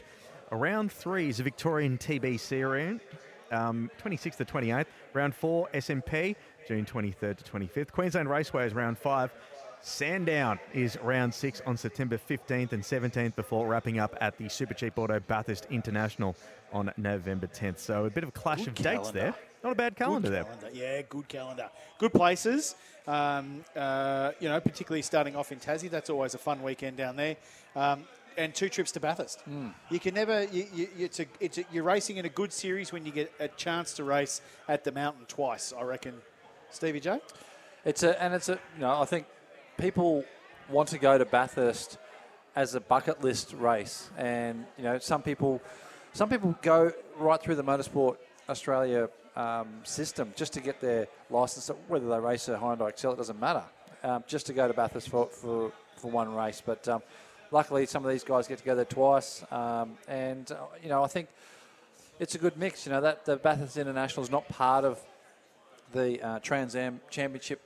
[0.52, 3.02] Round three is a Victorian TBC round,
[3.52, 4.88] um, 26th to 28th.
[5.14, 6.36] Round four, SMP,
[6.68, 7.92] June 23rd to 25th.
[7.92, 9.32] Queensland Raceway is round five.
[9.82, 14.74] Sandown is round six on September 15th and 17th before wrapping up at the Super
[14.74, 16.36] Cheap Auto Bathurst International
[16.72, 17.80] on November 10th.
[17.80, 19.34] So a bit of a clash Good of dates there.
[19.64, 20.44] Not a bad calendar Good there.
[20.44, 20.70] calendar.
[20.74, 21.70] Yeah, good calendar.
[21.98, 22.76] Good places.
[23.08, 25.90] Um, uh, you know, particularly starting off in Tassie.
[25.90, 27.38] That's always a fun weekend down there.
[27.76, 28.04] Um,
[28.38, 29.42] and two trips to Bathurst.
[29.42, 29.70] Hmm.
[29.90, 30.44] You can never.
[30.46, 33.32] You, you, it's a, it's a, you're racing in a good series when you get
[33.40, 35.74] a chance to race at the mountain twice.
[35.78, 36.16] I reckon.
[36.72, 37.20] Stevie J.
[37.86, 39.28] It's a and it's a you know I think
[39.78, 40.26] people
[40.70, 42.00] want to go to Bathurst
[42.56, 45.62] as a bucket list race, and you know some people
[46.14, 48.18] some people go right through the Motorsport
[48.50, 51.70] Australia um, system just to get their license.
[51.88, 53.64] Whether they race a Hyundai Excel, it doesn't matter.
[54.04, 57.02] Um, just to go to Bathurst for for, for one race, but um,
[57.52, 61.30] luckily some of these guys get together twice, um, and uh, you know I think
[62.20, 62.86] it's a good mix.
[62.86, 65.00] You know that the Bathurst International is not part of
[65.94, 67.62] the uh, Trans Am Championship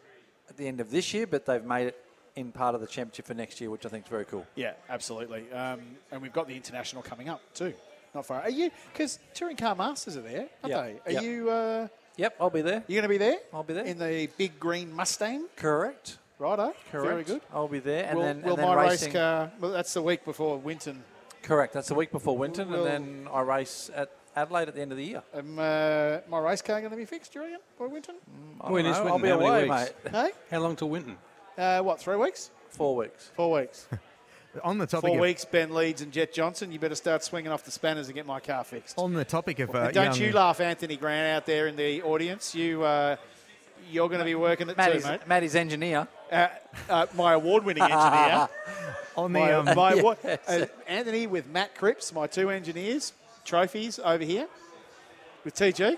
[0.49, 2.03] at the end of this year, but they've made it
[2.35, 4.45] in part of the championship for next year, which I think is very cool.
[4.56, 5.52] Yeah, absolutely.
[5.52, 5.81] Um,
[6.11, 7.73] and we've got the international coming up too.
[8.18, 8.41] Not far.
[8.41, 8.72] Are you?
[8.91, 11.11] Because touring car masters are there, aren't Yep, they?
[11.11, 11.23] Are yep.
[11.23, 11.49] you?
[11.52, 12.84] Uh, yep, I'll be there.
[12.88, 13.38] You're going to be there?
[13.53, 15.45] I'll be there in the big green Mustang.
[15.56, 16.18] Correct.
[16.39, 16.73] Righto.
[16.91, 17.07] Correct.
[17.07, 17.41] Very good.
[17.53, 19.10] I'll be there, and will then, will and then my racing.
[19.10, 19.52] race car?
[19.60, 21.03] Well, that's the week before Winton.
[21.44, 21.73] Correct.
[21.73, 24.91] That's the week before Winton, Will- and then I race at Adelaide at the end
[24.91, 25.22] of the year.
[25.35, 28.15] Um, uh, my race car going to be fixed, do you reckon, by Winton?
[28.61, 29.31] I When don't is know, Winton?
[29.31, 29.94] I'll be How away, mate.
[30.11, 31.18] Hey, How long till Winton?
[31.56, 31.99] uh, what?
[31.99, 32.49] Three weeks?
[32.72, 33.30] Four weeks.
[33.35, 33.88] Four weeks.
[34.64, 35.46] On the topic Four of, weeks.
[35.46, 36.72] Ben Leeds and Jett Johnson.
[36.72, 38.98] You better start swinging off the spanners and get my car fixed.
[38.98, 42.02] on the topic of uh, don't young, you laugh, Anthony Grant, out there in the
[42.02, 42.54] audience.
[42.56, 43.16] You, uh,
[43.92, 45.28] you're going to be working it Matty's, too, mate.
[45.28, 46.08] Matty's engineer.
[46.32, 46.48] Uh,
[46.90, 48.50] uh, my award-winning engineer.
[49.18, 50.00] on the my, um, my Yes.
[50.00, 50.18] award-
[50.48, 53.14] uh, Anthony with Matt Cripps, my two engineers,
[53.46, 54.48] trophies over here
[55.44, 55.98] with TG.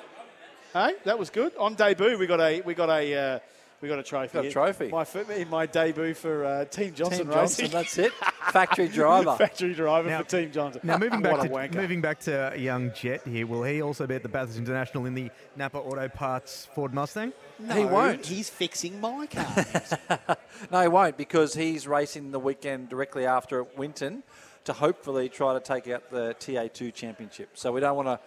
[0.74, 1.56] Hey, that was good.
[1.58, 3.40] On debut, we got a we got a uh,
[3.82, 4.34] we got a trophy.
[4.34, 4.90] Got a trophy.
[4.90, 8.12] My fir- in my debut for uh, Team Johnson Team Johnson, that's it.
[8.52, 9.36] Factory driver.
[9.38, 10.82] Factory driver Now- for Team Johnson.
[10.84, 11.76] Now moving back what to wanker.
[11.76, 15.14] moving back to young Jett here, will he also be at the Bathurst International in
[15.14, 17.32] the Napa Auto Parts Ford Mustang?
[17.60, 18.26] No, He won't.
[18.26, 20.38] He's fixing my car.
[20.72, 24.24] No, he won't because he's racing the weekend directly after at Winton
[24.66, 27.50] to hopefully try to take out the TA2 championship.
[27.54, 28.20] So we don't want to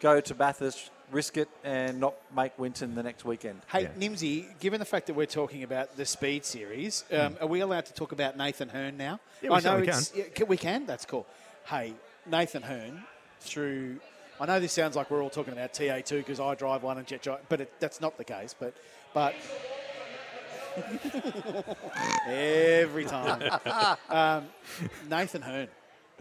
[0.00, 3.60] go to Bathurst, risk it, and not make Winton the next weekend.
[3.70, 3.88] Hey, Yeah.
[3.98, 7.86] Nimsy, given the fact that we're talking about the Speed Series, um, are we allowed
[7.86, 9.20] to talk about Nathan Hearn now?
[9.42, 10.86] Yeah, we I know certainly it's, yeah, can- we can.
[10.86, 11.26] That's cool.
[11.66, 11.94] Hey,
[12.26, 13.04] Nathan Hearn
[13.40, 14.00] through.
[14.40, 17.06] I know this sounds like we're all talking about TA2 because I drive one and
[17.06, 18.54] Jett drive, but it, that's not the case.
[18.58, 18.74] But
[19.12, 19.34] but
[22.26, 23.42] every time,
[24.08, 24.48] um,
[25.08, 25.68] Nathan Hearn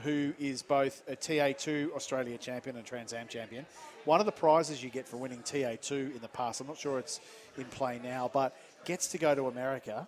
[0.02, 3.66] who is both a TA2 Australia champion and Trans Am champion.
[4.10, 6.98] One of the prizes you get for winning TA2 in the past, I'm not sure
[6.98, 7.19] it's
[7.60, 10.07] in play now, but gets to go to America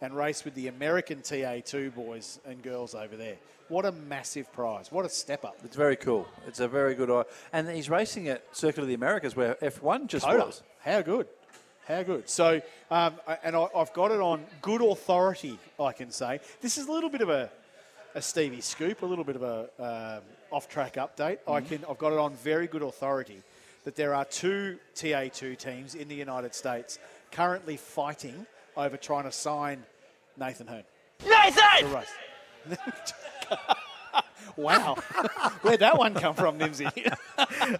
[0.00, 3.36] and race with the American TA2 boys and girls over there.
[3.68, 4.90] What a massive prize.
[4.90, 5.58] What a step up.
[5.66, 6.26] It's very cool.
[6.46, 7.26] It's a very good.
[7.52, 10.46] And he's racing at Circuit of the Americas where F1 just Coda.
[10.46, 10.62] was.
[10.80, 11.26] How good.
[11.86, 12.30] How good.
[12.30, 16.40] So, um, and I, I've got it on good authority, I can say.
[16.62, 17.50] This is a little bit of a,
[18.14, 20.22] a Stevie scoop, a little bit of a um,
[20.52, 21.38] off-track update.
[21.48, 21.68] I Mhm.
[21.68, 23.42] can, I've got it on very good authority
[23.84, 26.98] that there are two TA2 teams in the United States
[27.32, 28.46] currently fighting
[28.76, 29.84] over trying to sign
[30.36, 30.84] Nathan Hearn.
[31.24, 32.04] Nathan!
[32.68, 33.58] To
[34.56, 34.94] wow.
[35.62, 36.90] Where'd that one come from, Nimsy?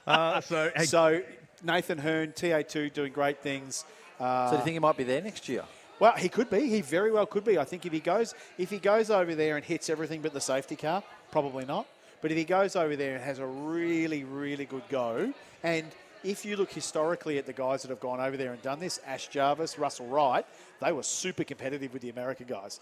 [0.06, 1.22] Uh, so, so
[1.62, 3.84] Nathan Hearn, TA2, doing great things.
[4.18, 5.64] Uh, So do you think he might be there next year?
[6.00, 6.68] well, he could be.
[6.68, 7.58] He very well could be.
[7.58, 10.40] I think if he goes, if he goes over there and hits everything but the
[10.40, 11.86] safety car, probably not.
[12.22, 15.86] But if he goes over there and has a really, really good go, and
[16.24, 19.00] if you look historically at the guys that have gone over there and done this,
[19.06, 20.46] Ash Jarvis, Russell Wright,
[20.80, 22.80] they were super competitive with the American guys.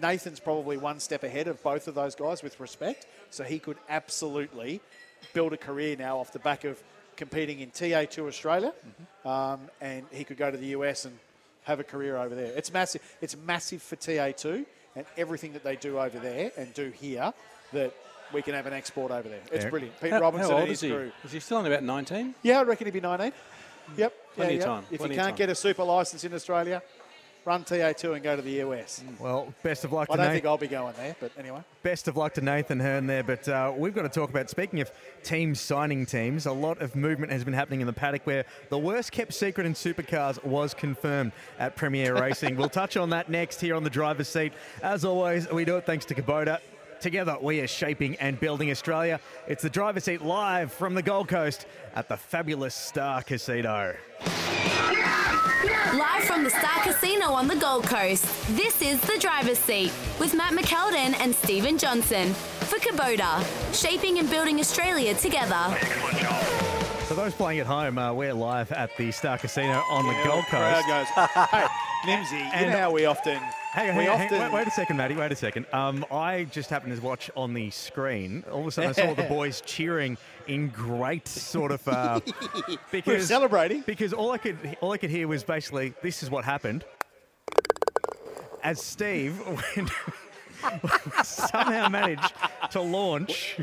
[0.00, 3.76] Nathan's probably one step ahead of both of those guys with respect, so he could
[3.88, 4.80] absolutely
[5.34, 6.82] build a career now off the back of
[7.16, 8.72] competing in TA2 Australia,
[9.24, 11.18] um, and he could go to the US and
[11.64, 12.52] have a career over there.
[12.56, 13.02] It's massive.
[13.20, 14.64] It's massive for TA2
[14.96, 17.34] and everything that they do over there and do here
[17.72, 17.92] that
[18.32, 19.40] we can have an export over there.
[19.52, 19.70] It's Yeah.
[19.70, 20.00] brilliant.
[20.00, 20.94] Pete How- Robinson how old and his is he?
[20.94, 21.12] crew.
[21.24, 22.34] Is he still only about 19?
[22.42, 23.32] Yeah, I reckon he'd be 19.
[23.96, 24.12] Yep.
[24.34, 24.66] Plenty yeah, of yeah.
[24.66, 26.82] time, If plenty you can't get a super license in Australia,
[27.46, 29.02] run TA2 and go to the US.
[29.18, 30.34] Well, best of luck I to don't Nathan.
[30.34, 31.60] think I'll be going there, but anyway.
[31.82, 34.80] Best of luck to Nathan Hearn there, but uh, we've got to talk about, speaking
[34.82, 34.90] of
[35.22, 38.76] teams signing teams, a lot of movement has been happening in the paddock where the
[38.78, 42.56] worst kept secret in supercars was confirmed at PremiAir Racing.
[42.56, 44.52] we'll touch on that next here on the driver's seat.
[44.82, 46.58] As always, we do it thanks to Kubota.
[47.00, 49.20] Together, we are shaping and building Australia.
[49.46, 53.94] It's the driver's seat live from the Gold Coast at the fabulous Star Casino.
[55.94, 58.24] Live from the Star Casino on the Gold Coast,
[58.56, 63.44] this is The Driver's Seat with Matt McKeldin and Stephen Johnson for Kubota,
[63.74, 66.57] shaping and building Australia together.
[67.08, 70.44] For those playing at home, uh, we're live at the Star Casino on the Gold
[70.46, 70.86] Coast.
[70.86, 71.66] goes, hey,
[72.04, 73.38] Nimsy, you And- know how we often.
[73.72, 75.14] Hang on, we hang on, hang- often wait, wait a second, Matty.
[75.14, 75.64] Wait a second.
[75.72, 78.44] Um, I just happened to watch on the screen.
[78.52, 80.18] All of a sudden, I saw the boys cheering
[80.48, 82.20] in great sort of uh,
[82.90, 83.82] because celebrating.
[83.86, 86.84] Because all I could all I could hear was basically, "This is what happened."
[88.62, 89.38] As Steve
[89.76, 89.90] went,
[91.24, 92.32] somehow managed
[92.72, 93.58] to launch.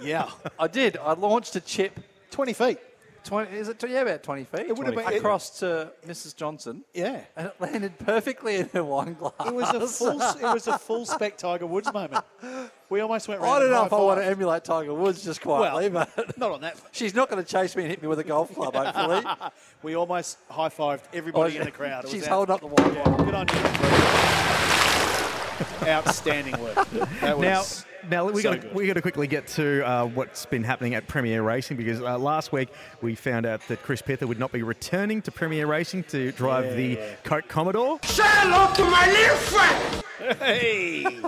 [0.00, 0.96] Yeah, I did.
[0.96, 1.98] I launched a chip.
[2.36, 2.78] 20 feet.
[3.24, 3.82] 20, is it?
[3.88, 4.60] Yeah, about 20 feet.
[4.68, 6.36] It would have been- it- across to Mrs.
[6.36, 6.84] Johnson.
[6.92, 7.22] Yeah.
[7.36, 9.32] And it landed perfectly in her wine glass.
[9.46, 10.20] It was a full.
[10.20, 12.22] it was a full spec Tiger Woods moment.
[12.90, 13.40] We almost went.
[13.40, 16.36] I round don't know if I want to emulate Tiger Woods just quietly, Well, but
[16.38, 16.76] not on that.
[16.92, 19.24] she's not going to chase me and hit me with a golf club, hopefully.
[19.82, 22.04] we almost high fived everybody Oh, in the crowd.
[22.04, 23.60] It was she's out- holding up the wine Yeah, good on you.
[25.90, 26.74] Outstanding work.
[27.22, 27.62] That was now
[28.10, 31.44] we so got we got to quickly get to uh, what's been happening at PremiAir
[31.44, 32.68] Racing because uh, last week
[33.02, 36.76] we found out that Chris Pither would not be returning to PremiAir Racing to drive
[36.76, 37.14] the Yeah.
[37.24, 37.98] Coke Commodore.
[38.04, 40.38] Say hello to my little friend!
[40.38, 41.20] Hey.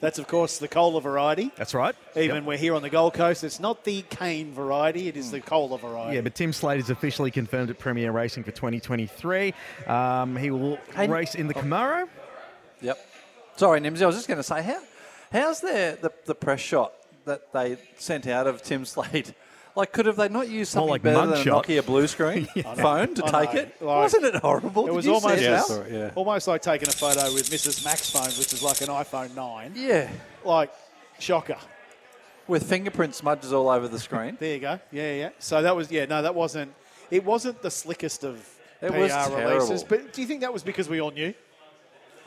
[0.00, 1.50] That's of course the cola variety.
[1.56, 1.94] That's right.
[2.14, 2.44] Even Yep.
[2.44, 5.78] we're here on the Gold Coast, it's not the cane variety; it is the cola
[5.78, 6.16] variety.
[6.16, 9.54] Yeah, but Tim Slade is officially confirmed at PremiAir Racing for 2023.
[9.86, 12.06] Um, he will Hey- race in the Camaro.
[12.82, 12.98] Yep.
[13.56, 14.02] Sorry, Nimsy.
[14.02, 14.80] I was just going to say, how,
[15.32, 16.92] how's the, the the press shot
[17.24, 19.34] that they sent out of Tim Slade?
[19.76, 21.44] Like, could have they not used something like better than a.
[21.50, 22.44] Nokia blue screen
[22.76, 23.60] phone to I take know.
[23.60, 23.82] it?
[23.82, 24.84] Like- Wasn't it horrible?
[24.84, 25.64] It Did was you almost, it, Yeah, Al?
[25.64, 26.10] sorry, yeah.
[26.14, 27.84] almost like taking a photo with Mrs.
[27.84, 29.72] Mac's phone, which is like an iPhone 9.
[29.74, 30.08] Yeah,
[30.44, 30.70] Like,
[31.18, 31.56] shocker.
[32.46, 34.36] with fingerprint smudges all over the screen.
[34.38, 34.78] There you go.
[34.92, 35.30] Yeah, yeah.
[35.40, 36.72] So that was, yeah, no, that wasn't,
[37.10, 38.36] it wasn't the slickest of
[38.80, 39.82] It PR was releases.
[39.82, 39.86] terrible.
[39.88, 41.34] But do you think that was because we all knew?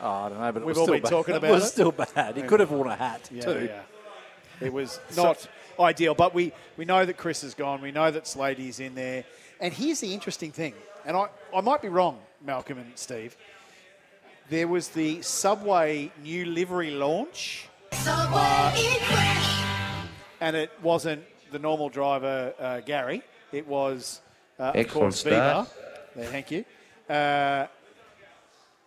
[0.00, 1.10] Oh, I don't know, but it We've was all still been bad.
[1.10, 1.68] talking it about was it.
[1.68, 2.36] still bad.
[2.36, 3.68] He could have worn a hat Yeah, too.
[3.68, 3.80] yeah.
[4.66, 5.48] It was not
[5.78, 7.80] ideal, but we, we know that Chris is gone.
[7.80, 9.24] We know that Slady's in there.
[9.60, 13.36] And here's the interesting thing, and I, I might be wrong, Malcolm and Steve.
[14.50, 17.68] There was the Subway new livery launch.
[20.40, 23.22] and it wasn't the normal driver, uh, Garry.
[23.52, 24.20] It was,
[24.58, 25.66] uh, of Excellent course, Bieber.
[25.66, 25.68] start.
[26.14, 26.64] There, thank you.
[27.08, 27.66] Uh,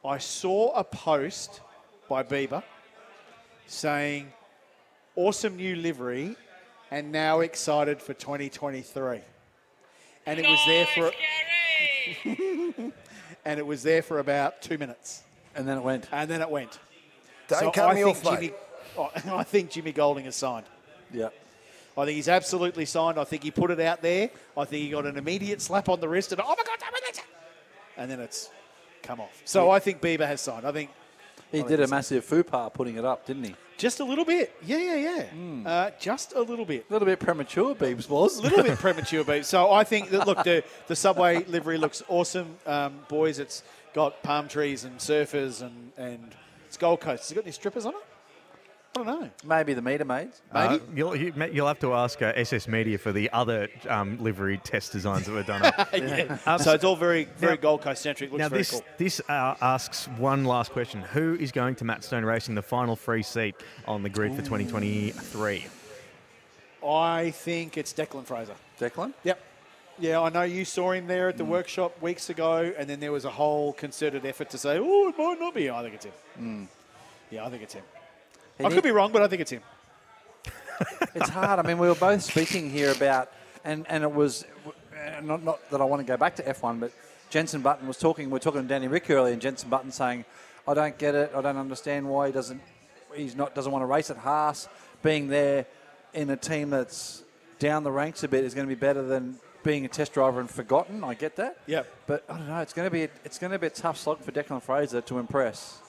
[0.04, 1.62] I saw a post
[2.10, 2.64] by Bieber
[3.68, 4.34] saying,
[5.16, 6.36] awesome new livery
[6.90, 9.20] and now excited for 2023.
[10.26, 11.12] And it was there for
[13.46, 15.24] and it was there for about two minutes.
[15.56, 16.08] And then it went.
[16.12, 16.80] And then it went.
[17.48, 18.54] Don't So cut I me think off, Jimmy, mate.
[18.98, 20.66] Oh, I think Jimmy Golding is signed.
[21.14, 21.30] Yeah.
[21.98, 23.20] I think he's absolutely signed.
[23.20, 24.30] I think he put it out there.
[24.58, 26.94] I think he got an immediate slap on the wrist and oh my god, damn
[26.94, 27.26] it, that's it."
[27.98, 28.50] and then it's
[29.04, 29.42] come off.
[29.46, 30.66] So I think Bieber has signed.
[30.66, 30.90] I think
[31.52, 33.56] He I think did a it's- massive faux putting it up, didn't he?
[33.78, 34.54] just a little bit.
[34.64, 35.68] Yeah, yeah, yeah.
[35.70, 36.86] Uh, just a little bit.
[36.88, 38.38] A little bit premature, Beebs was.
[38.38, 42.04] A little bit premature, but so I think that look, the the subway livery looks
[42.08, 43.40] awesome, um, boys.
[43.40, 43.64] It's
[43.96, 46.36] got palm trees and surfers and and
[46.68, 47.24] it's Gold Coast.
[47.24, 48.04] Has it got any strippers on it?
[48.94, 49.30] I don't know.
[49.46, 50.42] Maybe the meter maids.
[50.52, 54.58] Uh, you'll, you, you'll have to ask uh, SS Media for the other um, livery
[54.58, 55.62] test designs that were done.
[55.94, 56.38] yeah.
[56.46, 58.32] Um, so it's all very very now- Gold Coast centric.
[58.32, 58.84] Looks now very this cool.
[58.98, 62.98] this uh, asks one last question: Who is going to Matt Stone Racing the final
[62.98, 63.56] free seat
[63.88, 65.66] on the grid for 2023?
[66.86, 68.56] I think it's Declan Fraser.
[68.78, 69.14] Declan?
[69.24, 69.40] Yep.
[70.00, 73.12] Yeah, I know you saw him there at the workshop weeks ago, and then there
[73.12, 75.70] was a whole concerted effort to say, oh, it might not be.
[75.70, 76.68] I think it's him.
[77.30, 77.84] Yeah, I think it's him.
[78.66, 79.62] I could be wrong, but I think it's him.
[81.16, 81.60] it's hard.
[81.60, 83.32] I mean, we were both speaking here about,
[83.64, 84.46] and, and it was
[85.22, 86.92] not, not that I want to go back to F1, but
[87.30, 88.28] Jensen Button was talking.
[88.28, 90.26] We were talking to Danny Ric earlier, and Jensen Button saying,
[90.68, 91.32] "I don't get it.
[91.36, 92.62] I don't understand why he doesn't.
[93.16, 94.68] He's not doesn't want to race at Haas.
[95.04, 95.66] Being there
[96.14, 97.24] in a team that's
[97.60, 100.40] down the ranks a bit is going to be better than." Being a test driver
[100.40, 101.60] and forgotten, I get that.
[101.68, 101.84] Yeah.
[102.08, 102.62] But I don't know.
[102.62, 105.20] It's going to be it's going to be a tough slog for Declan Fraser to
[105.20, 105.81] impress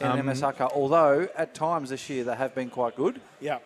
[0.00, 0.60] in Um, MSR.
[0.72, 3.20] Although at times this year they have been quite good.
[3.40, 3.58] Yeah.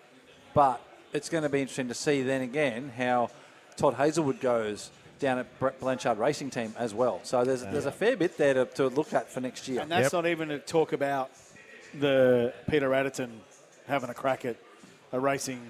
[0.53, 0.81] But
[1.13, 3.31] it's going to be interesting to see then again how
[3.77, 4.91] Todd Hazelwood goes
[5.21, 7.21] down at Brett Blanchard Racing Team as well.
[7.23, 9.81] So there's there's a fair bit there to, to look at for next year.
[9.81, 11.31] And that's not even to talk about
[11.99, 13.31] the Peter Adderton
[13.87, 14.57] having a crack at
[15.13, 15.61] a racing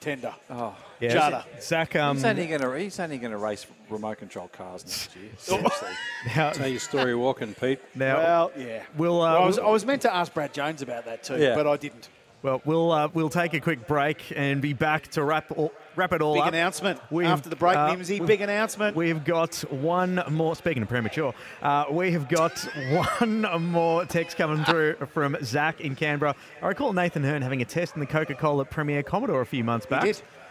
[0.00, 0.34] tender.
[0.50, 1.14] Oh, Yeah.
[1.14, 1.44] Jada.
[1.62, 5.16] Zach, um, he's only going to he's only going to race remote control cars next
[5.16, 5.30] year.
[5.38, 5.88] Seriously.
[6.36, 7.80] Now, Tell your story walking, Pete.
[7.94, 8.82] now Well, yeah.
[8.96, 11.38] we'll, uh, Well, I, was, I was meant to ask Brad Jones about that too,
[11.38, 11.54] Yeah.
[11.54, 12.08] but I didn't.
[12.42, 16.12] Well, we'll uh, we'll take a quick break and be back to wrap all, wrap
[16.12, 16.48] it all Big up.
[16.48, 18.24] announcement We've, after the break, uh, Nimsy.
[18.24, 18.94] Big announcement.
[18.96, 20.54] We've got one more.
[20.54, 22.56] Speaking of premature, uh, we have got
[23.20, 26.36] one more text coming through from Zach in Canberra.
[26.62, 29.86] I recall Nathan Hearn having a test in the Coca-Cola PremiAir Commodore a few months
[29.86, 30.04] back.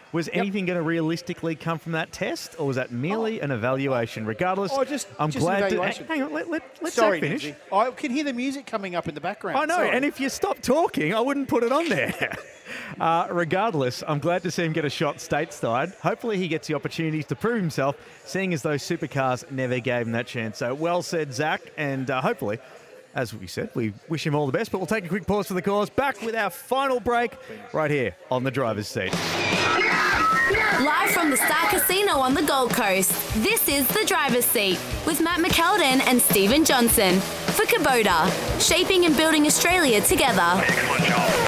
[0.07, 0.15] Did.
[0.15, 4.25] Was anything going to realistically come from that test, or was that merely an evaluation?
[4.25, 5.69] Regardless, Oh, just- I'm just glad.
[5.69, 7.45] To, hang on, let, let, let Sorry, Zach finish.
[7.45, 7.55] Nimsy.
[7.71, 9.57] I can hear the music coming up in the background.
[9.57, 9.91] I know, Sorry.
[9.91, 12.35] and if you stop talking, I wouldn't put it on there.
[12.99, 15.97] uh, regardless, I'm glad to see him get a shot stateside.
[15.99, 20.13] Hopefully, he gets the opportunities to prove himself, seeing as those supercars never gave him
[20.13, 20.57] that chance.
[20.57, 22.59] So, well said, Zach, and uh, hopefully.
[23.15, 25.47] As we said, we wish him all the best, but we'll take a quick pause
[25.47, 25.89] for the cause.
[25.89, 27.33] Back with our final break
[27.73, 29.13] right here on the driver's seat.
[30.79, 33.11] Live from the Star Casino on the Gold Coast,
[33.43, 37.19] this is The Driver's Seat with Matt McKeldin and Stephen Johnson
[37.55, 38.29] for Kubota,
[38.61, 41.46] shaping and building Australia together.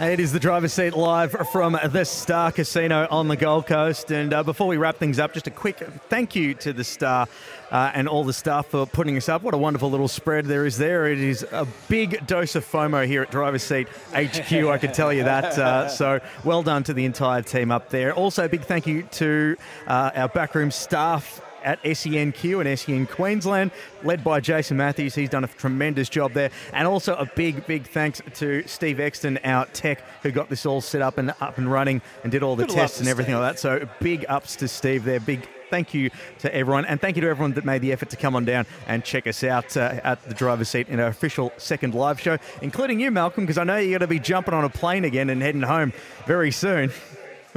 [0.00, 4.10] It is the driver's seat live from the Star Casino on the Gold Coast.
[4.10, 7.28] And uh, before we wrap things up, just a quick thank you to the Star
[7.70, 9.42] uh, and all the staff for putting us up.
[9.42, 11.06] What a wonderful little spread there is there.
[11.06, 15.12] It is a big dose of FOMO here at Driver's Seat HQ, I can tell
[15.12, 15.56] you that.
[15.56, 18.12] Uh, so well done to the entire team up there.
[18.14, 19.56] Also, a big thank you to
[19.86, 23.70] uh, our backroom staff at SENQ and SEN Queensland,
[24.02, 25.14] led by Jason Matthews.
[25.14, 26.50] He's done a tremendous job there.
[26.72, 30.80] And also a big, big thanks to Steve Exton, our tech, who got this all
[30.80, 33.42] set up and up and running and did all the Good tests and everything Steve.
[33.42, 33.60] like that.
[33.60, 35.20] So big ups to Steve there.
[35.20, 36.84] Big thank you to everyone.
[36.84, 39.26] And thank you to everyone that made the effort to come on down and check
[39.26, 43.10] us out uh, at the driver's seat in our official second live show, including you,
[43.10, 45.62] Malcolm, because I know you're going to be jumping on a plane again and heading
[45.62, 45.92] home
[46.26, 46.92] very soon.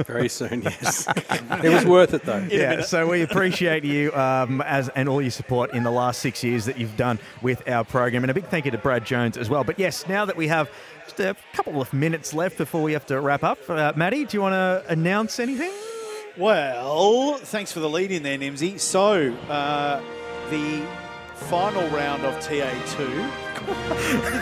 [0.06, 1.08] Very soon, yes.
[1.62, 2.46] it was worth it, though.
[2.50, 6.44] yeah, so we appreciate you um, as and all your support in the last six
[6.44, 9.36] years that you've done with our program, and a big thank you to Brad Jones
[9.36, 9.64] as well.
[9.64, 10.70] But yes, now that we have
[11.04, 14.36] just a couple of minutes left before we have to wrap up, uh, Matty, do
[14.36, 15.72] you want to announce anything?
[16.36, 18.78] Well, thanks for the lead in there, Nimsy.
[18.78, 20.00] So, uh,
[20.50, 20.86] the
[21.34, 23.28] final round of TA2.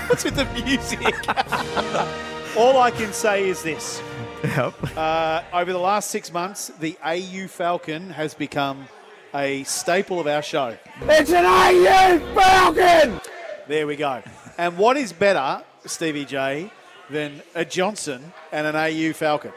[0.08, 1.14] What's with the music?
[2.58, 4.02] All I can say is this.
[4.46, 4.96] Yep.
[4.96, 8.86] Uh, over the last six months, the AU Falcon has become
[9.34, 10.76] a staple of our show.
[11.02, 13.20] It's an AU Falcon!
[13.66, 14.22] There we go.
[14.56, 16.70] And what is better, Stevie J,
[17.10, 19.52] than a Johnson and an AU Falcon?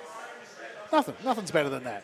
[0.91, 1.15] Nothing.
[1.23, 2.03] Nothing's better than that.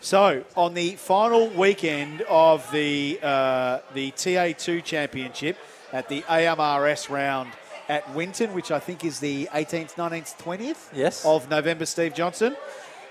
[0.00, 5.56] So, on the final weekend of the uh, the TA2 Championship
[5.92, 7.52] at the AMRS round
[7.88, 11.24] at Winton, which I think is the 18th, 19th, 20th Yes.
[11.24, 12.56] of November, Steve Johnson.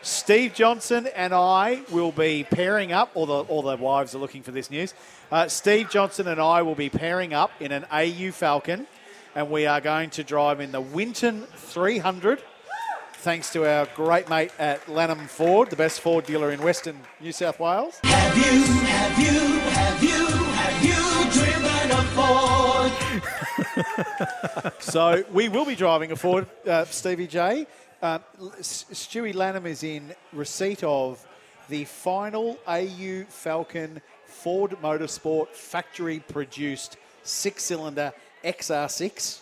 [0.02, 4.44] Steve Johnson and I will be pairing up, all the, all the wives are looking
[4.44, 4.94] for this news.
[5.32, 8.86] Uh, Steve Johnson and I will be pairing up in an AU Falcon
[9.36, 12.42] and we are going to drive in the Winton 300.
[13.20, 17.32] Thanks to our great mate at Lanham Ford, the best Ford dealer in Western New
[17.32, 17.98] South Wales.
[18.04, 19.40] Have you, have you,
[19.70, 20.28] have you,
[24.80, 27.68] so we will be driving a Ford, uh, Stevie J.
[28.02, 28.20] Uh,
[28.62, 31.26] Stewie Lanham is in receipt of
[31.70, 38.12] the final AU Falcon Ford Motorsport factory produced six cylinder
[38.44, 39.40] XR6.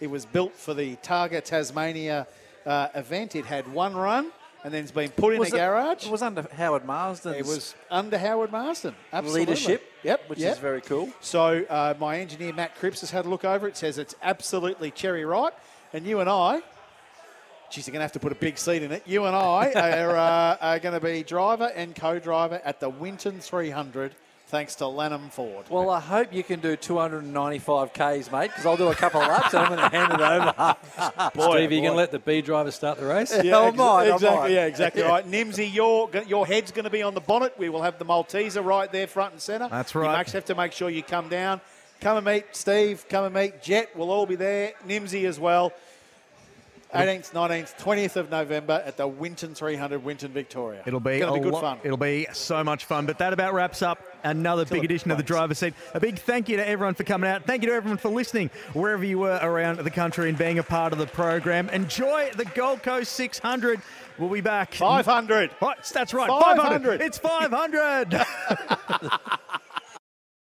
[0.00, 2.26] It was built for the Targa Tasmania
[2.64, 3.34] uh, event.
[3.34, 4.30] It had one run
[4.64, 6.06] and then it's been put in Was a it- garage.
[6.06, 7.34] It was under Howard Marsden.
[7.34, 8.94] It was under Howard Marsden.
[9.12, 9.40] Absolutely.
[9.40, 9.82] leadership.
[10.02, 10.28] Yep.
[10.28, 10.54] which yep.
[10.54, 11.10] is very cool.
[11.20, 13.76] So uh, my engineer Matt Cripps has had a look over it.
[13.76, 15.54] Says it's absolutely cherry ripe,
[15.92, 16.62] and you and I.
[17.72, 19.02] You're going to have to put a big seat in it.
[19.04, 23.40] You and I are, uh, are going to be driver and co-driver at the Winton
[23.40, 24.14] 300,
[24.54, 25.66] thanks to Lanham Ford.
[25.68, 29.26] Well, I hope you can do 295 Ks, mate, because I'll do a couple of
[29.26, 30.76] laps and I'm going to hand it over.
[31.34, 31.86] Boy, Steve, are you boy.
[31.86, 33.36] going to let the B driver start the race?
[33.42, 34.38] Yeah, I ex- might, I exactly.
[34.38, 34.50] might.
[34.52, 35.28] Yeah, exactly right.
[35.28, 37.58] Nimsy, your your head's going to be on the bonnet.
[37.58, 39.66] We will have the Malteser right there, front and centre.
[39.68, 40.04] That's right.
[40.04, 40.18] You right.
[40.18, 41.60] must have to make sure you come down.
[42.00, 43.06] Come and meet Steve.
[43.08, 43.96] Come and meet Jett.
[43.96, 44.74] We'll all be there.
[44.86, 45.72] Nimsy as well.
[46.94, 50.84] 18th, 19th, 20th of November at the Winton 300, Winton, Victoria.
[50.86, 51.78] It'll be, a be good lot- fun.
[51.82, 53.04] It'll be so much fun.
[53.04, 55.74] But that about wraps up another big edition of the driver's seat.
[55.94, 57.44] A big thank you to everyone for coming out.
[57.44, 60.62] Thank you to everyone for listening wherever you were around the country and being a
[60.62, 61.68] part of the program.
[61.68, 63.80] Enjoy the Gold Coast 600.
[64.18, 64.74] We'll be back.
[64.74, 65.50] 500.
[65.60, 66.28] Right, that's right.
[66.28, 66.62] 500.
[66.62, 67.00] 500.
[67.00, 68.24] It's 500.